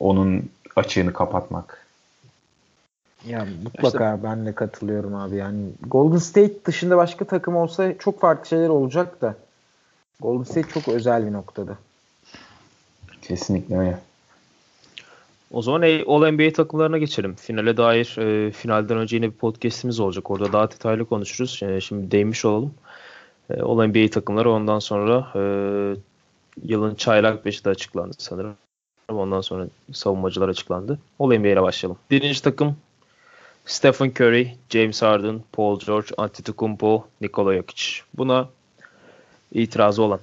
onun 0.00 0.50
açığını 0.76 1.12
kapatmak. 1.12 1.87
Ya 3.28 3.46
mutlaka 3.64 4.14
işte, 4.14 4.24
ben 4.24 4.46
de 4.46 4.54
katılıyorum 4.54 5.14
abi. 5.14 5.36
Yani 5.36 5.66
Golden 5.86 6.18
State 6.18 6.64
dışında 6.64 6.96
başka 6.96 7.24
takım 7.24 7.56
olsa 7.56 7.98
çok 7.98 8.20
farklı 8.20 8.48
şeyler 8.48 8.68
olacak 8.68 9.20
da 9.20 9.34
Golden 10.20 10.44
State 10.44 10.68
çok 10.68 10.88
özel 10.88 11.26
bir 11.26 11.32
noktada. 11.32 11.78
Kesinlikle 13.22 13.78
öyle. 13.78 13.98
O 15.50 15.62
zaman 15.62 15.82
All 15.82 16.30
NBA 16.30 16.52
takımlarına 16.52 16.98
geçelim. 16.98 17.34
Finale 17.34 17.76
dair 17.76 18.16
e, 18.18 18.50
finalden 18.50 18.96
önce 18.96 19.16
yine 19.16 19.26
bir 19.26 19.36
podcast'imiz 19.36 20.00
olacak. 20.00 20.30
Orada 20.30 20.52
daha 20.52 20.70
detaylı 20.70 21.04
konuşuruz. 21.04 21.60
E, 21.62 21.80
şimdi 21.80 22.10
değinmiş 22.10 22.44
olalım. 22.44 22.74
E, 23.50 23.60
All 23.60 23.86
NBA 23.86 24.10
takımları 24.10 24.50
ondan 24.50 24.78
sonra 24.78 25.28
e, 25.34 25.42
yılın 26.62 26.94
çaylak 26.94 27.44
beşi 27.44 27.64
de 27.64 27.70
açıklandı 27.70 28.14
sanırım. 28.18 28.54
Ondan 29.08 29.40
sonra 29.40 29.66
savunmacılar 29.92 30.48
açıklandı. 30.48 30.98
All 31.20 31.26
NBA 31.26 31.48
ile 31.48 31.62
başlayalım. 31.62 31.98
Birinci 32.10 32.42
takım 32.42 32.76
Stephen 33.68 34.10
Curry, 34.10 34.48
James 34.70 35.02
Harden, 35.02 35.40
Paul 35.52 35.78
George, 35.78 36.08
Antetokounmpo, 36.16 37.06
Nikola 37.20 37.54
Jokic. 37.54 38.00
Buna 38.14 38.48
itirazı 39.52 40.02
olan. 40.02 40.20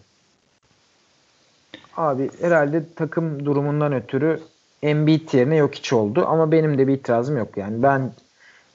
Abi 1.98 2.30
herhalde 2.42 2.84
takım 2.96 3.46
durumundan 3.46 3.94
ötürü 3.94 4.42
Embiid 4.84 5.34
yerine 5.34 5.58
Jokic 5.58 5.96
oldu 5.96 6.26
ama 6.28 6.52
benim 6.52 6.78
de 6.78 6.88
bir 6.88 6.94
itirazım 6.94 7.38
yok. 7.38 7.58
Yani 7.58 7.84
ben 7.84 8.12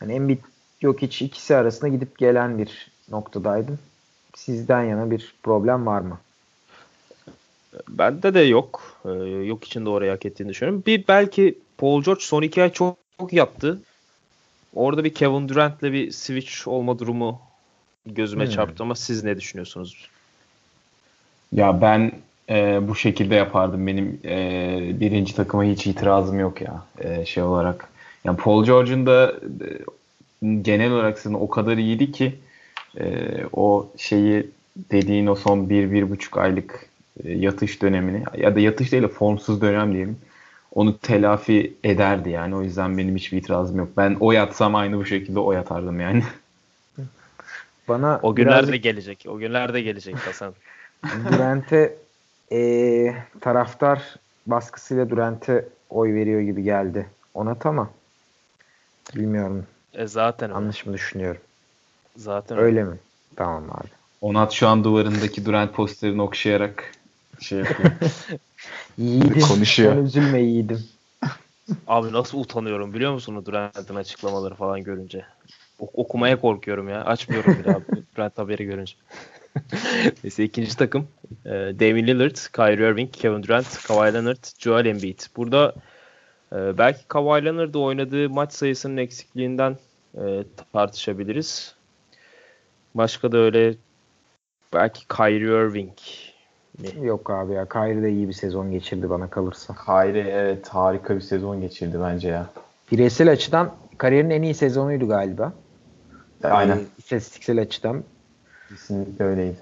Hani 0.01 0.13
Embiid 0.13 0.39
yok 0.81 1.03
hiç 1.03 1.23
ikisi 1.23 1.57
arasında 1.57 1.89
gidip 1.89 2.19
gelen 2.19 2.59
bir 2.59 2.91
noktadaydım. 3.11 3.79
Sizden 4.35 4.83
yana 4.83 5.11
bir 5.11 5.35
problem 5.43 5.87
var 5.87 6.01
mı? 6.01 6.19
Bende 7.89 8.35
de 8.35 8.41
yok. 8.41 9.01
Ee, 9.05 9.09
yok 9.45 9.65
için 9.65 9.87
de 9.87 9.91
oraya 9.91 10.13
hak 10.13 10.27
ettiğini 10.27 10.49
düşünüyorum. 10.49 10.83
Bir 10.87 11.09
belki 11.09 11.59
Paul 11.79 12.03
George 12.03 12.21
son 12.21 12.43
iki 12.43 12.63
ay 12.63 12.73
çok, 12.73 12.97
çok 13.21 13.33
yaptı. 13.33 13.81
Orada 14.75 15.05
bir 15.05 15.15
Kevin 15.15 15.49
Durant'le 15.49 15.83
bir 15.83 16.11
switch 16.11 16.69
olma 16.69 16.99
durumu 16.99 17.41
gözüme 18.07 18.45
hmm. 18.45 18.53
çarptı 18.53 18.83
ama 18.83 18.95
siz 18.95 19.25
ne 19.25 19.37
düşünüyorsunuz? 19.37 20.09
Ya 21.53 21.81
ben 21.81 22.13
e, 22.49 22.89
bu 22.89 22.97
şekilde 22.97 23.35
yapardım. 23.35 23.87
Benim 23.87 24.21
e, 24.25 25.01
birinci 25.01 25.35
takıma 25.37 25.65
hiç 25.65 25.87
itirazım 25.87 26.41
yok 26.41 26.61
ya 26.61 26.85
e, 26.99 27.27
şey 27.27 27.43
olarak. 27.43 27.89
Yani 28.25 28.37
Paul 28.37 28.65
George'un 28.65 29.07
da 29.07 29.33
e, 30.43 30.53
genel 30.63 30.93
olarak 30.93 31.19
sizin 31.19 31.35
o 31.35 31.49
kadar 31.49 31.77
iyiydi 31.77 32.13
ki 32.13 32.35
e, 33.01 33.27
o 33.53 33.89
şeyi 33.97 34.51
dediğin 34.91 35.27
o 35.27 35.35
son 35.35 35.71
bir, 35.71 35.93
bir 35.93 36.11
buçuk 36.11 36.39
aylık 36.39 36.87
e, 37.25 37.33
yatış 37.33 37.83
dönemini 37.83 38.25
ya 38.39 38.55
da 38.55 38.61
yatış 38.61 38.93
değil 38.93 39.03
de 39.03 39.09
formsuz 39.09 39.61
dönem 39.61 39.93
diyelim 39.93 40.17
onu 40.73 40.99
telafi 40.99 41.75
ederdi 41.85 42.31
yani. 42.31 42.57
O 42.57 42.63
yüzden 42.63 42.99
benim 42.99 43.17
hiçbir 43.17 43.39
itirazım 43.39 43.79
yok. 43.79 43.89
Ben 43.97 44.17
o 44.21 44.33
yatsam 44.33 44.75
aynı 44.75 44.97
bu 44.97 45.05
şekilde 45.05 45.39
o 45.39 45.53
yatardım 45.53 46.01
yani. 46.01 46.25
Bana 47.89 48.21
o 48.23 48.35
günler 48.35 48.53
birazcık... 48.53 48.73
de 48.73 48.77
gelecek. 48.77 49.27
O 49.29 49.39
günler 49.39 49.75
de 49.75 49.81
gelecek 49.81 50.17
Hasan. 50.17 50.55
Durant'e 51.33 51.97
e, 52.53 53.15
taraftar 53.41 54.15
baskısıyla 54.47 55.11
Durant'e 55.11 55.69
oy 55.91 56.15
veriyor 56.15 56.41
gibi 56.41 56.63
geldi. 56.63 57.07
Ona 57.35 57.55
tamam. 57.55 57.91
Bilmiyorum. 59.15 59.67
E 59.95 60.07
zaten 60.07 60.49
Yanlış 60.49 60.87
mı 60.87 60.93
düşünüyorum? 60.93 61.41
Zaten 62.17 62.59
öyle 62.59 62.85
mi? 62.85 62.97
Tamam 63.37 63.65
abi. 63.71 63.89
Onat 64.21 64.53
şu 64.53 64.69
an 64.69 64.85
duvarındaki 64.85 65.47
Durant 65.47 65.75
posterini 65.75 66.23
okşayarak 66.23 66.93
şey 67.41 67.59
yapıyor. 67.59 67.91
yiğidim. 68.99 69.41
Konuşuyor. 69.41 69.95
Sen 69.95 70.05
üzülme 70.05 70.41
yiğidim. 70.41 70.85
Abi 71.87 72.13
nasıl 72.13 72.39
utanıyorum 72.39 72.95
biliyor 72.95 73.13
musun 73.13 73.47
Durant'ın 73.47 73.97
açıklamaları 73.97 74.55
falan 74.55 74.83
görünce. 74.83 75.25
Ok- 75.79 75.99
okumaya 75.99 76.41
korkuyorum 76.41 76.89
ya. 76.89 77.05
Açmıyorum 77.05 77.59
bir 77.59 77.65
daha 77.65 77.81
Durant 78.17 78.39
haberi 78.39 78.65
görünce. 78.65 78.95
Neyse 80.25 80.45
ikinci 80.45 80.77
takım. 80.77 81.09
E, 81.45 81.51
Damian 81.51 82.07
Lillard, 82.07 82.37
Kyrie 82.53 82.91
Irving, 82.91 83.13
Kevin 83.13 83.43
Durant, 83.43 83.83
Kawhi 83.83 84.15
Leonard, 84.15 84.45
Joel 84.59 84.87
Embiid. 84.87 85.21
Burada 85.37 85.75
e, 86.53 86.79
belki 86.79 87.09
Kawhi 87.09 87.45
Leonard'da 87.45 87.79
oynadığı 87.79 88.31
maç 88.31 88.53
sayısının 88.53 88.97
eksikliğinden 88.97 89.77
e, 90.15 90.45
tartışabiliriz. 90.73 91.75
Başka 92.95 93.33
da 93.33 93.39
öyle 93.39 93.75
belki 94.73 95.09
Kyrie 95.09 95.67
Irving 95.67 95.99
mi? 96.81 97.07
Yok 97.07 97.31
abi 97.31 97.53
ya. 97.53 97.69
Kyrie 97.69 98.03
de 98.03 98.11
iyi 98.13 98.29
bir 98.29 98.33
sezon 98.33 98.71
geçirdi 98.71 99.11
bana 99.11 99.31
kalırsa. 99.31 99.75
Kyrie 99.87 100.31
evet 100.31 100.69
harika 100.69 101.17
bir 101.17 101.21
sezon 101.21 101.61
geçirdi 101.61 101.99
bence 102.03 102.29
ya. 102.29 102.47
Bireysel 102.93 103.31
açıdan 103.31 103.71
kariyerin 103.99 104.31
en 104.31 104.43
iyi 104.43 104.55
sezonuydu 104.55 105.09
galiba. 105.09 105.53
Yani 106.43 106.55
Aynen. 106.55 106.81
İstatistiksel 106.99 107.61
açıdan. 107.61 108.05
Kesinlikle 108.69 109.25
öyleydi. 109.25 109.57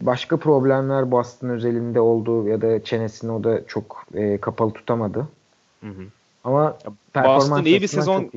Başka 0.00 0.36
problemler 0.36 1.10
Boston 1.10 1.48
özelinde 1.48 2.00
oldu 2.00 2.48
ya 2.48 2.62
da 2.62 2.84
çenesini 2.84 3.32
o 3.32 3.44
da 3.44 3.66
çok 3.66 4.06
e, 4.14 4.38
kapalı 4.38 4.72
tutamadı. 4.72 5.28
Hı 5.80 5.86
hı. 5.86 6.04
Ama 6.44 6.76
Boston 7.14 7.64
iyi 7.64 7.82
bir 7.82 7.86
sezon. 7.86 8.30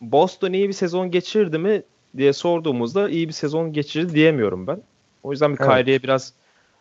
Boston 0.00 0.52
iyi 0.52 0.68
bir 0.68 0.72
sezon 0.72 1.10
geçirdi 1.10 1.58
mi 1.58 1.82
diye 2.16 2.32
sorduğumuzda 2.32 3.08
iyi 3.08 3.28
bir 3.28 3.32
sezon 3.32 3.72
geçirdi 3.72 4.14
diyemiyorum 4.14 4.66
ben. 4.66 4.80
O 5.22 5.30
yüzden 5.32 5.52
bir 5.54 5.60
evet. 5.60 5.70
Kyrie'ye 5.70 6.02
biraz 6.02 6.32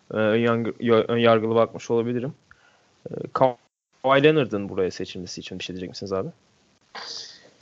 ön, 0.09 1.17
yargılı 1.17 1.55
bakmış 1.55 1.91
olabilirim. 1.91 2.33
E, 3.09 3.13
Kawhi 3.33 4.23
Leonard'ın 4.23 4.69
buraya 4.69 4.91
seçilmesi 4.91 5.41
için 5.41 5.59
bir 5.59 5.63
şey 5.63 5.75
diyecek 5.75 5.89
misiniz 5.89 6.13
abi? 6.13 6.29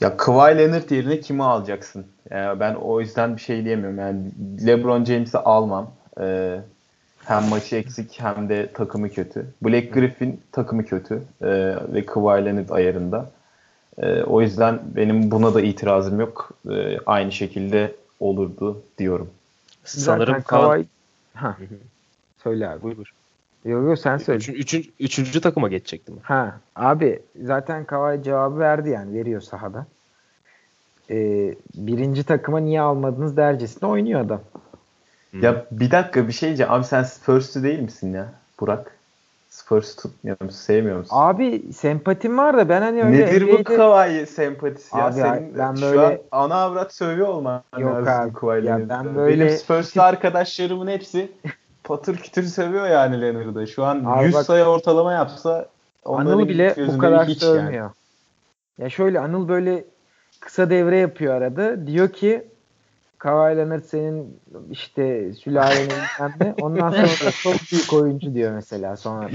Ya 0.00 0.16
Kawhi 0.16 0.58
Leonard 0.58 0.90
yerine 0.90 1.20
kimi 1.20 1.42
alacaksın? 1.42 2.06
Yani 2.30 2.60
ben 2.60 2.74
o 2.74 3.00
yüzden 3.00 3.36
bir 3.36 3.40
şey 3.40 3.64
diyemiyorum. 3.64 3.98
Yani 3.98 4.20
LeBron 4.66 5.04
James'i 5.04 5.38
almam. 5.38 5.90
Ee, 6.20 6.60
hem 7.24 7.44
maçı 7.44 7.76
eksik 7.76 8.20
hem 8.20 8.48
de 8.48 8.72
takımı 8.72 9.10
kötü. 9.10 9.46
Black 9.62 9.94
Griffin 9.94 10.40
takımı 10.52 10.86
kötü 10.86 11.22
ee, 11.42 11.74
ve 11.92 12.06
Kawhi 12.06 12.44
Leonard 12.44 12.68
ayarında. 12.70 13.30
Ee, 13.98 14.22
o 14.22 14.40
yüzden 14.40 14.80
benim 14.96 15.30
buna 15.30 15.54
da 15.54 15.60
itirazım 15.60 16.20
yok. 16.20 16.50
Ee, 16.70 16.98
aynı 17.06 17.32
şekilde 17.32 17.94
olurdu 18.20 18.82
diyorum. 18.98 19.30
Sanırım 19.84 20.34
Zaten 20.34 20.42
Kawhi... 20.42 20.86
Ha. 21.34 21.56
Söyle 22.42 22.68
abi. 22.68 22.82
Buyur 22.82 22.96
buyur. 22.96 23.12
Yok 23.64 23.84
yok 23.84 23.98
sen 23.98 24.16
söyle. 24.16 24.38
Üçün, 24.38 24.54
üçün, 24.54 24.92
üçüncü 25.00 25.40
takıma 25.40 25.68
geçecektim. 25.68 26.18
Ha 26.22 26.60
abi 26.76 27.22
zaten 27.42 27.84
Kavay 27.84 28.22
cevabı 28.22 28.58
verdi 28.58 28.90
yani 28.90 29.14
veriyor 29.14 29.40
sahada. 29.40 29.86
Ee, 31.10 31.54
birinci 31.74 32.24
takıma 32.24 32.60
niye 32.60 32.80
almadınız 32.80 33.36
dercesine 33.36 33.88
oynuyor 33.88 34.20
adam. 34.20 34.40
Ya 35.32 35.66
bir 35.70 35.90
dakika 35.90 36.28
bir 36.28 36.32
şey 36.32 36.48
diyeceğim. 36.48 36.72
Abi 36.72 36.84
sen 36.84 37.02
Spurs'tu 37.02 37.62
değil 37.62 37.80
misin 37.80 38.12
ya 38.12 38.28
Burak? 38.60 38.98
Spurs 39.50 39.96
tutmuyor 39.96 40.36
musun? 40.40 40.58
Sevmiyor 40.58 40.98
musun? 40.98 41.16
Abi 41.16 41.72
sempatim 41.72 42.38
var 42.38 42.56
da 42.56 42.68
ben 42.68 42.82
hani 42.82 43.02
öyle 43.02 43.26
Nedir 43.26 43.42
NBA'de... 43.42 43.58
bu 43.58 43.64
Kawhi 43.64 44.26
sempatisi 44.26 44.96
ya? 44.96 45.04
Abi 45.04 45.14
Senin 45.14 45.58
ben 45.58 45.76
böyle... 45.80 45.94
şu 45.94 46.00
an 46.06 46.18
ana 46.32 46.54
avrat 46.54 46.94
sövüyor 46.94 47.28
olman 47.28 47.62
Yok 47.78 48.08
abi. 48.08 48.66
Ya 48.66 48.88
ben 48.88 49.14
böyle... 49.16 49.44
Benim 49.44 49.56
Spurs'lu 49.56 50.02
arkadaşlarımın 50.02 50.88
hepsi 50.88 51.32
patır 51.88 52.16
kütür 52.16 52.42
seviyor 52.42 52.86
yani 52.86 53.20
Leonard'ı. 53.20 53.66
Şu 53.66 53.84
an 53.84 54.04
Abi 54.04 54.24
100 54.24 54.34
bak, 54.34 54.46
sayı 54.46 54.64
ortalama 54.64 55.12
yapsa 55.12 55.66
Anıl 56.04 56.48
bile 56.48 56.74
bu 56.86 56.98
kadar 56.98 57.26
hiç 57.26 57.38
sövmüyor. 57.38 57.72
Yani. 57.72 57.90
Ya 58.78 58.90
şöyle 58.90 59.20
Anıl 59.20 59.48
böyle 59.48 59.84
kısa 60.40 60.70
devre 60.70 60.98
yapıyor 60.98 61.34
arada. 61.34 61.86
Diyor 61.86 62.08
ki 62.08 62.48
Kawhi 63.18 63.56
Leonard 63.56 63.84
senin 63.84 64.40
işte 64.70 65.34
sülalenin 65.34 65.90
ne. 66.40 66.54
Ondan 66.60 66.90
sonra 66.90 67.06
da 67.06 67.30
çok 67.42 67.54
büyük 67.72 67.92
oyuncu 67.92 68.34
diyor 68.34 68.52
mesela 68.52 68.96
sonra. 68.96 69.28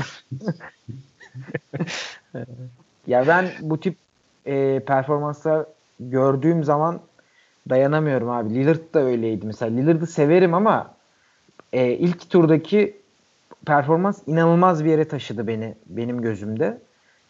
ya 3.08 3.28
ben 3.28 3.46
bu 3.62 3.80
tip 3.80 3.98
e, 4.46 4.80
performanslar 4.80 5.66
gördüğüm 6.00 6.64
zaman 6.64 7.00
dayanamıyorum 7.70 8.30
abi. 8.30 8.56
Lillard 8.56 8.94
da 8.94 9.00
öyleydi. 9.00 9.46
Mesela 9.46 9.76
Lillard'ı 9.76 10.08
severim 10.08 10.54
ama 10.54 10.94
e, 11.74 11.92
ilk 11.92 12.30
turdaki 12.30 12.98
performans 13.66 14.22
inanılmaz 14.28 14.86
bir 14.86 14.90
yere 14.90 15.08
taşıdı 15.08 15.48
beni 15.48 15.76
benim 15.86 16.22
gözümde. 16.22 16.78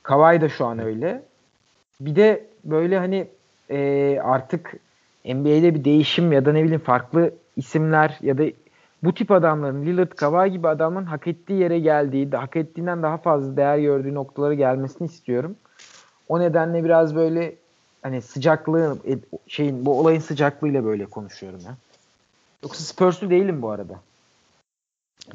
Kawhi 0.04 0.42
da 0.42 0.50
şu 0.50 0.66
an 0.66 0.80
öyle. 0.80 1.24
Bir 2.00 2.16
de 2.16 2.46
böyle 2.64 2.98
hani 2.98 3.28
e, 3.70 4.20
artık 4.24 4.74
NBA'de 5.26 5.76
bir 5.76 5.84
değişim 5.84 6.32
ya 6.32 6.46
da 6.46 6.52
ne 6.52 6.64
bileyim 6.64 6.82
farklı 6.82 7.34
isimler 7.56 8.18
ya 8.22 8.38
da 8.38 8.44
bu 9.04 9.14
tip 9.14 9.32
adamların 9.32 9.86
Lillard, 9.86 10.12
Kawhi 10.12 10.52
gibi 10.52 10.68
adamların 10.68 11.06
hak 11.06 11.28
ettiği 11.28 11.60
yere 11.60 11.80
geldiği, 11.80 12.32
hak 12.32 12.56
ettiğinden 12.56 13.04
daha 13.04 13.18
fazla 13.18 13.58
değer 13.58 13.78
gördüğü 13.78 14.14
noktalara 14.14 14.54
gelmesini 14.54 15.06
istiyorum. 15.06 15.56
O 16.30 16.40
nedenle 16.40 16.84
biraz 16.84 17.16
böyle 17.16 17.56
hani 18.02 18.22
sıcaklığı 18.22 18.98
e, 19.08 19.12
şeyin 19.48 19.86
bu 19.86 20.00
olayın 20.00 20.20
sıcaklığıyla 20.20 20.86
böyle 20.86 21.06
konuşuyorum 21.06 21.60
ya. 21.66 21.76
Yoksa 22.64 22.84
Spurs'lu 22.84 23.30
değilim 23.30 23.62
bu 23.62 23.70
arada. 23.70 24.00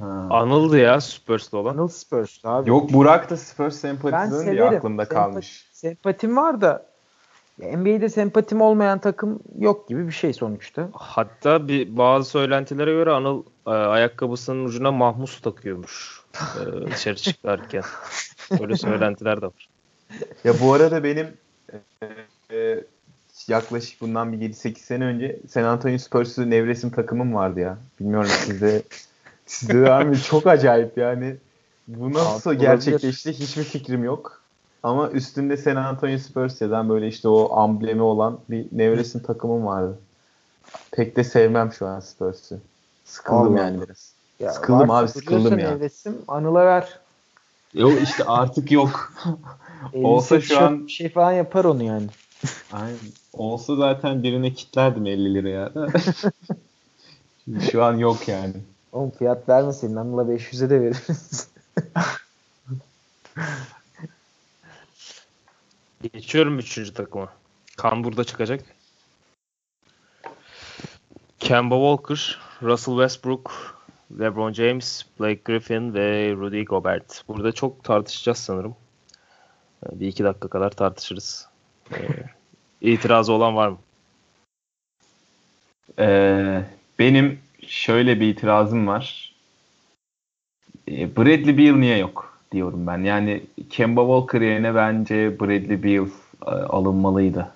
Ha. 0.01 0.27
Anıldı 0.31 0.79
ya 0.79 1.01
Spurs'lu 1.01 1.59
olan. 1.59 1.75
Anıl 1.75 1.89
Spurs'lu 1.89 2.49
abi. 2.49 2.69
Yok 2.71 2.93
Burak 2.93 3.31
da 3.31 3.37
Spurs 3.37 3.77
sempatizanı 3.77 4.51
diye 4.51 4.65
aklımda 4.65 5.03
Sempat- 5.03 5.09
kalmış. 5.09 5.69
Sempatim 5.73 6.37
var 6.37 6.61
da 6.61 6.87
NBA'de 7.59 8.09
sempatim 8.09 8.61
olmayan 8.61 8.99
takım 8.99 9.41
yok 9.59 9.89
gibi 9.89 10.07
bir 10.07 10.13
şey 10.13 10.33
sonuçta. 10.33 10.89
Hatta 10.93 11.69
bir 11.69 11.97
bazı 11.97 12.31
söylentilere 12.31 12.93
göre 12.93 13.11
Anıl 13.11 13.43
e, 13.67 13.71
ayakkabısının 13.71 14.65
ucuna 14.65 14.93
mahmus 14.93 15.41
takıyormuş 15.41 16.21
e, 16.35 16.91
dışarı 16.91 17.17
çıkarken. 17.17 17.83
Öyle 18.61 18.77
söylentiler 18.77 19.43
de 19.43 19.47
var. 19.47 19.69
Ya 20.45 20.55
bu 20.61 20.73
arada 20.73 21.05
benim 21.05 21.27
e, 21.73 22.07
e, 22.57 22.85
yaklaşık 23.49 24.01
bundan 24.01 24.33
bir 24.33 24.39
7-8 24.39 24.79
sene 24.79 25.05
önce 25.05 25.39
San 25.49 25.63
Antonio 25.63 25.99
Spurs'u 25.99 26.51
nevresim 26.51 26.91
takımım 26.91 27.35
vardı 27.35 27.61
ya. 27.61 27.79
Bilmiyorum 28.01 28.31
sizde 28.31 28.83
sizde 29.49 30.05
mı? 30.05 30.19
Çok 30.29 30.47
acayip 30.47 30.99
yani. 30.99 31.37
Bu 31.89 32.13
nasıl 32.13 32.51
Abi, 32.51 32.59
gerçekleşti 32.59 33.33
hiçbir 33.33 33.65
fikrim 33.65 34.05
yok. 34.05 34.43
Ama 34.83 35.11
üstünde 35.11 35.57
San 35.57 35.77
Antonio 35.77 36.19
Spurs 36.19 36.61
yazan 36.61 36.89
böyle 36.89 37.09
işte 37.09 37.29
o 37.29 37.57
amblemi 37.57 38.03
olan 38.03 38.39
bir 38.51 38.67
nevresim 38.73 39.23
takımım 39.23 39.67
vardı. 39.67 39.99
Pek 40.91 41.17
de 41.17 41.25
sevmem 41.25 41.73
şu 41.73 41.87
an 41.87 42.01
Spurs'u. 42.01 42.59
Sıkıldım 43.05 43.53
Allah 43.53 43.59
yani 43.59 43.81
biraz. 43.83 44.13
Ya 44.41 44.53
sıkıldım 44.53 44.91
abi 44.91 45.09
sıkıldım 45.09 45.59
ya. 45.59 45.71
Nevresim 45.71 46.19
anıla 46.29 46.67
ver. 46.67 46.99
Yok 47.75 48.03
işte 48.03 48.25
artık 48.25 48.73
yok. 48.73 49.13
Olsa 49.95 50.41
şu 50.41 50.61
an 50.61 50.87
bir 50.87 50.93
şey 50.93 51.09
falan 51.09 51.33
yapar 51.33 51.65
onu 51.65 51.83
yani. 51.83 52.07
Aynen. 52.73 52.99
Olsa 53.33 53.77
zaten 53.77 54.23
birine 54.23 54.53
kitlerdim 54.53 55.07
50 55.07 55.35
liraya 55.35 55.75
da. 55.75 55.87
Şimdi 57.45 57.65
şu 57.71 57.85
an 57.85 57.95
yok 57.97 58.29
yani. 58.29 58.55
Oğlum 58.99 59.11
fiyat 59.11 59.49
vermeseydin 59.49 59.97
Anıl'a 59.97 60.23
500'e 60.23 60.71
de 60.71 60.81
veririz. 60.81 61.51
Geçiyorum 66.13 66.59
üçüncü 66.59 66.95
takıma. 66.95 67.33
Kan 67.77 68.05
burada 68.05 68.25
çıkacak. 68.25 68.65
Kemba 71.39 71.75
Walker, 71.75 72.39
Russell 72.63 72.95
Westbrook, 72.95 73.79
LeBron 74.21 74.53
James, 74.53 75.07
Blake 75.21 75.41
Griffin 75.45 75.95
ve 75.95 76.33
Rudy 76.33 76.65
Gobert. 76.65 77.25
Burada 77.29 77.53
çok 77.53 77.85
tartışacağız 77.85 78.39
sanırım. 78.39 78.77
Bir 79.93 80.09
iki 80.09 80.25
dakika 80.25 80.49
kadar 80.49 80.71
tartışırız. 80.71 81.49
Ee, 81.93 81.97
itirazı 82.81 83.33
olan 83.33 83.57
var 83.57 83.69
mı? 83.69 83.79
Ee, 85.99 86.63
benim 86.99 87.48
şöyle 87.69 88.21
bir 88.21 88.29
itirazım 88.29 88.87
var. 88.87 89.35
Ee, 90.89 91.17
Bradley 91.17 91.59
Beal 91.59 91.77
niye 91.77 91.99
yok 91.99 92.39
diyorum 92.53 92.87
ben. 92.87 92.99
Yani 92.99 93.43
Kemba 93.71 94.01
Walker 94.01 94.41
yerine 94.41 94.75
bence 94.75 95.41
Bradley 95.41 95.83
Beal 95.83 96.07
e, 96.47 96.51
alınmalıydı 96.51 97.49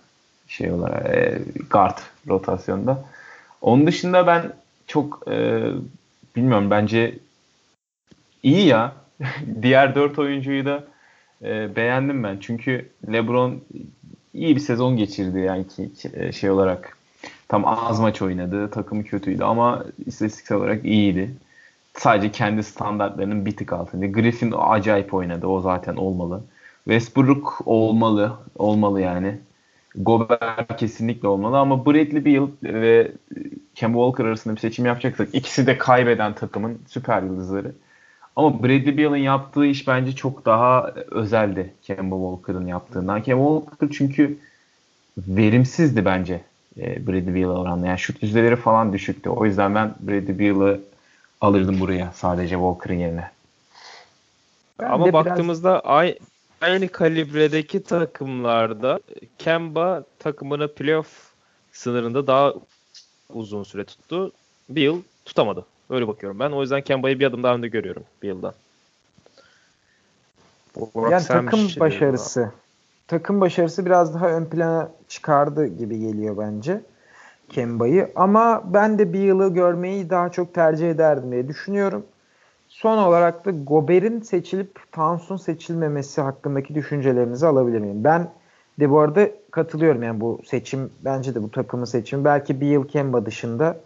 şey 0.48 0.70
olarak 0.70 1.06
e, 1.06 1.42
guard 1.70 1.98
rotasyonda. 2.28 3.04
Onun 3.60 3.86
dışında 3.86 4.26
ben 4.26 4.52
çok 4.86 5.28
e, 5.28 5.62
bilmiyorum 6.36 6.70
bence 6.70 7.18
iyi 8.42 8.66
ya. 8.66 8.92
Diğer 9.62 9.94
dört 9.94 10.18
oyuncuyu 10.18 10.64
da 10.64 10.84
e, 11.42 11.76
beğendim 11.76 12.24
ben. 12.24 12.38
Çünkü 12.40 12.88
LeBron 13.12 13.60
iyi 14.34 14.56
bir 14.56 14.60
sezon 14.60 14.96
geçirdi 14.96 15.38
yani 15.38 15.68
ki, 15.68 15.90
e, 16.14 16.32
şey 16.32 16.50
olarak. 16.50 16.96
Tam 17.48 17.64
az 17.66 18.00
maç 18.00 18.22
oynadı. 18.22 18.70
Takımı 18.70 19.04
kötüydü 19.04 19.44
ama 19.44 19.84
istatistiksel 20.06 20.58
olarak 20.58 20.84
iyiydi. 20.84 21.30
Sadece 21.94 22.32
kendi 22.32 22.62
standartlarının 22.62 23.46
bir 23.46 23.56
tık 23.56 23.72
altında. 23.72 24.06
Griffin 24.06 24.54
acayip 24.58 25.14
oynadı. 25.14 25.46
O 25.46 25.60
zaten 25.60 25.96
olmalı. 25.96 26.42
Westbrook 26.84 27.62
olmalı. 27.66 28.32
Olmalı 28.58 29.00
yani. 29.00 29.38
Gobert 29.96 30.76
kesinlikle 30.76 31.28
olmalı 31.28 31.58
ama 31.58 31.86
Bradley 31.86 32.24
Beal 32.24 32.48
ve 32.62 33.12
Kemba 33.74 33.98
Walker 33.98 34.24
arasında 34.24 34.54
bir 34.54 34.60
seçim 34.60 34.86
yapacaksak 34.86 35.28
ikisi 35.32 35.66
de 35.66 35.78
kaybeden 35.78 36.34
takımın 36.34 36.78
süper 36.86 37.22
yıldızları. 37.22 37.72
Ama 38.36 38.62
Bradley 38.62 38.98
Beal'ın 38.98 39.16
yaptığı 39.16 39.66
iş 39.66 39.88
bence 39.88 40.12
çok 40.12 40.46
daha 40.46 40.92
özeldi 41.10 41.74
Kemba 41.82 42.16
Walker'ın 42.16 42.66
yaptığından. 42.66 43.22
Kemba 43.22 43.60
Walker 43.60 43.96
çünkü 43.96 44.38
verimsizdi 45.18 46.04
bence 46.04 46.40
e, 46.78 47.06
Bradley 47.06 47.34
Beal'a 47.34 47.60
oranla. 47.60 47.86
Yani 47.86 47.98
şut 47.98 48.22
yüzdeleri 48.22 48.56
falan 48.56 48.92
düşüktü. 48.92 49.30
O 49.30 49.44
yüzden 49.46 49.74
ben 49.74 49.94
Bradley 50.00 50.38
Beal'ı 50.38 50.80
alırdım 51.40 51.80
buraya 51.80 52.12
sadece 52.14 52.54
Walker'ın 52.54 52.98
yerine. 52.98 53.30
Ben 54.80 54.90
Ama 54.90 55.12
baktığımızda 55.12 55.70
biraz... 55.70 55.82
ay, 55.84 56.18
aynı 56.60 56.88
kalibredeki 56.88 57.82
takımlarda 57.82 59.00
Kemba 59.38 60.04
takımını 60.18 60.74
playoff 60.74 61.08
sınırında 61.72 62.26
daha 62.26 62.54
uzun 63.34 63.62
süre 63.62 63.84
tuttu. 63.84 64.32
Beal 64.68 64.96
tutamadı. 65.24 65.66
Öyle 65.90 66.08
bakıyorum 66.08 66.38
ben. 66.38 66.50
O 66.50 66.60
yüzden 66.60 66.82
Kemba'yı 66.82 67.20
bir 67.20 67.26
adım 67.26 67.42
daha 67.42 67.54
önde 67.54 67.68
görüyorum 67.68 68.04
bir 68.22 68.28
yıldan. 68.28 68.54
Burak, 70.94 71.12
yani 71.12 71.24
takım 71.24 71.68
şey 71.68 71.80
başarısı. 71.80 72.52
Takım 73.12 73.40
başarısı 73.40 73.86
biraz 73.86 74.14
daha 74.14 74.28
ön 74.28 74.44
plana 74.44 74.90
çıkardı 75.08 75.66
gibi 75.66 75.98
geliyor 75.98 76.38
bence. 76.38 76.80
Kemba'yı. 77.48 78.12
Ama 78.16 78.62
ben 78.74 78.98
de 78.98 79.12
bir 79.12 79.20
yılı 79.20 79.54
görmeyi 79.54 80.10
daha 80.10 80.28
çok 80.28 80.54
tercih 80.54 80.90
ederdim 80.90 81.32
diye 81.32 81.48
düşünüyorum. 81.48 82.06
Son 82.68 82.98
olarak 82.98 83.44
da 83.44 83.50
Gober'in 83.50 84.20
seçilip 84.20 84.92
Towns'un 84.92 85.36
seçilmemesi 85.36 86.20
hakkındaki 86.20 86.74
düşüncelerinizi 86.74 87.46
alabilir 87.46 87.78
miyim? 87.78 88.04
Ben 88.04 88.30
de 88.80 88.90
bu 88.90 89.00
arada 89.00 89.28
katılıyorum 89.50 90.02
yani 90.02 90.20
bu 90.20 90.40
seçim 90.44 90.90
bence 91.04 91.34
de 91.34 91.42
bu 91.42 91.50
takımın 91.50 91.84
seçimi 91.84 92.24
belki 92.24 92.60
bir 92.60 92.66
yıl 92.66 92.88
Kemba 92.88 93.26
dışında 93.26 93.76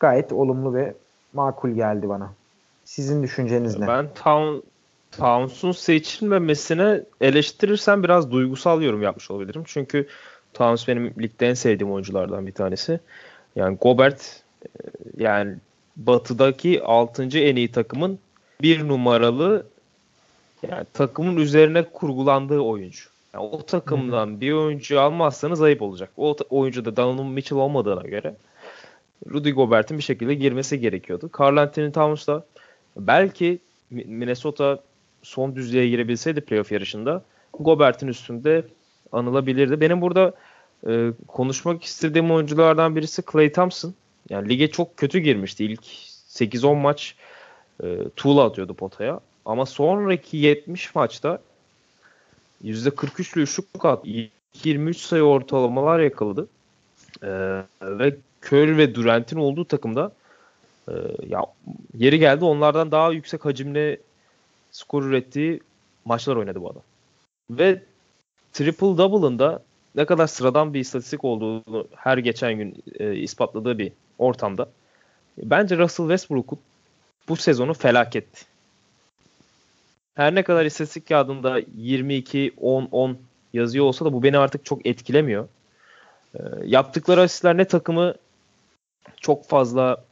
gayet 0.00 0.32
olumlu 0.32 0.74
ve 0.74 0.94
makul 1.32 1.70
geldi 1.70 2.08
bana. 2.08 2.30
Sizin 2.84 3.22
düşünceniz 3.22 3.78
ne? 3.78 3.86
Ben 3.86 4.08
Town, 4.14 4.66
Towns'un 5.18 5.72
seçilmemesine 5.72 7.02
eleştirirsem 7.20 8.02
biraz 8.02 8.30
duygusal 8.30 8.82
yorum 8.82 9.02
yapmış 9.02 9.30
olabilirim. 9.30 9.62
Çünkü 9.66 10.08
Towns 10.54 10.88
benim 10.88 11.14
ligde 11.22 11.48
en 11.48 11.54
sevdiğim 11.54 11.92
oyunculardan 11.92 12.46
bir 12.46 12.52
tanesi. 12.52 13.00
Yani 13.56 13.78
Gobert 13.80 14.42
e, 14.62 14.68
yani 15.18 15.56
batıdaki 15.96 16.82
6. 16.82 17.22
en 17.22 17.56
iyi 17.56 17.72
takımın 17.72 18.18
bir 18.62 18.88
numaralı 18.88 19.66
yani 20.70 20.84
takımın 20.92 21.36
üzerine 21.36 21.84
kurgulandığı 21.84 22.60
oyuncu. 22.60 23.04
Yani 23.34 23.44
o 23.44 23.62
takımdan 23.62 24.40
bir 24.40 24.52
oyuncu 24.52 25.00
almazsanız 25.00 25.62
ayıp 25.62 25.82
olacak. 25.82 26.10
O 26.16 26.36
oyuncu 26.50 26.84
da 26.84 26.96
Donovan 26.96 27.26
Mitchell 27.26 27.58
olmadığına 27.58 28.02
göre 28.02 28.34
Rudy 29.30 29.50
Gobert'in 29.50 29.98
bir 29.98 30.02
şekilde 30.02 30.34
girmesi 30.34 30.80
gerekiyordu. 30.80 31.30
Carl 31.40 31.56
Anthony 31.56 31.92
Towns 31.92 32.26
da 32.26 32.44
belki 32.96 33.58
Minnesota 33.90 34.78
son 35.24 35.56
düzlüğe 35.56 35.88
girebilseydi 35.88 36.40
playoff 36.40 36.72
yarışında 36.72 37.22
Gobert'in 37.52 38.08
üstünde 38.08 38.64
anılabilirdi. 39.12 39.80
Benim 39.80 40.00
burada 40.00 40.32
e, 40.88 41.12
konuşmak 41.28 41.84
istediğim 41.84 42.30
oyunculardan 42.30 42.96
birisi 42.96 43.22
Clay 43.32 43.52
Thompson. 43.52 43.94
Yani 44.30 44.48
lige 44.48 44.70
çok 44.70 44.96
kötü 44.96 45.18
girmişti. 45.18 45.64
İlk 45.64 45.84
8-10 46.28 46.80
maç 46.80 47.14
e, 47.82 48.08
tuğla 48.16 48.44
atıyordu 48.44 48.74
potaya. 48.74 49.20
Ama 49.44 49.66
sonraki 49.66 50.36
70 50.36 50.94
maçta 50.94 51.38
%43'lü 52.64 53.40
üçlük 53.40 53.84
attı. 53.84 54.08
23 54.64 54.98
sayı 54.98 55.22
ortalamalar 55.22 56.00
yakaladı. 56.00 56.48
E, 57.22 57.28
ve 57.82 58.16
Curry 58.46 58.76
ve 58.76 58.94
Durant'in 58.94 59.36
olduğu 59.36 59.64
takımda 59.64 60.12
e, 60.88 60.92
ya 61.28 61.42
yeri 61.98 62.18
geldi 62.18 62.44
onlardan 62.44 62.90
daha 62.90 63.12
yüksek 63.12 63.44
hacimli 63.44 64.00
skor 64.74 65.02
ürettiği 65.02 65.60
maçlar 66.04 66.36
oynadı 66.36 66.60
bu 66.60 66.70
adam. 66.70 66.82
Ve 67.50 67.82
triple 68.52 68.86
double'ında 68.98 69.62
ne 69.94 70.04
kadar 70.04 70.26
sıradan 70.26 70.74
bir 70.74 70.80
istatistik 70.80 71.24
olduğunu 71.24 71.88
her 71.94 72.18
geçen 72.18 72.54
gün 72.54 72.82
e, 72.98 73.14
ispatladığı 73.14 73.78
bir 73.78 73.92
ortamda 74.18 74.68
bence 75.38 75.78
Russell 75.78 76.06
Westbrook'un 76.06 76.58
bu 77.28 77.36
sezonu 77.36 77.74
felaketti. 77.74 78.44
Her 80.14 80.34
ne 80.34 80.42
kadar 80.42 80.64
istatistik 80.64 81.08
kağıdında 81.08 81.60
22 81.76 82.54
10 82.60 82.88
10 82.92 83.18
yazıyor 83.52 83.84
olsa 83.84 84.04
da 84.04 84.12
bu 84.12 84.22
beni 84.22 84.38
artık 84.38 84.64
çok 84.64 84.86
etkilemiyor. 84.86 85.48
E, 86.34 86.40
yaptıkları 86.64 87.20
asistler 87.20 87.56
ne 87.56 87.64
takımı 87.64 88.14
çok 89.20 89.46
fazla 89.46 90.04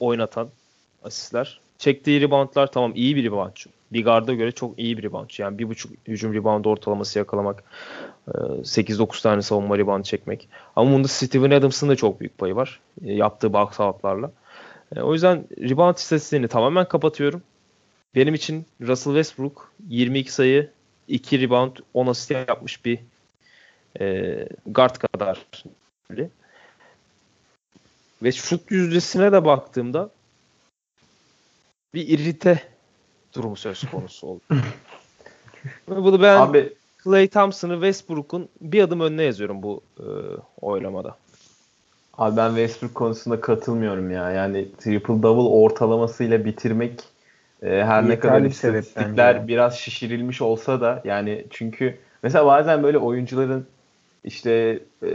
oynatan 0.00 0.48
asistler. 1.02 1.60
Çektiği 1.78 2.20
reboundlar 2.20 2.72
tamam 2.72 2.92
iyi 2.94 3.16
bir 3.16 3.24
reboundçu. 3.24 3.70
Bir 3.92 4.04
garda 4.04 4.34
göre 4.34 4.52
çok 4.52 4.78
iyi 4.78 4.98
bir 4.98 5.02
reboundçu. 5.02 5.42
Yani 5.42 5.58
bir 5.58 5.68
buçuk 5.68 5.92
hücum 6.08 6.34
rebound 6.34 6.64
ortalaması 6.64 7.18
yakalamak. 7.18 7.64
8-9 8.28 9.18
e, 9.18 9.22
tane 9.22 9.42
savunma 9.42 9.78
rebound 9.78 10.04
çekmek. 10.04 10.48
Ama 10.76 10.92
bunda 10.92 11.08
Steven 11.08 11.50
Adams'ın 11.50 11.88
da 11.88 11.96
çok 11.96 12.20
büyük 12.20 12.38
payı 12.38 12.56
var. 12.56 12.80
E, 13.04 13.12
yaptığı 13.12 13.52
box 13.52 13.80
out'larla. 13.80 14.30
E, 14.96 15.00
o 15.00 15.12
yüzden 15.12 15.44
rebound 15.60 15.96
istatistiğini 15.96 16.48
tamamen 16.48 16.88
kapatıyorum. 16.88 17.42
Benim 18.14 18.34
için 18.34 18.66
Russell 18.80 19.12
Westbrook 19.12 19.72
22 19.88 20.32
sayı, 20.32 20.70
2 21.08 21.40
rebound, 21.40 21.76
10 21.94 22.06
asist 22.06 22.30
yapmış 22.30 22.84
bir 22.84 22.98
guard 24.66 24.96
kadar. 24.96 25.46
Ve 28.22 28.32
şut 28.32 28.70
yüzdesine 28.70 29.32
de 29.32 29.44
baktığımda 29.44 30.10
bir 31.94 32.08
irite 32.08 32.62
durumu 33.34 33.56
söz 33.56 33.84
konusu 33.90 34.26
oldu. 34.26 34.40
Bunu 35.88 36.22
ben 36.22 36.36
Abi, 36.36 36.72
Clay 37.04 37.28
Thompson'ı 37.28 37.72
Westbrook'un 37.74 38.48
bir 38.60 38.82
adım 38.82 39.00
önüne 39.00 39.22
yazıyorum 39.22 39.62
bu 39.62 39.80
e, 39.98 40.06
oylamada. 40.60 41.16
Abi 42.18 42.36
ben 42.36 42.48
Westbrook 42.48 42.94
konusunda 42.94 43.40
katılmıyorum 43.40 44.10
ya. 44.10 44.30
Yani 44.30 44.68
triple 44.78 45.22
double 45.22 45.48
ortalamasıyla 45.48 46.44
bitirmek 46.44 47.04
e, 47.62 47.84
her 47.84 48.08
ne 48.08 48.18
kadar 48.18 48.40
istatistikler 48.40 49.48
biraz 49.48 49.78
şişirilmiş 49.78 50.42
olsa 50.42 50.80
da 50.80 51.02
yani 51.04 51.46
çünkü 51.50 51.98
mesela 52.22 52.46
bazen 52.46 52.82
böyle 52.82 52.98
oyuncuların 52.98 53.66
işte 54.24 54.80
e, 55.02 55.08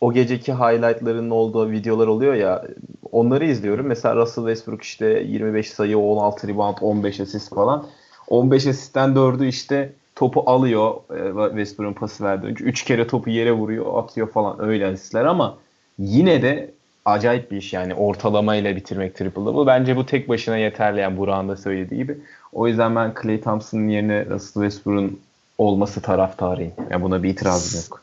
o 0.00 0.12
geceki 0.12 0.52
highlightlarının 0.52 1.30
olduğu 1.30 1.70
videolar 1.70 2.06
oluyor 2.06 2.34
ya 2.34 2.64
onları 3.12 3.44
izliyorum. 3.44 3.86
Mesela 3.86 4.16
Russell 4.16 4.44
Westbrook 4.44 4.82
işte 4.82 5.06
25 5.06 5.70
sayı, 5.70 5.98
16 5.98 6.48
rebound, 6.48 6.76
15 6.80 7.20
asist 7.20 7.54
falan. 7.54 7.86
15 8.28 8.66
asistten 8.66 9.10
4'ü 9.10 9.46
işte 9.46 9.92
topu 10.14 10.42
alıyor 10.46 10.94
e, 11.10 11.48
Westbrook'un 11.48 11.92
pası 11.92 12.24
verdiği 12.24 12.46
önce. 12.46 12.64
Üç 12.64 12.84
kere 12.84 13.06
topu 13.06 13.30
yere 13.30 13.52
vuruyor, 13.52 13.98
atıyor 13.98 14.30
falan 14.30 14.62
öyle 14.62 14.86
asistler 14.86 15.24
ama 15.24 15.58
yine 15.98 16.42
de 16.42 16.70
acayip 17.04 17.50
bir 17.50 17.56
iş 17.56 17.72
yani 17.72 17.94
ortalamayla 17.94 18.76
bitirmek 18.76 19.16
triple 19.16 19.44
double. 19.44 19.66
Bence 19.66 19.96
bu 19.96 20.06
tek 20.06 20.28
başına 20.28 20.56
yeterli 20.56 21.00
yani 21.00 21.16
Burak'ın 21.16 21.48
da 21.48 21.56
söylediği 21.56 22.00
gibi. 22.00 22.18
O 22.52 22.68
yüzden 22.68 22.96
ben 22.96 23.14
Clay 23.22 23.40
Thompson'ın 23.40 23.88
yerine 23.88 24.26
Russell 24.26 24.62
Westbrook'un 24.62 25.20
olması 25.58 26.00
taraftarıyım. 26.00 26.72
Yani 26.90 27.02
buna 27.02 27.22
bir 27.22 27.28
itirazım 27.28 27.80
yok. 27.80 28.02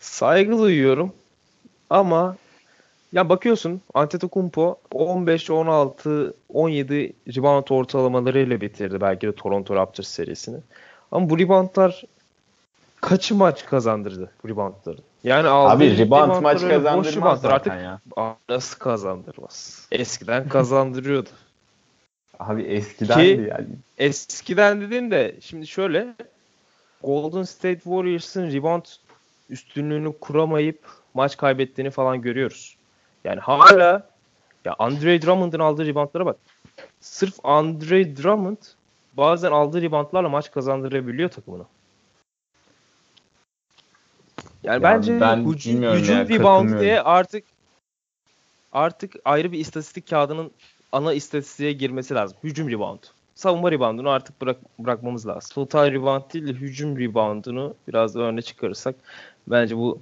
Saygı 0.00 0.58
duyuyorum 0.58 1.12
ama 1.92 2.36
ya 3.12 3.28
bakıyorsun 3.28 3.80
Antetokounmpo 3.94 4.76
15, 4.92 5.50
16, 5.50 6.34
17 6.48 7.12
rebound 7.36 7.68
ortalamalarıyla 7.70 8.60
bitirdi 8.60 9.00
belki 9.00 9.26
de 9.26 9.34
Toronto 9.34 9.74
Raptors 9.74 10.08
serisini. 10.08 10.58
Ama 11.12 11.30
bu 11.30 11.38
reboundlar 11.38 12.02
kaçı 13.00 13.34
maç 13.34 13.66
kazandırdı 13.66 14.30
bu 14.44 14.48
reboundların? 14.48 15.04
Yani 15.24 15.48
Abi 15.48 15.98
rebound 15.98 16.42
maç 16.42 16.60
kazandırmaz 16.60 17.44
artık 17.44 17.72
ya. 17.72 18.00
Nasıl 18.48 18.78
kazandırmaz? 18.78 19.86
Eskiden 19.92 20.48
kazandırıyordu. 20.48 21.28
Abi 22.38 22.62
eskiden 22.62 23.18
Ki, 23.18 23.48
yani. 23.50 23.66
Eskiden 23.98 24.80
dedin 24.80 25.10
de 25.10 25.36
şimdi 25.40 25.66
şöyle 25.66 26.14
Golden 27.02 27.42
State 27.42 27.80
Warriors'ın 27.80 28.52
rebound 28.52 28.84
üstünlüğünü 29.50 30.12
kuramayıp 30.20 31.01
maç 31.14 31.36
kaybettiğini 31.36 31.90
falan 31.90 32.22
görüyoruz. 32.22 32.76
Yani 33.24 33.40
hala 33.40 34.08
ya 34.64 34.74
Andre 34.78 35.22
Drummond'ın 35.22 35.58
aldığı 35.58 35.86
reboundlara 35.86 36.26
bak. 36.26 36.36
Sırf 37.00 37.34
Andre 37.44 38.16
Drummond 38.16 38.56
bazen 39.16 39.52
aldığı 39.52 39.82
reboundlarla 39.82 40.28
maç 40.28 40.50
kazandırabiliyor 40.50 41.28
takımını. 41.28 41.64
Yani 44.62 44.74
ya 44.74 44.82
bence 44.82 45.20
ben 45.20 45.36
hücum, 45.36 45.82
hücum 45.82 46.16
ya, 46.16 46.28
rebound 46.28 46.80
diye 46.80 47.00
artık 47.00 47.44
artık 48.72 49.14
ayrı 49.24 49.52
bir 49.52 49.58
istatistik 49.58 50.10
kağıdının 50.10 50.50
ana 50.92 51.12
istatistiğe 51.12 51.72
girmesi 51.72 52.14
lazım. 52.14 52.38
Hücum 52.44 52.70
rebound. 52.70 53.00
Savunma 53.34 53.72
reboundunu 53.72 54.10
artık 54.10 54.40
bırak, 54.40 54.56
bırakmamız 54.78 55.26
lazım. 55.26 55.50
Total 55.54 55.92
rebound 55.92 56.22
değil 56.32 56.46
de 56.46 56.52
hücum 56.52 56.98
reboundunu 56.98 57.74
biraz 57.88 58.14
da 58.14 58.20
öne 58.20 58.42
çıkarırsak 58.42 58.94
bence 59.46 59.76
bu 59.76 60.00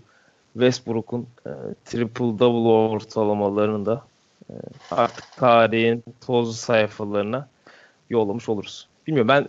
Westbrook'un 0.53 1.27
e, 1.47 1.51
triple 1.85 2.39
double 2.39 2.69
ortalamalarını 2.69 3.87
da 3.87 4.05
e, 4.51 4.55
artık 4.91 5.37
tarihin 5.37 6.05
tozlu 6.21 6.53
sayfalarına 6.53 7.49
yollamış 8.11 8.49
oluruz. 8.49 8.89
Bilmiyorum 9.07 9.29
ben 9.29 9.49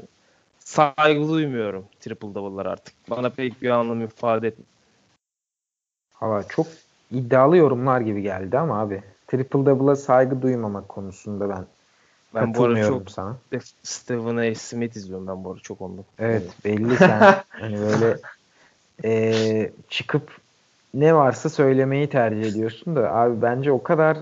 saygı 0.59 1.29
duymuyorum 1.29 1.85
triple 1.99 2.35
double'lar 2.35 2.65
artık. 2.65 2.93
Bana 3.09 3.29
pek 3.29 3.61
bir 3.61 3.69
anlam 3.69 4.01
ifade 4.01 4.47
etmiyor. 4.47 4.67
Hava 6.13 6.43
çok 6.43 6.67
iddialı 7.11 7.57
yorumlar 7.57 8.01
gibi 8.01 8.21
geldi 8.21 8.57
ama 8.57 8.79
abi 8.79 9.03
triple 9.27 9.65
double'a 9.65 9.95
saygı 9.95 10.41
duymamak 10.41 10.89
konusunda 10.89 11.49
ben 11.49 11.65
ben 12.35 12.53
bu 12.53 12.63
arada 12.63 12.87
çok 12.87 13.11
sana. 13.11 13.37
Stephen 13.83 14.37
A. 14.37 14.55
Smith 14.55 14.97
izliyorum 14.97 15.27
ben 15.27 15.43
bu 15.43 15.49
arada 15.49 15.61
çok 15.61 15.81
ondan. 15.81 16.05
Evet 16.19 16.43
belli 16.65 16.97
sen 16.97 17.43
hani 17.49 17.77
böyle 17.77 18.17
e, 19.03 19.71
çıkıp 19.89 20.40
ne 20.93 21.15
varsa 21.15 21.49
söylemeyi 21.49 22.09
tercih 22.09 22.51
ediyorsun 22.51 22.95
da 22.95 23.15
abi 23.15 23.41
bence 23.41 23.71
o 23.71 23.83
kadar 23.83 24.17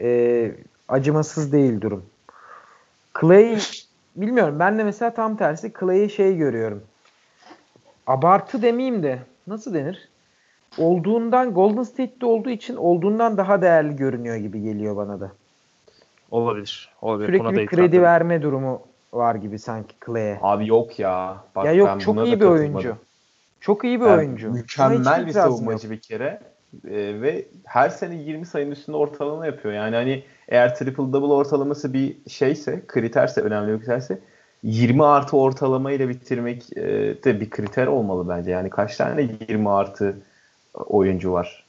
e, 0.00 0.50
acımasız 0.88 1.52
değil 1.52 1.80
durum. 1.80 2.04
Clay 3.20 3.58
bilmiyorum 4.16 4.56
ben 4.58 4.78
de 4.78 4.84
mesela 4.84 5.14
tam 5.14 5.36
tersi 5.36 5.72
Clay'i 5.80 6.10
şey 6.10 6.36
görüyorum. 6.36 6.82
Abartı 8.06 8.62
demeyeyim 8.62 9.02
de 9.02 9.18
nasıl 9.46 9.74
denir? 9.74 10.08
Olduğundan 10.78 11.54
Golden 11.54 11.82
State'de 11.82 12.26
olduğu 12.26 12.50
için 12.50 12.76
olduğundan 12.76 13.36
daha 13.36 13.62
değerli 13.62 13.96
görünüyor 13.96 14.36
gibi 14.36 14.62
geliyor 14.62 14.96
bana 14.96 15.20
da. 15.20 15.32
Olabilir. 16.30 16.92
Olabilir. 17.02 17.26
Sürekli 17.26 17.56
bir 17.56 17.66
kredi 17.66 18.02
verme 18.02 18.42
durumu 18.42 18.82
var 19.12 19.34
gibi 19.34 19.58
sanki 19.58 19.94
Clay'e. 20.06 20.38
Abi 20.42 20.66
yok 20.66 20.98
ya. 20.98 21.36
Bak 21.56 21.64
ya 21.64 21.72
yok 21.72 22.00
çok 22.00 22.26
iyi 22.26 22.40
bir 22.40 22.46
oyuncu. 22.46 22.96
Çok 23.60 23.84
iyi 23.84 24.00
bir 24.00 24.06
yani 24.06 24.18
oyuncu. 24.18 24.50
Mükemmel 24.50 25.26
bir 25.26 25.32
savunmacı 25.32 25.90
bir 25.90 26.00
kere. 26.00 26.40
Ee, 26.84 27.20
ve 27.22 27.46
her 27.64 27.90
sene 27.90 28.14
20 28.14 28.46
sayının 28.46 28.70
üstünde 28.70 28.96
ortalama 28.96 29.46
yapıyor. 29.46 29.74
Yani 29.74 29.96
hani 29.96 30.24
eğer 30.48 30.74
triple 30.76 31.12
double 31.12 31.32
ortalaması 31.32 31.92
bir 31.92 32.16
şeyse, 32.28 32.82
kriterse, 32.86 33.40
önemli 33.40 33.72
bir 33.72 33.78
kriterse 33.78 34.18
20 34.62 35.04
artı 35.04 35.36
ortalama 35.36 35.92
ile 35.92 36.08
bitirmek 36.08 36.76
e, 36.76 36.82
de 37.24 37.40
bir 37.40 37.50
kriter 37.50 37.86
olmalı 37.86 38.28
bence. 38.28 38.50
Yani 38.50 38.70
kaç 38.70 38.96
tane 38.96 39.22
20 39.48 39.70
artı 39.70 40.16
oyuncu 40.74 41.32
var. 41.32 41.64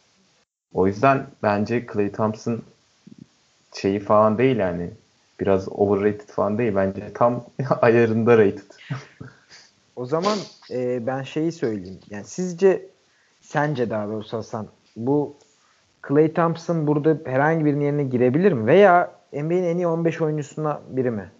O 0.73 0.87
yüzden 0.87 1.25
bence 1.43 1.85
Clay 1.93 2.11
Thompson 2.11 2.61
şeyi 3.75 3.99
falan 3.99 4.37
değil 4.37 4.57
yani. 4.57 4.89
Biraz 5.39 5.69
overrated 5.69 6.29
falan 6.29 6.57
değil. 6.57 6.75
Bence 6.75 7.13
tam 7.13 7.45
ayarında 7.81 8.37
rated. 8.37 8.71
o 9.99 10.05
zaman 10.05 10.37
e, 10.71 11.07
ben 11.07 11.23
şeyi 11.23 11.51
söyleyeyim. 11.51 11.99
Yani 12.09 12.23
sizce 12.23 12.85
sence 13.41 13.89
daha 13.89 14.07
doğrusu 14.07 14.37
Hasan 14.37 14.67
bu 14.95 15.35
Clay 16.07 16.33
Thompson 16.33 16.87
burada 16.87 17.17
herhangi 17.25 17.65
birinin 17.65 17.85
yerine 17.85 18.03
girebilir 18.03 18.51
mi? 18.51 18.65
Veya 18.65 19.11
NBA'nin 19.33 19.63
en 19.63 19.77
iyi 19.77 19.87
15 19.87 20.21
oyuncusuna 20.21 20.81
biri 20.89 21.11
mi? 21.11 21.31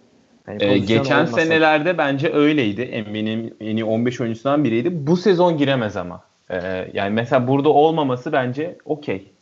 Yani 0.48 0.64
ee, 0.64 0.78
geçen 0.78 1.16
olmasa... 1.16 1.40
senelerde 1.40 1.98
bence 1.98 2.32
öyleydi. 2.32 3.04
NBA'nin 3.08 3.56
en 3.60 3.76
iyi 3.76 3.84
15 3.84 4.20
oyuncusundan 4.20 4.64
biriydi. 4.64 5.06
Bu 5.06 5.16
sezon 5.16 5.56
giremez 5.56 5.96
ama. 5.96 6.22
Ee, 6.50 6.90
yani 6.92 7.10
mesela 7.10 7.48
burada 7.48 7.68
olmaması 7.68 8.32
bence 8.32 8.78
okey. 8.84 9.32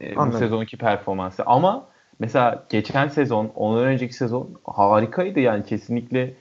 Ee, 0.00 0.16
bu 0.16 0.32
sezonki 0.32 0.76
performansı. 0.76 1.42
Ama 1.46 1.86
mesela 2.18 2.64
geçen 2.68 3.08
sezon, 3.08 3.50
ondan 3.54 3.84
önceki 3.84 4.14
sezon 4.14 4.50
harikaydı 4.64 5.40
yani 5.40 5.64
kesinlikle 5.64 6.34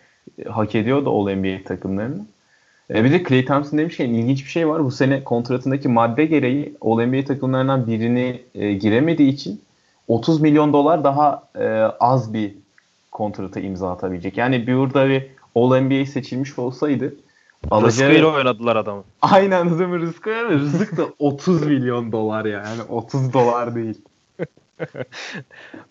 hak 0.49 0.75
ediyordu 0.75 1.09
All 1.09 1.35
NBA 1.35 1.63
takımlarını. 1.63 2.25
E 2.93 3.03
bir 3.03 3.11
de 3.11 3.23
Clay 3.23 3.45
Thompson 3.45 3.77
demişken 3.77 4.09
ilginç 4.09 4.45
bir 4.45 4.49
şey 4.49 4.67
var. 4.67 4.85
Bu 4.85 4.91
sene 4.91 5.23
kontratındaki 5.23 5.87
madde 5.87 6.25
gereği 6.25 6.73
All 6.81 7.05
NBA 7.05 7.25
takımlarından 7.25 7.87
birini 7.87 8.41
e, 8.55 8.73
giremediği 8.73 9.33
için 9.33 9.61
30 10.07 10.41
milyon 10.41 10.73
dolar 10.73 11.03
daha 11.03 11.43
e, 11.59 11.67
az 11.99 12.33
bir 12.33 12.53
kontrata 13.11 13.59
imza 13.59 13.91
atabilecek. 13.91 14.37
Yani 14.37 14.67
bir 14.67 14.75
burada 14.75 15.09
bir 15.09 15.27
All 15.55 15.81
NBA 15.81 16.05
seçilmiş 16.05 16.59
olsaydı 16.59 17.15
alacağı... 17.71 18.09
Rızkıyla 18.09 18.35
oynadılar 18.35 18.75
adamı. 18.75 19.03
Aynen 19.21 19.67
adamı 19.67 19.99
rızkı 19.99 20.29
yani 20.29 20.59
rızık 20.59 20.97
da 20.97 21.05
30 21.19 21.65
milyon 21.65 22.11
dolar 22.11 22.45
yani. 22.45 22.81
30 22.89 23.33
dolar 23.33 23.75
değil. 23.75 24.01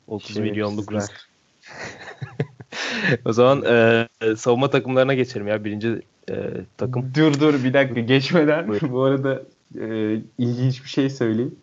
30 0.08 0.34
şey 0.34 0.42
milyonluk 0.42 0.92
rızk. 0.92 1.27
o 3.24 3.32
zaman 3.32 3.64
e, 3.64 4.08
savunma 4.36 4.70
takımlarına 4.70 5.14
geçelim 5.14 5.48
ya. 5.48 5.64
Birinci 5.64 6.02
e, 6.30 6.34
takım. 6.76 7.12
Dur 7.14 7.40
dur 7.40 7.64
bir 7.64 7.74
dakika 7.74 8.00
geçmeden 8.00 8.68
bu 8.92 9.02
arada 9.02 9.42
e, 9.80 10.16
ilginç 10.38 10.84
bir 10.84 10.88
şey 10.88 11.10
söyleyeyim. 11.10 11.56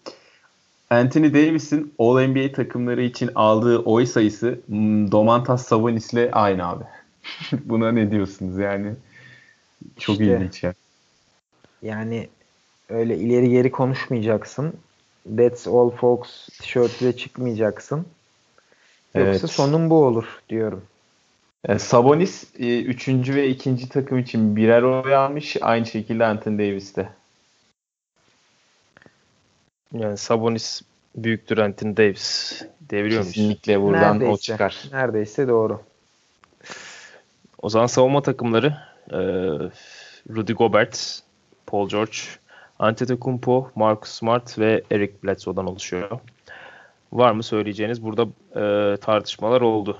Anthony 0.89 1.33
Davis'in 1.33 1.93
All 1.99 2.27
NBA 2.27 2.51
takımları 2.51 3.01
için 3.01 3.29
aldığı 3.35 3.79
oy 3.79 4.05
sayısı 4.05 4.59
hmm, 4.67 5.11
Domantas 5.11 5.65
Sabonis'le 5.67 6.29
aynı 6.31 6.67
abi. 6.67 6.83
Buna 7.65 7.91
ne 7.91 8.11
diyorsunuz 8.11 8.57
yani? 8.57 8.93
Çok 9.99 10.19
işte, 10.19 10.25
ilginç 10.25 10.63
ya. 10.63 10.73
Yani 11.81 12.29
öyle 12.89 13.17
ileri 13.17 13.49
geri 13.49 13.71
konuşmayacaksın. 13.71 14.73
That's 15.37 15.67
all 15.67 15.89
folks 15.89 16.47
tişörtüyle 16.47 17.17
çıkmayacaksın. 17.17 18.05
Yoksa 19.15 19.39
evet. 19.39 19.51
sonun 19.51 19.89
bu 19.89 20.05
olur 20.05 20.41
diyorum. 20.49 20.85
E, 21.67 21.79
Sabonis 21.79 22.43
e, 22.59 22.81
üçüncü 22.81 23.35
ve 23.35 23.47
ikinci 23.49 23.89
takım 23.89 24.17
için 24.17 24.55
birer 24.55 24.81
oy 24.81 25.15
almış. 25.15 25.57
Aynı 25.61 25.85
şekilde 25.85 26.25
Anthony 26.25 26.59
Davis 26.59 26.95
de. 26.95 27.09
Yani 29.93 30.17
Sabonis 30.17 30.81
büyüktür 31.15 31.57
Anthony 31.57 31.97
Davis 31.97 32.61
diyebiliyor 32.89 33.21
muyuz? 33.21 33.33
Kesinlikle 33.33 33.81
buradan 33.81 34.13
neredeyse, 34.13 34.33
o 34.33 34.37
çıkar. 34.37 34.83
Neredeyse 34.91 35.47
doğru. 35.47 35.81
O 37.61 37.69
zaman 37.69 37.87
savunma 37.87 38.21
takımları 38.21 38.77
e, 39.11 39.17
Rudy 40.29 40.53
Gobert, 40.53 41.19
Paul 41.65 41.89
George, 41.89 42.17
Antetokounmpo, 42.79 43.71
Marcus 43.75 44.11
Smart 44.11 44.59
ve 44.59 44.83
Eric 44.91 45.13
Bledsoe'dan 45.23 45.65
oluşuyor. 45.65 46.19
Var 47.13 47.31
mı 47.31 47.43
söyleyeceğiniz? 47.43 48.03
Burada 48.03 48.27
e, 48.55 48.97
tartışmalar 48.97 49.61
oldu. 49.61 49.97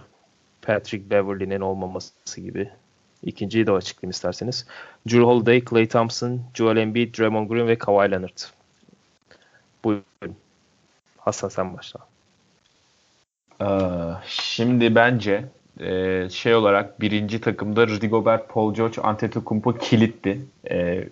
Patrick 0.62 1.10
Beverly'nin 1.10 1.62
olmaması 1.62 2.42
gibi. 2.42 2.70
İkinciyi 3.24 3.68
de 3.68 3.72
açıklayayım 3.72 4.12
isterseniz. 4.12 4.68
Drew 5.08 5.22
Holiday, 5.22 5.66
Clay 5.66 5.88
Thompson, 5.88 6.42
Joel 6.54 6.78
Embiid, 6.78 7.18
Draymond 7.18 7.50
Green 7.50 7.68
ve 7.68 7.78
Kawhi 7.78 8.12
Leonard. 8.12 8.38
Buyurun. 9.84 10.36
Hasan 11.18 11.50
sen 11.50 11.78
başla. 11.78 12.00
Ee, 13.62 13.66
şimdi 14.26 14.96
bence 14.96 15.46
e, 15.80 16.28
şey 16.30 16.56
olarak 16.56 17.02
birinci 17.02 17.42
takımda 17.42 17.88
Rudy 17.88 18.08
Gobert, 18.08 18.50
Paul 18.50 18.74
George, 18.74 19.02
Antetokounmpo 19.02 19.78
kilitti. 19.78 20.42
E, 20.70 21.08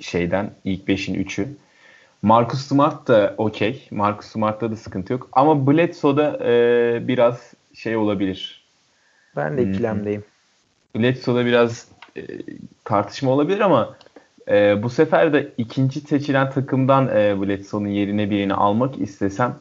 şeyden 0.00 0.50
ilk 0.64 0.88
beşin 0.88 1.14
üçü. 1.14 1.48
Marcus 2.22 2.60
Smart 2.60 3.08
da 3.08 3.34
okey. 3.38 3.88
Marcus 3.90 4.26
Smart'ta 4.26 4.70
da 4.70 4.76
sıkıntı 4.76 5.12
yok. 5.12 5.28
Ama 5.32 5.66
Bledsoe'da 5.66 6.38
e, 6.44 7.08
biraz 7.08 7.54
şey 7.74 7.96
olabilir. 7.96 8.64
Ben 9.36 9.58
de 9.58 9.62
ikilemdeyim. 9.62 10.24
Hmm. 10.92 11.02
Bledsoe'da 11.02 11.46
biraz 11.46 11.88
e, 12.16 12.22
tartışma 12.84 13.30
olabilir 13.30 13.60
ama 13.60 13.96
e, 14.48 14.82
bu 14.82 14.90
sefer 14.90 15.32
de 15.32 15.52
ikinci 15.58 16.00
seçilen 16.00 16.50
takımdan 16.50 17.08
e, 17.08 17.40
Bledsoe'nun 17.40 17.88
yerine 17.88 18.30
birini 18.30 18.54
almak 18.54 19.00
istesem 19.00 19.56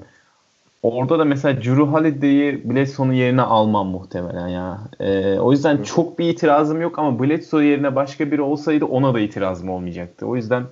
orada 0.83 1.19
da 1.19 1.25
mesela 1.25 1.57
Drew 1.57 1.81
Holiday'i 1.81 2.69
Bledsoe'nun 2.69 3.13
yerine 3.13 3.41
almam 3.41 3.87
muhtemelen 3.87 4.47
ya. 4.47 4.81
E, 4.99 5.39
o 5.39 5.51
yüzden 5.51 5.77
Hı. 5.77 5.83
çok 5.83 6.19
bir 6.19 6.29
itirazım 6.29 6.81
yok 6.81 6.99
ama 6.99 7.19
Bledsoe 7.19 7.65
yerine 7.65 7.95
başka 7.95 8.31
biri 8.31 8.41
olsaydı 8.41 8.85
ona 8.85 9.13
da 9.13 9.19
itirazım 9.19 9.69
olmayacaktı. 9.69 10.27
O 10.27 10.35
yüzden 10.35 10.63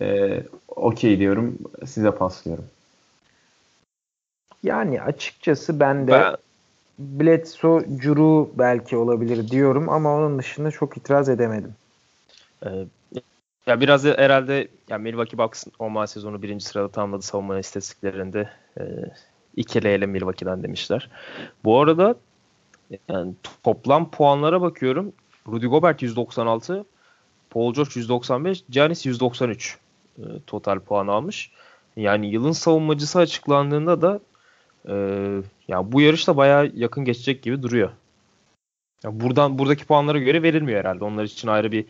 e, 0.00 0.42
okey 0.68 1.18
diyorum. 1.18 1.58
Size 1.86 2.10
paslıyorum. 2.10 2.64
Yani 4.62 5.02
açıkçası 5.02 5.80
ben 5.80 6.06
de 6.06 6.12
ben... 6.12 6.36
Bledsoe, 6.98 7.80
Drew 7.80 8.58
belki 8.58 8.96
olabilir 8.96 9.48
diyorum 9.48 9.88
ama 9.88 10.16
onun 10.16 10.38
dışında 10.38 10.70
çok 10.70 10.96
itiraz 10.96 11.28
edemedim. 11.28 11.74
Ee, 12.66 12.68
ya 13.66 13.80
biraz 13.80 14.04
da 14.04 14.08
herhalde 14.08 14.68
yani 14.88 15.02
Milwaukee 15.02 15.38
Bucks 15.38 15.66
normal 15.80 16.06
sezonu 16.06 16.42
birinci 16.42 16.64
sırada 16.64 16.88
tamamladı 16.88 17.22
savunma 17.22 17.58
istatistiklerinde. 17.58 18.48
E, 18.80 18.82
ikileyelim 19.56 20.10
Milwaukee'den 20.10 20.62
demişler. 20.62 21.10
Bu 21.64 21.80
arada 21.80 22.14
yani 23.08 23.32
toplam 23.62 24.10
puanlara 24.10 24.60
bakıyorum. 24.60 25.12
Rudy 25.48 25.66
Gobert 25.66 26.02
196, 26.02 26.84
Paul 27.50 27.74
George 27.74 27.90
195, 27.94 28.64
Giannis 28.70 29.06
193 29.06 29.78
e, 30.18 30.24
total 30.46 30.78
puan 30.78 31.06
almış. 31.06 31.50
Yani 31.96 32.30
yılın 32.30 32.52
savunmacısı 32.52 33.18
açıklandığında 33.18 34.02
da 34.02 34.20
e, 34.88 34.94
ya 35.68 35.92
bu 35.92 36.00
yarışta 36.00 36.36
bayağı 36.36 36.72
yakın 36.74 37.04
geçecek 37.04 37.42
gibi 37.42 37.62
duruyor. 37.62 37.90
Ya 39.04 39.20
buradan 39.20 39.58
buradaki 39.58 39.84
puanlara 39.84 40.18
göre 40.18 40.42
verilmiyor 40.42 40.80
herhalde. 40.80 41.04
Onlar 41.04 41.24
için 41.24 41.48
ayrı 41.48 41.72
bir 41.72 41.84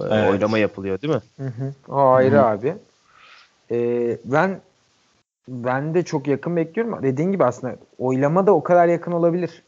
e, 0.00 0.04
evet. 0.04 0.30
oylama 0.30 0.58
yapılıyor 0.58 1.02
değil 1.02 1.14
mi? 1.14 1.22
Hı 1.36 1.46
hı. 1.46 1.74
O 1.88 2.08
ayrı 2.08 2.36
hı 2.36 2.46
abi. 2.46 2.74
Ee, 3.70 4.18
ben 4.24 4.60
ben 5.48 5.94
de 5.94 6.02
çok 6.02 6.26
yakın 6.26 6.56
bekliyorum. 6.56 7.02
Dediğin 7.02 7.32
gibi 7.32 7.44
aslında 7.44 7.76
oylama 7.98 8.46
da 8.46 8.52
o 8.52 8.62
kadar 8.62 8.88
yakın 8.88 9.12
olabilir. 9.12 9.62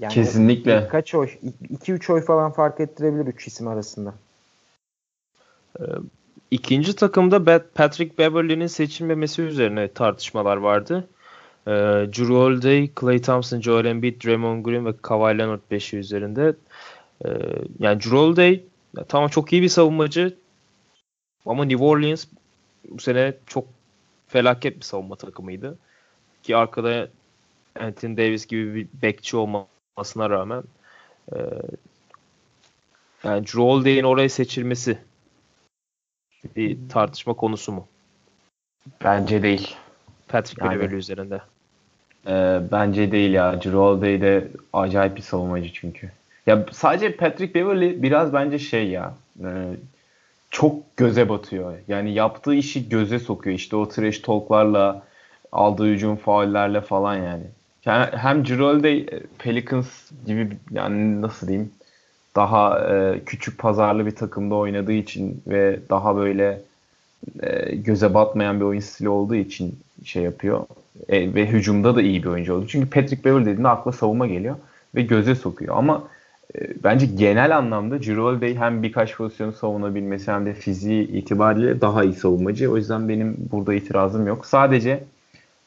Yani 0.00 0.12
Kesinlikle. 0.12 0.88
Kaç 0.88 1.14
oy? 1.14 1.30
2-3 1.70 2.12
oy 2.12 2.20
falan 2.20 2.52
fark 2.52 2.80
ettirebilir 2.80 3.26
3 3.26 3.46
isim 3.46 3.68
arasında. 3.68 4.14
İkinci 6.50 6.96
takımda 6.96 7.62
Patrick 7.74 8.18
Beverly'nin 8.18 8.66
seçilmemesi 8.66 9.42
üzerine 9.42 9.92
tartışmalar 9.92 10.56
vardı. 10.56 11.08
Ee, 11.66 11.70
Drew 11.70 12.34
Holiday, 12.34 12.90
Clay 13.00 13.22
Thompson, 13.22 13.60
Joel 13.60 13.84
Embiid, 13.84 14.24
Draymond 14.24 14.64
Green 14.64 14.86
ve 14.86 14.96
Kawhi 15.02 15.38
Leonard 15.38 15.60
5'i 15.70 15.98
üzerinde. 15.98 16.54
Ee, 17.24 17.28
yani 17.78 18.00
Drew 18.00 18.16
Holiday 18.16 18.64
tamam 19.08 19.28
çok 19.28 19.52
iyi 19.52 19.62
bir 19.62 19.68
savunmacı 19.68 20.36
ama 21.46 21.64
New 21.64 21.84
Orleans 21.84 22.26
bu 22.88 22.98
sene 22.98 23.34
çok 23.46 23.64
felaket 24.28 24.76
bir 24.76 24.82
savunma 24.82 25.16
takımıydı. 25.16 25.78
Ki 26.42 26.56
arkada 26.56 27.08
Anthony 27.80 28.16
Davis 28.16 28.46
gibi 28.46 28.74
bir 28.74 28.88
bekçi 29.02 29.36
olmasına 29.36 30.30
rağmen 30.30 30.62
e, 31.32 31.38
yani 33.24 33.46
Drew 33.46 33.60
Holiday'in 33.60 34.04
oraya 34.04 34.28
seçilmesi 34.28 34.98
bir 36.56 36.78
tartışma 36.88 37.32
konusu 37.32 37.72
mu? 37.72 37.86
Bence 39.04 39.42
değil. 39.42 39.76
Patrick 40.28 40.64
yani, 40.64 40.80
Beverly 40.80 40.94
üzerinde. 40.94 41.40
E, 42.26 42.60
bence 42.72 43.12
değil 43.12 43.32
ya. 43.32 43.60
Holiday 43.64 44.20
de 44.20 44.48
acayip 44.72 45.16
bir 45.16 45.22
savunmacı 45.22 45.72
çünkü. 45.72 46.10
Ya 46.46 46.66
sadece 46.72 47.16
Patrick 47.16 47.54
Beverly 47.54 48.02
biraz 48.02 48.32
bence 48.32 48.58
şey 48.58 48.88
ya. 48.88 49.14
E, 49.44 49.48
çok 50.50 50.96
göze 50.96 51.28
batıyor. 51.28 51.74
Yani 51.88 52.12
yaptığı 52.12 52.54
işi 52.54 52.88
göze 52.88 53.18
sokuyor. 53.18 53.56
İşte 53.56 53.76
o 53.76 53.88
trash 53.88 54.18
talklarla, 54.18 55.02
aldığı 55.52 55.86
hücum 55.86 56.16
faullerle 56.16 56.80
falan 56.80 57.14
yani. 57.14 57.44
yani 57.84 58.06
hem 58.16 58.44
Cirolde 58.44 59.06
Pelicans 59.38 60.10
gibi 60.26 60.56
yani 60.70 61.22
nasıl 61.22 61.48
diyeyim 61.48 61.70
daha 62.36 62.80
e, 62.80 63.20
küçük 63.26 63.58
pazarlı 63.58 64.06
bir 64.06 64.10
takımda 64.10 64.54
oynadığı 64.54 64.92
için 64.92 65.42
ve 65.46 65.78
daha 65.90 66.16
böyle 66.16 66.60
e, 67.40 67.76
göze 67.76 68.14
batmayan 68.14 68.60
bir 68.60 68.64
oyun 68.64 68.80
stili 68.80 69.08
olduğu 69.08 69.34
için 69.34 69.78
şey 70.04 70.22
yapıyor. 70.22 70.66
E, 71.08 71.34
ve 71.34 71.46
hücumda 71.46 71.96
da 71.96 72.02
iyi 72.02 72.22
bir 72.22 72.28
oyuncu 72.28 72.54
oldu. 72.54 72.66
Çünkü 72.68 72.90
Patrick 72.90 73.24
Beverly 73.24 73.46
dediğinde 73.46 73.68
akla 73.68 73.92
savunma 73.92 74.26
geliyor 74.26 74.56
ve 74.94 75.02
göze 75.02 75.34
sokuyor. 75.34 75.76
Ama 75.76 76.02
ee, 76.54 76.68
bence 76.84 77.06
genel 77.06 77.56
anlamda 77.56 78.00
Cirol 78.00 78.40
Bey 78.40 78.56
hem 78.56 78.82
birkaç 78.82 79.16
pozisyonu 79.16 79.52
savunabilmesi 79.52 80.32
hem 80.32 80.46
de 80.46 80.54
fiziği 80.54 81.08
itibariyle 81.08 81.80
daha 81.80 82.04
iyi 82.04 82.14
savunmacı. 82.14 82.72
O 82.72 82.76
yüzden 82.76 83.08
benim 83.08 83.36
burada 83.52 83.74
itirazım 83.74 84.26
yok. 84.26 84.46
Sadece 84.46 85.04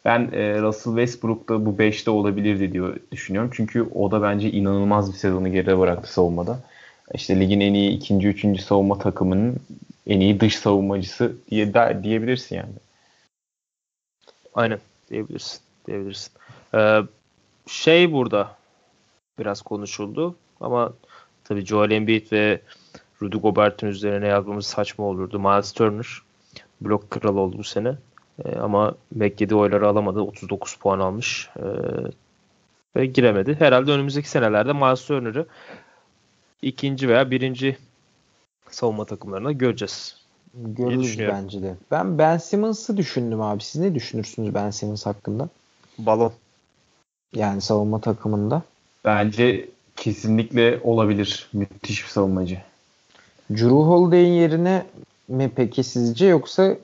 ben 0.10 0.30
e, 0.34 0.62
Russell 0.62 0.93
Westbrook'ta 0.93 1.66
bu 1.66 1.70
5'te 1.70 2.12
olabilirdi 2.12 2.74
diyor 2.74 2.97
düşünüyorum. 3.12 3.51
Çünkü 3.53 3.82
o 3.95 4.12
da 4.12 4.22
bence 4.22 4.51
inanılmaz 4.51 5.14
bir 5.14 5.18
sezonu 5.18 5.51
geride 5.51 5.80
bıraktı 5.80 6.14
savunmada. 6.14 6.60
İşte 7.14 7.39
ligin 7.39 7.60
en 7.60 7.74
iyi 7.74 7.91
ikinci, 7.91 8.28
üçüncü 8.28 8.62
savunma 8.62 8.97
takımının 8.99 9.55
en 10.07 10.20
iyi 10.20 10.39
dış 10.39 10.55
savunmacısı 10.55 11.36
diye 11.51 11.74
de, 11.74 11.99
diyebilirsin 12.03 12.55
yani. 12.55 12.74
Aynen 14.53 14.80
diyebilirsin. 15.10 15.60
Diyebilirsin. 15.88 16.32
Ee, 16.76 16.99
şey 17.68 18.12
burada 18.12 18.55
biraz 19.39 19.62
konuşuldu. 19.62 20.36
Ama 20.60 20.93
tabii 21.43 21.66
Joel 21.66 21.91
Embiid 21.91 22.32
ve 22.32 22.62
Rudy 23.22 23.38
Gobert'in 23.38 23.88
üzerine 23.88 24.28
yazmamız 24.28 24.68
saçma 24.68 25.05
olurdu. 25.05 25.39
Miles 25.39 25.72
Turner 25.72 26.22
blok 26.82 27.12
kralı 27.12 27.39
oldu 27.39 27.57
bu 27.57 27.64
sene. 27.64 27.95
E, 28.46 28.56
ama 28.56 28.96
beklediği 29.12 29.56
oyları 29.56 29.88
alamadı. 29.88 30.22
39 30.22 30.76
puan 30.76 31.00
almış. 31.00 31.50
E, 31.58 31.66
ve 32.96 33.06
giremedi. 33.06 33.56
Herhalde 33.60 33.92
önümüzdeki 33.92 34.30
senelerde 34.30 34.74
Miles 34.74 35.06
Turner'ı 35.06 35.46
ikinci 36.62 37.10
veya 37.10 37.32
birinci 37.32 37.78
savunma 38.70 39.06
takımlarına 39.06 39.52
göreceğiz. 39.52 40.16
Görürüz 40.54 41.20
bence 41.20 41.62
de. 41.62 41.76
Ben 41.92 42.18
Ben 42.18 42.38
Simmons'ı 42.38 42.98
düşündüm 42.98 43.42
abi. 43.42 43.64
Siz 43.64 43.82
ne 43.82 43.96
düşünürsünüz 43.96 44.54
Ben 44.54 44.70
Simmons 44.70 45.06
hakkında? 45.06 45.50
Balon. 45.98 46.34
Yani 47.34 47.62
savunma 47.62 48.02
takımında. 48.02 48.62
Bence 49.06 49.70
Kesinlikle 50.00 50.80
olabilir. 50.84 51.50
Müthiş 51.54 52.04
bir 52.04 52.10
savunmacı. 52.10 52.58
Drew 53.52 53.70
Holiday'in 53.70 54.34
yerine 54.34 54.86
mi 55.28 55.52
peki 55.56 55.84
sizce 55.84 56.26
yoksa 56.26 56.76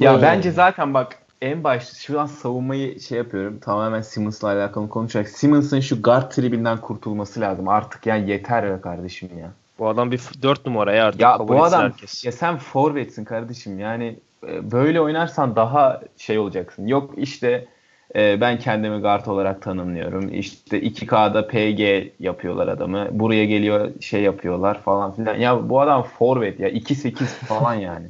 ya 0.00 0.22
bence 0.22 0.50
zaten 0.50 0.94
bak 0.94 1.18
en 1.42 1.64
başta 1.64 1.98
şu 1.98 2.20
an 2.20 2.26
savunmayı 2.26 3.00
şey 3.00 3.18
yapıyorum. 3.18 3.58
Tamamen 3.58 4.00
Simmons'la 4.00 4.48
alakalı 4.48 4.88
konuşarak. 4.88 5.28
Simmons'ın 5.28 5.80
şu 5.80 6.02
guard 6.02 6.30
tribinden 6.30 6.78
kurtulması 6.78 7.40
lazım. 7.40 7.68
Artık 7.68 8.06
yani 8.06 8.30
yeter 8.30 8.64
be 8.64 8.80
kardeşim 8.80 9.28
ya. 9.38 9.50
Bu 9.78 9.88
adam 9.88 10.10
bir 10.10 10.20
4 10.42 10.66
numara 10.66 10.94
ya 10.94 11.06
artık. 11.06 11.20
Ya 11.20 11.38
bu 11.38 11.64
adam 11.64 11.82
herkes. 11.82 12.24
ya 12.24 12.32
sen 12.32 12.56
forvetsin 12.56 13.24
kardeşim. 13.24 13.78
Yani 13.78 14.16
e, 14.48 14.70
böyle 14.72 15.00
oynarsan 15.00 15.56
daha 15.56 16.00
şey 16.16 16.38
olacaksın. 16.38 16.86
Yok 16.86 17.14
işte 17.16 17.66
e, 18.14 18.40
ben 18.40 18.58
kendimi 18.58 19.00
guard 19.00 19.26
olarak 19.26 19.62
tanımlıyorum. 19.62 20.34
İşte 20.34 20.82
2K'da 20.82 21.48
PG 21.48 22.10
yapıyorlar 22.20 22.68
adamı. 22.68 23.08
Buraya 23.10 23.44
geliyor 23.44 23.90
şey 24.00 24.22
yapıyorlar 24.22 24.80
falan 24.80 25.14
filan. 25.14 25.34
Ya 25.34 25.68
bu 25.70 25.80
adam 25.80 26.02
forvet 26.02 26.60
ya 26.60 26.68
2-8 26.68 27.24
falan 27.24 27.74
yani. 27.74 28.06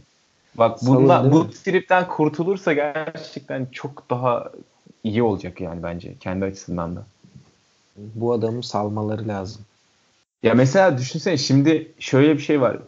Bak 0.59 0.79
bunla, 0.83 1.33
bu 1.33 1.51
tripten 1.51 2.09
kurtulursa 2.09 2.73
gerçekten 2.73 3.67
çok 3.73 4.11
daha 4.11 4.53
iyi 5.05 5.23
olacak 5.23 5.61
yani 5.61 5.83
bence 5.83 6.15
kendi 6.21 6.45
açısından 6.45 6.97
da. 6.97 7.07
Bu 7.97 8.33
adamı 8.33 8.63
salmaları 8.63 9.29
lazım. 9.29 9.63
Ya 10.43 10.55
mesela 10.55 10.99
düşünsene 10.99 11.37
şimdi 11.37 11.93
şöyle 11.99 12.35
bir 12.35 12.43
şey 12.43 12.61
var. 12.61 12.79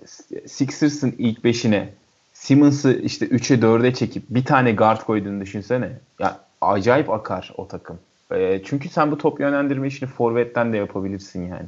Sixers'ın 0.47 1.15
ilk 1.19 1.45
beşine 1.45 1.93
Simmons'ı 2.33 2.93
işte 2.93 3.27
3'e 3.27 3.57
4'e 3.57 3.95
çekip 3.95 4.25
bir 4.31 4.45
tane 4.45 4.73
guard 4.73 5.01
koyduğunu 5.01 5.41
düşünsene. 5.41 5.93
Ya 6.19 6.41
acayip 6.61 7.11
akar 7.11 7.53
o 7.57 7.69
takım. 7.69 7.99
E, 8.33 8.62
çünkü 8.65 8.89
sen 8.89 9.11
bu 9.11 9.19
top 9.19 9.41
yönlendirme 9.41 9.89
işini 9.89 10.09
forvetten 10.09 10.73
de 10.73 10.77
yapabilirsin 10.77 11.49
yani. 11.49 11.67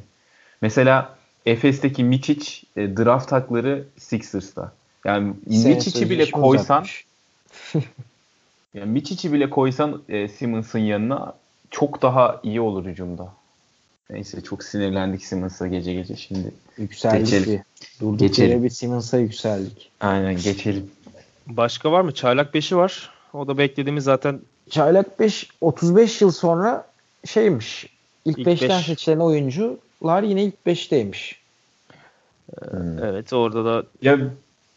Mesela 0.63 1.17
Efes'teki 1.47 2.05
Miçic 2.05 2.67
e, 2.77 2.97
draft 2.97 3.33
hakları 3.33 3.85
Sixers'ta. 3.99 4.73
Yani 5.07 5.35
Miçic'i 5.47 6.11
bile 6.11 6.31
koysan 6.31 6.87
yani 8.75 8.91
Miçic'i 8.91 9.33
bile 9.33 9.51
koysan 9.51 10.03
e, 10.09 10.29
Simmons'ın 10.29 10.79
yanına 10.79 11.35
çok 11.71 12.03
daha 12.03 12.41
iyi 12.43 12.61
olur 12.61 12.85
hücumda. 12.85 13.33
Neyse 14.11 14.41
çok 14.41 14.65
sinirlendik 14.65 15.25
Simmons'a 15.25 15.67
gece 15.67 15.95
gece 15.95 16.17
şimdi. 16.17 16.53
Yükseldik 16.79 17.21
Geçelim. 17.21 17.53
bir. 17.53 17.61
Durduk 18.01 18.21
Geçelim. 18.21 18.51
yere 18.51 18.63
bir 18.63 18.71
Simmons'a 18.71 19.19
yükseldik. 19.19 19.91
Aynen 20.01 20.37
geçelim. 20.37 20.91
Başka 21.47 21.93
var 21.93 22.01
mı? 22.01 22.15
Çaylak 22.15 22.55
5'i 22.55 22.77
var. 22.77 23.11
O 23.33 23.47
da 23.49 23.59
beklediğimiz 23.59 24.05
zaten 24.05 24.41
Çaylak 24.71 25.21
5 25.21 25.49
35 25.61 26.21
yıl 26.21 26.31
sonra 26.31 26.87
şeymiş. 27.25 27.87
İlk 28.25 28.39
İlk 28.39 28.47
5'ten 28.49 28.79
beş. 28.79 28.87
seçilen 28.87 29.19
oyuncular 29.19 30.23
yine 30.23 30.45
ilk 30.45 30.55
5'teymiş. 30.67 31.35
Hmm. 32.71 32.99
evet 33.05 33.33
orada 33.33 33.65
da 33.65 33.85
Ya 34.03 34.19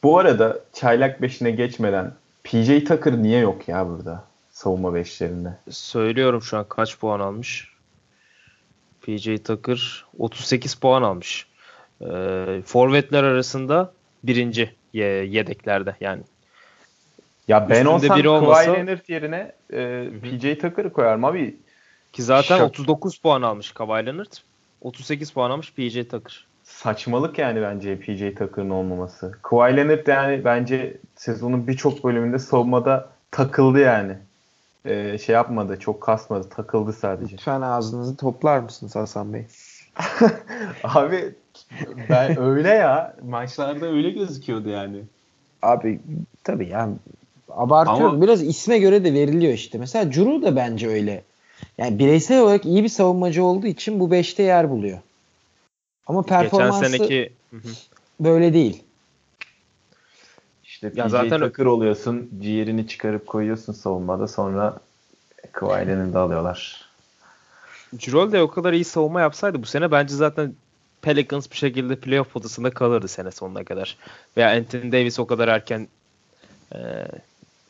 bu 0.03 0.17
arada 0.19 0.59
çaylak 0.73 1.19
5'ine 1.21 1.49
geçmeden 1.49 2.13
PJ 2.43 2.83
Tucker 2.83 3.17
niye 3.23 3.39
yok 3.39 3.67
ya 3.67 3.89
burada 3.89 4.23
savunma 4.51 4.89
5'lerinde? 4.89 5.53
söylüyorum 5.69 6.41
şu 6.41 6.57
an 6.57 6.65
kaç 6.69 6.99
puan 6.99 7.19
almış. 7.19 7.73
PJ 9.01 9.43
Tucker 9.43 10.05
38 10.17 10.73
puan 10.75 11.01
almış. 11.03 11.47
Ee, 12.01 12.61
forvetler 12.65 13.23
arasında 13.23 13.93
birinci 14.23 14.75
ye- 14.93 15.25
yedeklerde 15.25 15.95
yani. 16.01 16.21
Ya 17.47 17.69
ben 17.69 17.85
olsam 17.85 18.17
biri 18.17 18.29
olmasa- 18.29 18.65
Kawhi 18.65 18.77
Leonard 18.77 19.01
yerine 19.07 19.51
e, 19.73 20.09
PJ 20.23 20.59
Tucker'ı 20.61 20.93
koyarım 20.93 21.25
abi. 21.25 21.57
Ki 22.13 22.23
zaten 22.23 22.57
Şak. 22.57 22.67
39 22.67 23.17
puan 23.17 23.41
almış 23.41 23.71
Kawhi 23.71 24.05
Leonard. 24.05 24.33
38 24.81 25.31
puan 25.31 25.51
almış 25.51 25.73
PJ 25.73 25.93
Tucker. 26.07 26.47
Saçmalık 26.83 27.37
yani 27.39 27.61
bence 27.61 27.99
PJ 27.99 28.19
Tucker'ın 28.35 28.69
olmaması. 28.69 29.31
Kawhi 29.41 29.77
Leonard 29.77 30.07
yani 30.07 30.45
bence 30.45 30.97
sezonun 31.15 31.67
birçok 31.67 32.03
bölümünde 32.03 32.39
savunmada 32.39 33.09
takıldı 33.31 33.79
yani. 33.79 34.13
E, 34.85 35.17
şey 35.17 35.33
yapmadı, 35.35 35.79
çok 35.79 36.01
kasmadı, 36.01 36.49
takıldı 36.49 36.93
sadece. 36.93 37.33
Lütfen 37.33 37.61
ağzınızı 37.61 38.17
toplar 38.17 38.59
mısınız 38.59 38.95
Hasan 38.95 39.33
Bey? 39.33 39.45
Abi 40.83 41.33
ben 42.09 42.39
öyle 42.41 42.69
ya. 42.69 43.15
Maçlarda 43.29 43.85
öyle 43.85 44.09
gözüküyordu 44.09 44.69
yani. 44.69 44.97
Abi 45.61 45.99
tabii 46.43 46.67
yani 46.67 46.95
abartıyorum. 47.49 48.05
Ama- 48.15 48.21
Biraz 48.21 48.43
isme 48.43 48.77
göre 48.79 49.03
de 49.05 49.13
veriliyor 49.13 49.53
işte. 49.53 49.77
Mesela 49.77 50.11
Curu 50.11 50.41
da 50.41 50.55
bence 50.55 50.87
öyle. 50.87 51.23
Yani 51.77 51.99
bireysel 51.99 52.41
olarak 52.41 52.65
iyi 52.65 52.83
bir 52.83 52.89
savunmacı 52.89 53.43
olduğu 53.43 53.67
için 53.67 53.99
bu 53.99 54.09
5'te 54.09 54.43
yer 54.43 54.69
buluyor. 54.69 54.97
Ama 56.09 56.21
Geçen 56.21 56.41
performansı 56.41 56.89
seneki 56.89 57.33
Hı 57.51 57.55
hı. 57.57 57.69
böyle 58.19 58.53
değil. 58.53 58.83
İşte 60.63 60.91
Ya 60.95 61.09
zaten- 61.09 61.39
Tucker 61.39 61.65
oluyorsun, 61.65 62.29
ciğerini 62.41 62.87
çıkarıp 62.87 63.27
koyuyorsun 63.27 63.73
savunmada 63.73 64.27
sonra 64.27 64.79
Kawhi 65.51 65.87
Leonard'ı 65.87 66.19
alıyorlar. 66.19 66.89
Cirol 67.97 68.31
de 68.31 68.41
o 68.41 68.49
kadar 68.51 68.73
iyi 68.73 68.83
savunma 68.85 69.21
yapsaydı 69.21 69.61
bu 69.61 69.65
sene 69.65 69.91
bence 69.91 70.15
zaten 70.15 70.53
Pelicans 71.01 71.51
bir 71.51 71.55
şekilde 71.55 71.95
playoff 71.95 72.33
potasında 72.33 72.69
kalırdı 72.69 73.07
sene 73.07 73.31
sonuna 73.31 73.63
kadar. 73.63 73.97
Veya 74.37 74.57
Anthony 74.57 74.91
Davis 74.91 75.19
o 75.19 75.27
kadar 75.27 75.47
erken 75.47 75.87
e, 76.75 77.07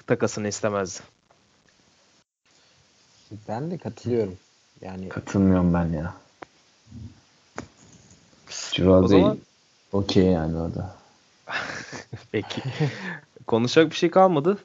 takasını 0.08 0.48
istemezdi. 0.48 1.00
Ben 3.48 3.72
de 3.72 3.78
katılıyorum. 3.78 4.38
Yani 4.82 5.10
Katılmıyorum 5.10 5.74
ben 5.74 5.86
ya. 5.86 6.14
O 8.50 8.74
Ciralde 8.76 9.08
zaman- 9.08 9.38
okey 9.91 10.24
yani 10.26 10.58
orada. 10.58 10.95
Peki. 12.32 12.62
Konuşacak 13.47 13.91
bir 13.91 13.95
şey 13.95 14.12
kalmadı. 14.12 14.58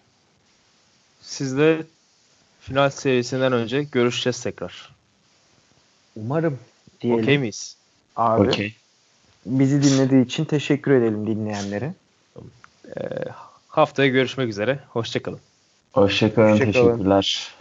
Sizle 1.22 1.82
final 2.60 2.90
serisinden 2.90 3.52
önce 3.52 3.82
görüşeceğiz 3.82 4.42
tekrar. 4.42 4.94
umarım 6.16 6.58
diyelim. 7.00 7.22
Okey 7.22 7.38
miyiz? 7.38 7.76
Abi 8.16 8.48
Okey. 8.48 8.74
bizi 9.46 9.82
dinlediği 9.82 10.24
için 10.24 10.44
teşekkür 10.44 10.90
edelim 10.92 11.26
dinleyenlere. 11.26 11.94
Haftaya 13.68 14.08
görüşmek 14.08 14.48
üzere. 14.48 14.78
Hoşçakalın. 14.88 15.40
Hoşçakalın. 15.92 16.52
Hoşça 16.52 16.72
kalın. 16.72 16.88
Teşekkürler. 16.88 17.54